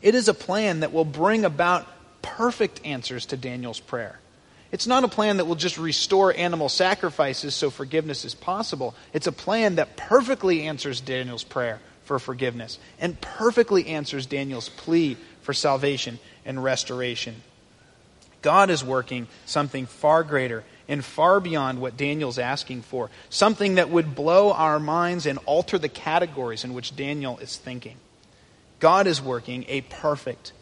it 0.00 0.14
is 0.14 0.28
a 0.28 0.34
plan 0.34 0.80
that 0.80 0.92
will 0.92 1.04
bring 1.04 1.44
about 1.44 1.86
perfect 2.22 2.80
answers 2.84 3.26
to 3.26 3.36
Daniel's 3.36 3.80
prayer. 3.80 4.18
It's 4.70 4.86
not 4.86 5.04
a 5.04 5.08
plan 5.08 5.38
that 5.38 5.46
will 5.46 5.54
just 5.54 5.78
restore 5.78 6.34
animal 6.34 6.68
sacrifices 6.68 7.54
so 7.54 7.70
forgiveness 7.70 8.24
is 8.24 8.34
possible. 8.34 8.94
It's 9.12 9.26
a 9.26 9.32
plan 9.32 9.76
that 9.76 9.96
perfectly 9.96 10.62
answers 10.62 11.00
Daniel's 11.00 11.44
prayer 11.44 11.80
for 12.04 12.18
forgiveness 12.18 12.78
and 13.00 13.20
perfectly 13.20 13.86
answers 13.86 14.26
Daniel's 14.26 14.68
plea 14.68 15.16
for 15.48 15.54
salvation 15.54 16.18
and 16.44 16.62
restoration. 16.62 17.34
God 18.42 18.68
is 18.68 18.84
working 18.84 19.28
something 19.46 19.86
far 19.86 20.22
greater 20.22 20.62
and 20.86 21.02
far 21.02 21.40
beyond 21.40 21.80
what 21.80 21.96
Daniel's 21.96 22.38
asking 22.38 22.82
for, 22.82 23.08
something 23.30 23.76
that 23.76 23.88
would 23.88 24.14
blow 24.14 24.52
our 24.52 24.78
minds 24.78 25.24
and 25.24 25.38
alter 25.46 25.78
the 25.78 25.88
categories 25.88 26.64
in 26.64 26.74
which 26.74 26.94
Daniel 26.94 27.38
is 27.38 27.56
thinking. 27.56 27.96
God 28.78 29.06
is 29.06 29.22
working 29.22 29.64
a 29.68 29.80
perfect, 29.80 30.52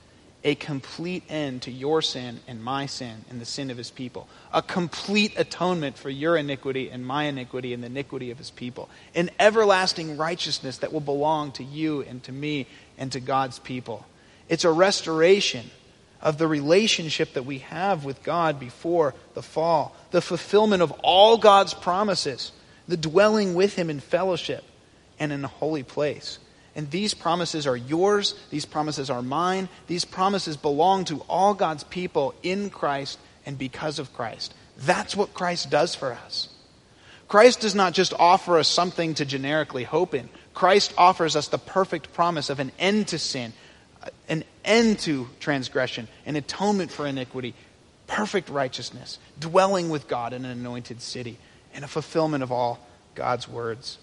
a 0.44 0.54
complete 0.54 1.24
end 1.28 1.62
to 1.62 1.72
your 1.72 2.00
sin 2.00 2.38
and 2.46 2.62
my 2.62 2.86
sin 2.86 3.24
and 3.28 3.40
the 3.40 3.44
sin 3.44 3.72
of 3.72 3.76
his 3.76 3.90
people, 3.90 4.28
a 4.52 4.62
complete 4.62 5.32
atonement 5.36 5.98
for 5.98 6.10
your 6.10 6.36
iniquity 6.36 6.90
and 6.90 7.04
my 7.04 7.24
iniquity 7.24 7.74
and 7.74 7.82
the 7.82 7.88
iniquity 7.88 8.30
of 8.30 8.38
his 8.38 8.52
people, 8.52 8.88
an 9.16 9.30
everlasting 9.40 10.16
righteousness 10.16 10.78
that 10.78 10.92
will 10.92 11.00
belong 11.00 11.50
to 11.50 11.64
you 11.64 12.02
and 12.02 12.22
to 12.22 12.30
me 12.30 12.68
and 12.96 13.10
to 13.10 13.18
God's 13.18 13.58
people. 13.58 14.06
It's 14.48 14.64
a 14.64 14.70
restoration 14.70 15.70
of 16.20 16.38
the 16.38 16.48
relationship 16.48 17.34
that 17.34 17.44
we 17.44 17.58
have 17.58 18.04
with 18.04 18.22
God 18.22 18.58
before 18.58 19.14
the 19.34 19.42
fall, 19.42 19.94
the 20.10 20.22
fulfillment 20.22 20.82
of 20.82 20.92
all 21.02 21.38
God's 21.38 21.74
promises, 21.74 22.52
the 22.88 22.96
dwelling 22.96 23.54
with 23.54 23.74
Him 23.74 23.90
in 23.90 24.00
fellowship 24.00 24.64
and 25.18 25.32
in 25.32 25.44
a 25.44 25.48
holy 25.48 25.82
place. 25.82 26.38
And 26.74 26.90
these 26.90 27.14
promises 27.14 27.66
are 27.66 27.76
yours, 27.76 28.34
these 28.50 28.66
promises 28.66 29.08
are 29.08 29.22
mine, 29.22 29.68
these 29.86 30.04
promises 30.04 30.56
belong 30.56 31.04
to 31.06 31.20
all 31.28 31.54
God's 31.54 31.84
people 31.84 32.34
in 32.42 32.70
Christ 32.70 33.18
and 33.46 33.56
because 33.56 33.98
of 33.98 34.12
Christ. 34.12 34.52
That's 34.78 35.16
what 35.16 35.32
Christ 35.32 35.70
does 35.70 35.94
for 35.94 36.12
us. 36.12 36.48
Christ 37.28 37.60
does 37.60 37.74
not 37.74 37.92
just 37.92 38.12
offer 38.14 38.58
us 38.58 38.68
something 38.68 39.14
to 39.14 39.24
generically 39.24 39.84
hope 39.84 40.14
in. 40.14 40.28
Christ 40.54 40.92
offers 40.96 41.34
us 41.34 41.48
the 41.48 41.58
perfect 41.58 42.12
promise 42.12 42.50
of 42.50 42.60
an 42.60 42.72
end 42.78 43.08
to 43.08 43.18
sin, 43.18 43.52
an 44.28 44.44
end 44.64 44.98
to 45.00 45.28
transgression, 45.40 46.08
an 46.24 46.36
atonement 46.36 46.90
for 46.90 47.06
iniquity, 47.06 47.54
perfect 48.06 48.48
righteousness, 48.48 49.18
dwelling 49.38 49.88
with 49.88 50.08
God 50.08 50.32
in 50.32 50.44
an 50.44 50.50
anointed 50.50 51.00
city, 51.00 51.38
and 51.74 51.84
a 51.84 51.88
fulfillment 51.88 52.42
of 52.42 52.52
all 52.52 52.78
God's 53.14 53.48
words 53.48 53.98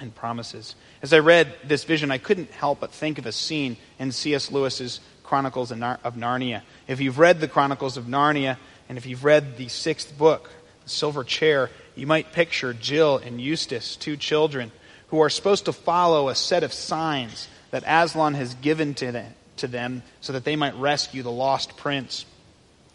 and 0.00 0.14
promises. 0.14 0.74
As 1.02 1.12
I 1.12 1.18
read 1.18 1.52
this 1.64 1.84
vision, 1.84 2.10
I 2.10 2.18
couldn't 2.18 2.50
help 2.52 2.80
but 2.80 2.92
think 2.92 3.18
of 3.18 3.26
a 3.26 3.32
scene 3.32 3.76
in 3.98 4.12
C.S. 4.12 4.50
Lewis's 4.52 5.00
Chronicles 5.24 5.70
of 5.70 5.78
Narnia. 5.78 6.62
If 6.86 7.00
you've 7.00 7.18
read 7.18 7.40
the 7.40 7.48
Chronicles 7.48 7.96
of 7.96 8.04
Narnia, 8.04 8.56
and 8.88 8.96
if 8.96 9.06
you've 9.06 9.24
read 9.24 9.56
the 9.58 9.68
sixth 9.68 10.16
book, 10.16 10.50
The 10.84 10.90
Silver 10.90 11.24
Chair, 11.24 11.70
you 11.94 12.06
might 12.06 12.32
picture 12.32 12.72
Jill 12.72 13.18
and 13.18 13.40
Eustace, 13.40 13.96
two 13.96 14.16
children, 14.16 14.72
who 15.08 15.20
are 15.20 15.28
supposed 15.28 15.64
to 15.66 15.72
follow 15.72 16.28
a 16.28 16.34
set 16.34 16.62
of 16.62 16.72
signs 16.72 17.48
that 17.70 17.84
Aslan 17.86 18.34
has 18.34 18.54
given 18.54 18.94
to 18.94 19.12
them, 19.12 19.34
to 19.56 19.66
them 19.66 20.02
so 20.20 20.32
that 20.32 20.44
they 20.44 20.56
might 20.56 20.74
rescue 20.76 21.22
the 21.22 21.30
lost 21.30 21.76
prince. 21.76 22.24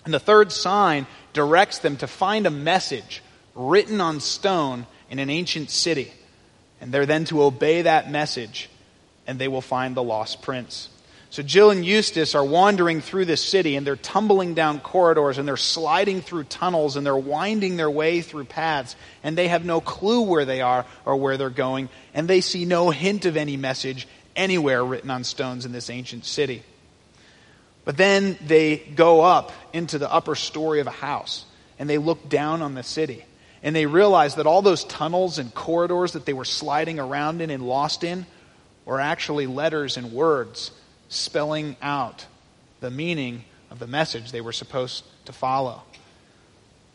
And 0.05 0.13
the 0.13 0.19
third 0.19 0.51
sign 0.51 1.07
directs 1.31 1.79
them 1.79 1.97
to 1.97 2.07
find 2.07 2.45
a 2.45 2.51
message 2.51 3.21
written 3.55 4.01
on 4.01 4.19
stone 4.19 4.85
in 5.09 5.19
an 5.19 5.29
ancient 5.29 5.69
city. 5.69 6.11
And 6.81 6.91
they're 6.91 7.05
then 7.05 7.25
to 7.25 7.43
obey 7.43 7.83
that 7.83 8.11
message, 8.11 8.69
and 9.25 9.39
they 9.39 9.47
will 9.47 9.61
find 9.61 9.95
the 9.95 10.03
lost 10.03 10.41
prince. 10.41 10.89
So 11.29 11.41
Jill 11.41 11.71
and 11.71 11.83
Eustace 11.83 12.35
are 12.35 12.45
wandering 12.45 13.01
through 13.01 13.25
this 13.25 13.43
city, 13.43 13.75
and 13.75 13.87
they're 13.87 13.95
tumbling 13.95 14.53
down 14.53 14.79
corridors, 14.79 15.39
and 15.39 15.47
they're 15.47 15.57
sliding 15.57 16.21
through 16.21 16.43
tunnels, 16.43 16.95
and 16.95 17.03
they're 17.03 17.17
winding 17.17 17.75
their 17.75 17.89
way 17.89 18.21
through 18.21 18.45
paths, 18.45 18.95
and 19.23 19.35
they 19.35 19.47
have 19.47 19.65
no 19.65 19.81
clue 19.81 20.21
where 20.21 20.45
they 20.45 20.61
are 20.61 20.85
or 21.05 21.15
where 21.15 21.37
they're 21.37 21.49
going, 21.49 21.89
and 22.13 22.27
they 22.27 22.41
see 22.41 22.65
no 22.65 22.91
hint 22.91 23.25
of 23.25 23.35
any 23.35 23.57
message, 23.57 24.07
anywhere 24.35 24.83
written 24.83 25.09
on 25.09 25.23
stones 25.23 25.65
in 25.65 25.71
this 25.71 25.89
ancient 25.89 26.25
city. 26.25 26.63
But 27.85 27.97
then 27.97 28.37
they 28.45 28.77
go 28.77 29.21
up 29.21 29.51
into 29.73 29.97
the 29.97 30.11
upper 30.11 30.35
story 30.35 30.79
of 30.79 30.87
a 30.87 30.91
house 30.91 31.45
and 31.77 31.89
they 31.89 31.97
look 31.97 32.29
down 32.29 32.61
on 32.61 32.75
the 32.75 32.83
city 32.83 33.25
and 33.61 33.75
they 33.75 33.85
realize 33.85 34.35
that 34.35 34.45
all 34.45 34.61
those 34.61 34.83
tunnels 34.83 35.39
and 35.39 35.53
corridors 35.53 36.13
that 36.13 36.25
they 36.25 36.33
were 36.33 36.45
sliding 36.45 36.99
around 36.99 37.41
in 37.41 37.49
and 37.49 37.65
lost 37.65 38.03
in 38.03 38.25
were 38.85 38.99
actually 38.99 39.47
letters 39.47 39.97
and 39.97 40.11
words 40.11 40.71
spelling 41.07 41.75
out 41.81 42.25
the 42.81 42.91
meaning 42.91 43.43
of 43.71 43.79
the 43.79 43.87
message 43.87 44.31
they 44.31 44.41
were 44.41 44.51
supposed 44.51 45.03
to 45.25 45.33
follow. 45.33 45.81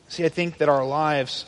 See, 0.08 0.24
I 0.24 0.28
think 0.28 0.58
that 0.58 0.68
our 0.68 0.86
lives 0.86 1.46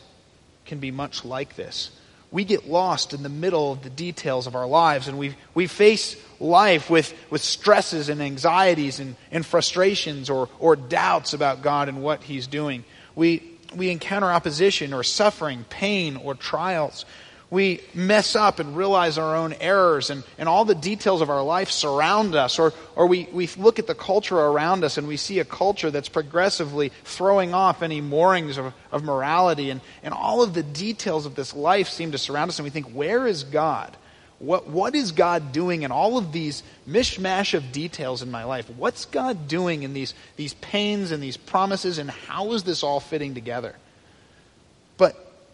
can 0.65 0.79
be 0.79 0.91
much 0.91 1.25
like 1.25 1.57
this 1.57 1.91
we 2.33 2.45
get 2.45 2.69
lost 2.69 3.13
in 3.13 3.23
the 3.23 3.29
middle 3.29 3.73
of 3.73 3.83
the 3.83 3.91
details 3.91 4.47
of 4.47 4.55
our 4.55 4.67
lives 4.67 5.09
and 5.09 5.19
we, 5.19 5.35
we 5.55 5.67
face 5.67 6.17
life 6.39 6.89
with, 6.89 7.13
with 7.29 7.43
stresses 7.43 8.09
and 8.09 8.23
anxieties 8.23 9.01
and, 9.01 9.17
and 9.31 9.45
frustrations 9.45 10.31
or, 10.31 10.49
or 10.59 10.77
doubts 10.77 11.35
about 11.35 11.63
God 11.63 11.89
and 11.89 12.03
what 12.03 12.23
He's 12.23 12.47
doing. 12.47 12.85
We, 13.15 13.43
we 13.75 13.91
encounter 13.91 14.31
opposition 14.31 14.93
or 14.93 15.03
suffering, 15.03 15.65
pain 15.69 16.17
or 16.17 16.35
trials. 16.35 17.05
We 17.51 17.81
mess 17.95 18.37
up 18.37 18.61
and 18.61 18.77
realize 18.77 19.19
our 19.19 19.35
own 19.35 19.55
errors 19.55 20.11
and, 20.11 20.23
and 20.39 20.49
all 20.49 20.65
the 20.65 20.75
details 20.75 21.21
of 21.21 21.31
our 21.31 21.43
life 21.43 21.71
surround 21.71 22.35
us, 22.37 22.59
or, 22.59 22.73
or 22.95 23.07
we, 23.07 23.29
we 23.33 23.49
look 23.59 23.81
at 23.81 23.89
the 23.89 23.95
culture 23.95 24.39
around 24.39 24.85
us 24.85 24.97
and 24.97 25.09
we 25.09 25.17
see 25.17 25.41
a 25.41 25.45
culture 25.45 25.91
that's 25.91 26.09
progressively 26.09 26.93
throwing 27.05 27.53
off 27.53 27.83
any 27.83 28.01
moorings 28.01 28.57
of, 28.57 28.73
of 28.93 29.03
morality, 29.03 29.71
and, 29.71 29.81
and 30.03 30.15
all 30.15 30.43
of 30.43 30.55
the 30.55 30.63
details 30.63 31.27
of 31.27 31.35
this 31.35 31.55
life 31.55 31.89
seem 31.89 32.13
to 32.13 32.19
surround 32.19 32.51
us, 32.51 32.59
and 32.59 32.65
we 32.65 32.71
think, 32.71 32.87
where 32.87 33.27
is 33.27 33.43
God? 33.43 33.97
What, 34.39 34.69
what 34.69 34.95
is 34.95 35.13
God 35.13 35.53
doing 35.53 35.83
in 35.83 35.91
all 35.91 36.17
of 36.17 36.33
these 36.33 36.63
mishmash 36.89 37.53
of 37.53 37.73
details 37.73 38.23
in 38.23 38.31
my 38.31 38.45
life? 38.45 38.71
What's 38.71 39.05
God 39.05 39.49
doing 39.49 39.83
in 39.83 39.93
these, 39.93 40.15
these 40.37 40.55
pains 40.55 41.11
and 41.11 41.23
these 41.23 41.37
promises, 41.37 41.99
and 41.99 42.11
how 42.11 42.53
is 42.53 42.63
this 42.63 42.83
all 42.83 43.01
fitting 43.01 43.35
together? 43.35 43.75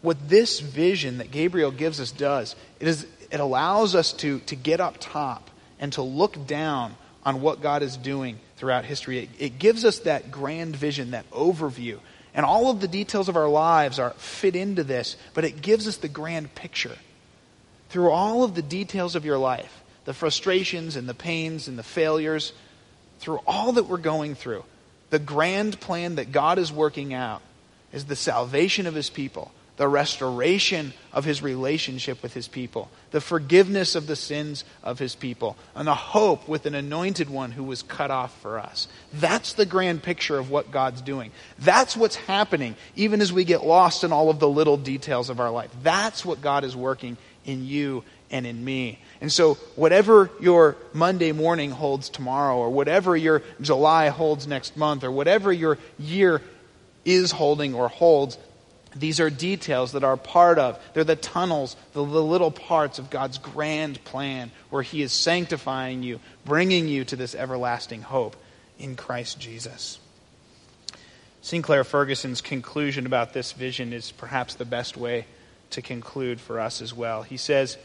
What 0.07 0.29
this 0.29 0.61
vision 0.61 1.19
that 1.19 1.33
Gabriel 1.33 1.73
gives 1.73 1.99
us 1.99 2.13
does, 2.13 2.55
it, 2.79 2.87
is, 2.87 3.09
it 3.33 3.41
allows 3.41 3.97
us 3.97 4.13
to, 4.13 4.39
to 4.39 4.55
get 4.55 4.81
up 4.81 4.99
top 5.01 5.51
and 5.81 5.93
to 5.95 6.03
look 6.03 6.47
down 6.47 6.95
on 7.25 7.41
what 7.41 7.61
God 7.61 7.83
is 7.83 7.97
doing 7.97 8.39
throughout 8.57 8.85
history. 8.85 9.19
It, 9.19 9.31
it 9.41 9.59
gives 9.59 9.85
us 9.85 9.99
that 9.99 10.31
grand 10.31 10.77
vision, 10.77 11.11
that 11.11 11.29
overview. 11.33 11.99
And 12.35 12.47
all 12.47 12.71
of 12.71 12.81
the 12.81 12.87
details 12.87 13.29
of 13.29 13.35
our 13.35 13.49
lives 13.49 13.99
are 13.99 14.11
fit 14.11 14.55
into 14.55 14.85
this, 14.85 15.17
but 15.35 15.45
it 15.45 15.61
gives 15.61 15.89
us 15.89 15.97
the 15.97 16.07
grand 16.07 16.55
picture. 16.55 16.99
Through 17.89 18.13
all 18.13 18.45
of 18.45 18.55
the 18.55 18.63
details 18.63 19.17
of 19.17 19.25
your 19.25 19.39
life, 19.39 19.83
the 20.05 20.15
frustrations 20.15 20.95
and 20.95 21.09
the 21.09 21.15
pains 21.15 21.67
and 21.67 21.77
the 21.77 21.83
failures, 21.83 22.53
through 23.19 23.41
all 23.45 23.73
that 23.73 23.89
we're 23.89 23.97
going 23.97 24.37
through, 24.37 24.63
the 25.11 25.19
grand 25.19 25.81
plan 25.81 26.15
that 26.15 26.31
God 26.31 26.59
is 26.59 26.71
working 26.71 27.13
out 27.13 27.43
is 27.93 28.05
the 28.05 28.15
salvation 28.15 28.87
of 28.87 28.95
his 28.95 29.11
people 29.11 29.51
the 29.77 29.87
restoration 29.89 30.93
of 31.13 31.25
his 31.25 31.43
relationship 31.43 32.23
with 32.23 32.33
his 32.33 32.49
people, 32.49 32.91
the 33.11 33.21
forgiveness 33.21 33.95
of 33.95 34.07
the 34.07 34.17
sins 34.17 34.65
of 34.83 34.99
his 34.99 35.15
people, 35.15 35.57
and 35.75 35.87
the 35.87 35.95
hope 35.95 36.49
with 36.49 36.65
an 36.67 36.75
anointed 36.75 37.29
one 37.29 37.51
who 37.51 37.63
was 37.63 37.83
cut 37.83 38.11
off 38.11 38.39
for 38.41 38.59
us. 38.59 38.89
That's 39.13 39.53
the 39.53 39.67
grand 39.67 40.03
picture 40.03 40.39
of 40.39 40.51
what 40.51 40.71
God's 40.71 41.03
doing. 41.03 41.31
That's 41.59 41.97
what's 41.97 42.17
happening, 42.17 42.75
even 42.95 43.21
as 43.21 43.33
we 43.33 43.45
get 43.45 43.65
lost 43.65 44.03
in 44.03 44.13
all 44.13 44.31
of 44.31 44.39
the 44.39 44.49
little 44.49 44.79
details 44.79 45.29
of 45.29 45.41
our 45.41 45.51
life. 45.51 45.71
That's 45.83 46.25
what 46.25 46.41
God 46.41 46.65
is 46.65 46.75
working 46.75 47.19
in 47.45 47.67
you 47.67 48.03
and 48.31 48.47
in 48.47 48.65
me. 48.65 48.99
And 49.21 49.31
so, 49.31 49.55
whatever 49.77 50.31
your 50.41 50.77
Monday 50.93 51.33
morning 51.33 51.71
holds 51.71 52.09
tomorrow, 52.09 52.57
or 52.57 52.71
whatever 52.71 53.17
your 53.17 53.43
July 53.61 54.09
holds 54.09 54.47
next 54.47 54.77
month, 54.77 55.05
or 55.05 55.11
whatever 55.11 55.53
your 55.53 55.79
year 55.99 56.43
is 57.05 57.31
holding 57.31 57.75
or 57.75 57.89
holds, 57.89 58.37
these 58.99 59.21
are 59.21 59.31
details 59.31 59.93
that 59.93 60.05
are 60.05 60.17
part 60.17 60.59
of, 60.59 60.81
they're 60.95 61.05
the 61.05 61.17
tunnels, 61.17 61.77
the, 61.93 62.05
the, 62.05 62.23
little 62.23 62.51
parts 62.51 62.99
of 62.99 63.11
God's 63.11 63.39
grand 63.39 64.03
plan 64.05 64.51
where 64.71 64.83
He 64.83 65.03
is 65.03 65.13
sanctifying 65.13 66.03
you, 66.03 66.21
bringing 66.45 66.89
you 66.89 67.05
to 67.05 67.17
this 67.17 67.35
everlasting 67.35 68.03
hope 68.03 68.37
in 68.79 68.97
Christ 68.97 69.39
Jesus. 69.39 69.99
Sinclair 71.43 71.85
Ferguson's 71.85 72.41
conclusion 72.41 73.07
about 73.07 73.33
this 73.33 73.53
vision 73.53 73.93
is 73.93 74.11
perhaps 74.11 74.55
the 74.55 74.65
best 74.65 74.97
way 74.97 75.27
to 75.71 75.83
conclude 75.83 76.41
for 76.41 76.59
us 76.59 76.83
as 76.83 76.93
well. 76.93 77.23
He 77.23 77.37
says, 77.37 77.77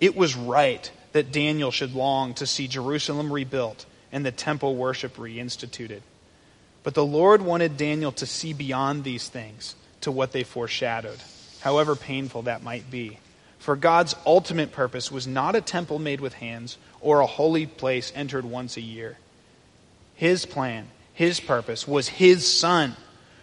It 0.00 0.16
was 0.16 0.36
right 0.36 0.90
that 1.12 1.32
Daniel 1.32 1.70
should 1.70 1.94
long 1.94 2.34
to 2.34 2.46
see 2.46 2.68
Jerusalem 2.68 3.32
rebuilt 3.32 3.84
and 4.12 4.24
the 4.24 4.32
temple 4.32 4.76
worship 4.76 5.16
reinstituted. 5.16 6.00
But 6.82 6.94
the 6.94 7.04
Lord 7.04 7.42
wanted 7.42 7.76
Daniel 7.76 8.12
to 8.12 8.26
see 8.26 8.52
beyond 8.52 9.04
these 9.04 9.28
things 9.28 9.74
to 10.02 10.12
what 10.12 10.32
they 10.32 10.42
foreshadowed, 10.42 11.18
however 11.60 11.94
painful 11.96 12.42
that 12.42 12.62
might 12.62 12.90
be. 12.90 13.18
For 13.58 13.76
God's 13.76 14.14
ultimate 14.24 14.72
purpose 14.72 15.12
was 15.12 15.26
not 15.26 15.54
a 15.54 15.60
temple 15.60 15.98
made 15.98 16.20
with 16.20 16.34
hands 16.34 16.78
or 17.00 17.20
a 17.20 17.26
holy 17.26 17.66
place 17.66 18.10
entered 18.14 18.44
once 18.44 18.76
a 18.76 18.80
year. 18.80 19.18
His 20.14 20.46
plan, 20.46 20.88
his 21.12 21.40
purpose 21.40 21.86
was 21.86 22.08
his 22.08 22.46
son, 22.46 22.96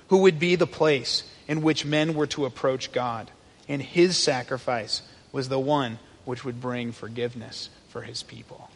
who 0.08 0.20
would 0.20 0.39
be 0.39 0.55
the 0.55 0.68
place 0.68 1.24
in 1.47 1.62
which 1.62 1.86
men 1.86 2.14
were 2.14 2.28
to 2.28 2.45
approach 2.45 2.91
God. 2.91 3.30
And 3.70 3.82
his 3.82 4.18
sacrifice 4.18 5.01
was 5.32 5.49
the 5.49 5.60
one 5.60 5.99
which 6.26 6.43
would 6.43 6.60
bring 6.60 6.91
forgiveness 6.91 7.70
for 7.89 8.01
his 8.01 8.24
people. 8.24 8.70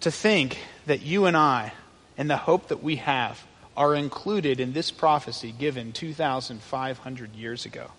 To 0.00 0.10
think 0.10 0.58
that 0.86 1.02
you 1.02 1.26
and 1.26 1.36
I, 1.36 1.72
and 2.18 2.28
the 2.28 2.36
hope 2.36 2.68
that 2.68 2.82
we 2.82 2.96
have, 2.96 3.42
are 3.76 3.94
included 3.94 4.60
in 4.60 4.72
this 4.72 4.90
prophecy 4.90 5.52
given 5.56 5.92
2,500 5.92 7.34
years 7.34 7.64
ago. 7.64 7.90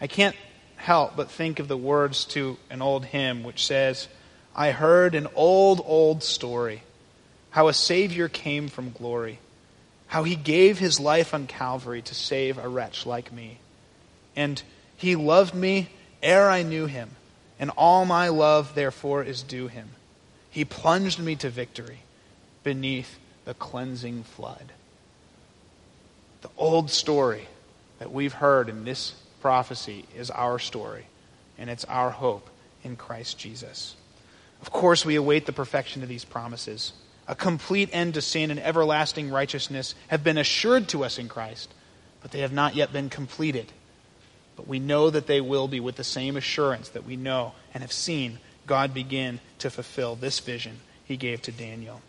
I 0.00 0.06
can't 0.06 0.36
help 0.76 1.16
but 1.16 1.30
think 1.30 1.58
of 1.58 1.68
the 1.68 1.76
words 1.76 2.24
to 2.26 2.56
an 2.70 2.82
old 2.82 3.04
hymn 3.06 3.42
which 3.42 3.66
says, 3.66 4.08
I 4.54 4.72
heard 4.72 5.14
an 5.14 5.28
old, 5.34 5.80
old 5.84 6.22
story, 6.22 6.82
how 7.50 7.68
a 7.68 7.74
Savior 7.74 8.28
came 8.28 8.68
from 8.68 8.92
glory, 8.92 9.38
how 10.08 10.24
he 10.24 10.36
gave 10.36 10.78
his 10.78 11.00
life 11.00 11.34
on 11.34 11.46
Calvary 11.46 12.02
to 12.02 12.14
save 12.14 12.58
a 12.58 12.68
wretch 12.68 13.06
like 13.06 13.32
me. 13.32 13.58
And 14.36 14.62
he 14.96 15.16
loved 15.16 15.54
me 15.54 15.88
ere 16.22 16.48
I 16.48 16.62
knew 16.62 16.86
him, 16.86 17.10
and 17.58 17.70
all 17.70 18.04
my 18.04 18.28
love 18.28 18.74
therefore 18.74 19.24
is 19.24 19.42
due 19.42 19.66
him. 19.66 19.90
He 20.50 20.64
plunged 20.64 21.18
me 21.18 21.34
to 21.36 21.50
victory 21.50 22.00
beneath 22.62 23.18
the 23.44 23.54
cleansing 23.54 24.22
flood 24.22 24.72
the 26.42 26.50
old 26.56 26.90
story 26.90 27.48
that 27.98 28.12
we've 28.12 28.32
heard 28.32 28.68
in 28.68 28.84
this 28.84 29.14
prophecy 29.40 30.04
is 30.16 30.30
our 30.30 30.58
story, 30.58 31.06
and 31.56 31.70
it's 31.70 31.84
our 31.86 32.10
hope 32.10 32.48
in 32.84 32.96
Christ 32.96 33.38
Jesus. 33.38 33.94
Of 34.60 34.70
course, 34.70 35.04
we 35.04 35.16
await 35.16 35.46
the 35.46 35.52
perfection 35.52 36.02
of 36.02 36.08
these 36.08 36.24
promises. 36.24 36.92
A 37.28 37.34
complete 37.34 37.90
end 37.92 38.14
to 38.14 38.20
sin 38.20 38.50
and 38.50 38.60
everlasting 38.60 39.30
righteousness 39.30 39.94
have 40.08 40.24
been 40.24 40.38
assured 40.38 40.88
to 40.88 41.04
us 41.04 41.18
in 41.18 41.28
Christ, 41.28 41.72
but 42.20 42.32
they 42.32 42.40
have 42.40 42.52
not 42.52 42.74
yet 42.74 42.92
been 42.92 43.08
completed. 43.08 43.72
But 44.56 44.68
we 44.68 44.78
know 44.78 45.10
that 45.10 45.26
they 45.26 45.40
will 45.40 45.68
be 45.68 45.80
with 45.80 45.96
the 45.96 46.04
same 46.04 46.36
assurance 46.36 46.88
that 46.90 47.06
we 47.06 47.16
know 47.16 47.52
and 47.72 47.82
have 47.82 47.92
seen 47.92 48.38
God 48.66 48.92
begin 48.92 49.40
to 49.58 49.70
fulfill 49.70 50.16
this 50.16 50.40
vision 50.40 50.80
he 51.04 51.16
gave 51.16 51.42
to 51.42 51.52
Daniel. 51.52 52.00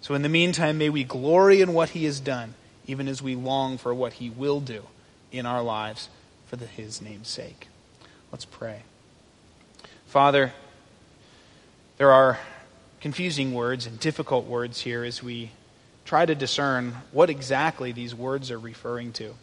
So, 0.00 0.14
in 0.14 0.22
the 0.22 0.28
meantime, 0.28 0.78
may 0.78 0.90
we 0.90 1.04
glory 1.04 1.60
in 1.60 1.72
what 1.72 1.90
he 1.90 2.04
has 2.04 2.20
done 2.20 2.54
even 2.86 3.08
as 3.08 3.22
we 3.22 3.34
long 3.34 3.78
for 3.78 3.94
what 3.94 4.14
he 4.14 4.30
will 4.30 4.60
do 4.60 4.82
in 5.32 5.46
our 5.46 5.62
lives 5.62 6.08
for 6.46 6.56
the, 6.56 6.66
his 6.66 7.02
name's 7.02 7.28
sake. 7.28 7.68
Let's 8.30 8.44
pray. 8.44 8.82
Father, 10.06 10.52
there 11.98 12.12
are 12.12 12.38
confusing 13.00 13.54
words 13.54 13.86
and 13.86 13.98
difficult 13.98 14.46
words 14.46 14.80
here 14.80 15.04
as 15.04 15.22
we 15.22 15.50
try 16.04 16.24
to 16.24 16.34
discern 16.34 16.94
what 17.12 17.30
exactly 17.30 17.92
these 17.92 18.14
words 18.14 18.50
are 18.50 18.58
referring 18.58 19.12
to. 19.12 19.34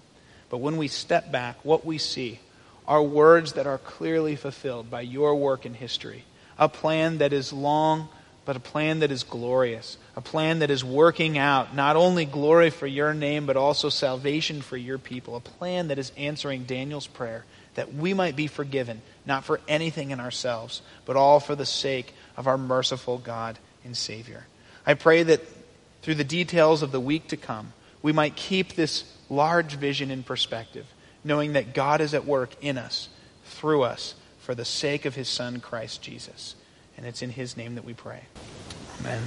But 0.49 0.57
when 0.57 0.77
we 0.77 0.87
step 0.87 1.31
back, 1.31 1.63
what 1.63 1.85
we 1.85 1.97
see 1.97 2.39
are 2.87 3.01
words 3.01 3.53
that 3.53 3.67
are 3.67 3.77
clearly 3.77 4.35
fulfilled 4.35 4.89
by 4.89 5.01
your 5.01 5.35
work 5.35 5.65
in 5.65 5.73
history, 5.73 6.23
a 6.57 6.69
plan 6.69 7.17
that 7.17 7.33
is 7.33 7.51
long 7.51 8.09
but 8.45 8.55
a 8.55 8.59
plan 8.59 8.99
that 8.99 9.11
is 9.11 9.23
glorious, 9.23 9.97
a 10.15 10.21
plan 10.21 10.59
that 10.59 10.69
is 10.69 10.83
working 10.83 11.37
out 11.37 11.75
not 11.75 11.95
only 11.95 12.25
glory 12.25 12.69
for 12.69 12.87
your 12.87 13.13
name, 13.13 13.45
but 13.45 13.57
also 13.57 13.89
salvation 13.89 14.61
for 14.61 14.77
your 14.77 14.97
people, 14.97 15.35
a 15.35 15.39
plan 15.39 15.87
that 15.87 15.97
is 15.97 16.11
answering 16.17 16.63
Daniel's 16.65 17.07
prayer 17.07 17.45
that 17.75 17.93
we 17.93 18.13
might 18.13 18.35
be 18.35 18.47
forgiven, 18.47 19.01
not 19.25 19.43
for 19.43 19.59
anything 19.67 20.11
in 20.11 20.19
ourselves, 20.19 20.81
but 21.05 21.15
all 21.15 21.39
for 21.39 21.55
the 21.55 21.65
sake 21.65 22.13
of 22.37 22.47
our 22.47 22.57
merciful 22.57 23.17
God 23.17 23.57
and 23.83 23.97
Savior. 23.97 24.45
I 24.85 24.93
pray 24.93 25.23
that 25.23 25.41
through 26.01 26.15
the 26.15 26.23
details 26.23 26.81
of 26.81 26.91
the 26.91 26.99
week 26.99 27.29
to 27.29 27.37
come, 27.37 27.73
we 28.01 28.11
might 28.11 28.35
keep 28.35 28.73
this 28.73 29.05
large 29.29 29.75
vision 29.75 30.11
in 30.11 30.23
perspective, 30.23 30.85
knowing 31.23 31.53
that 31.53 31.73
God 31.73 32.01
is 32.01 32.13
at 32.13 32.25
work 32.25 32.51
in 32.61 32.77
us, 32.77 33.09
through 33.45 33.83
us, 33.83 34.15
for 34.39 34.53
the 34.53 34.65
sake 34.65 35.05
of 35.05 35.15
his 35.15 35.29
Son, 35.29 35.59
Christ 35.61 36.01
Jesus. 36.01 36.55
And 36.97 37.05
it's 37.05 37.21
in 37.21 37.29
his 37.29 37.55
name 37.55 37.75
that 37.75 37.85
we 37.85 37.93
pray. 37.93 38.23
Amen. 38.99 39.23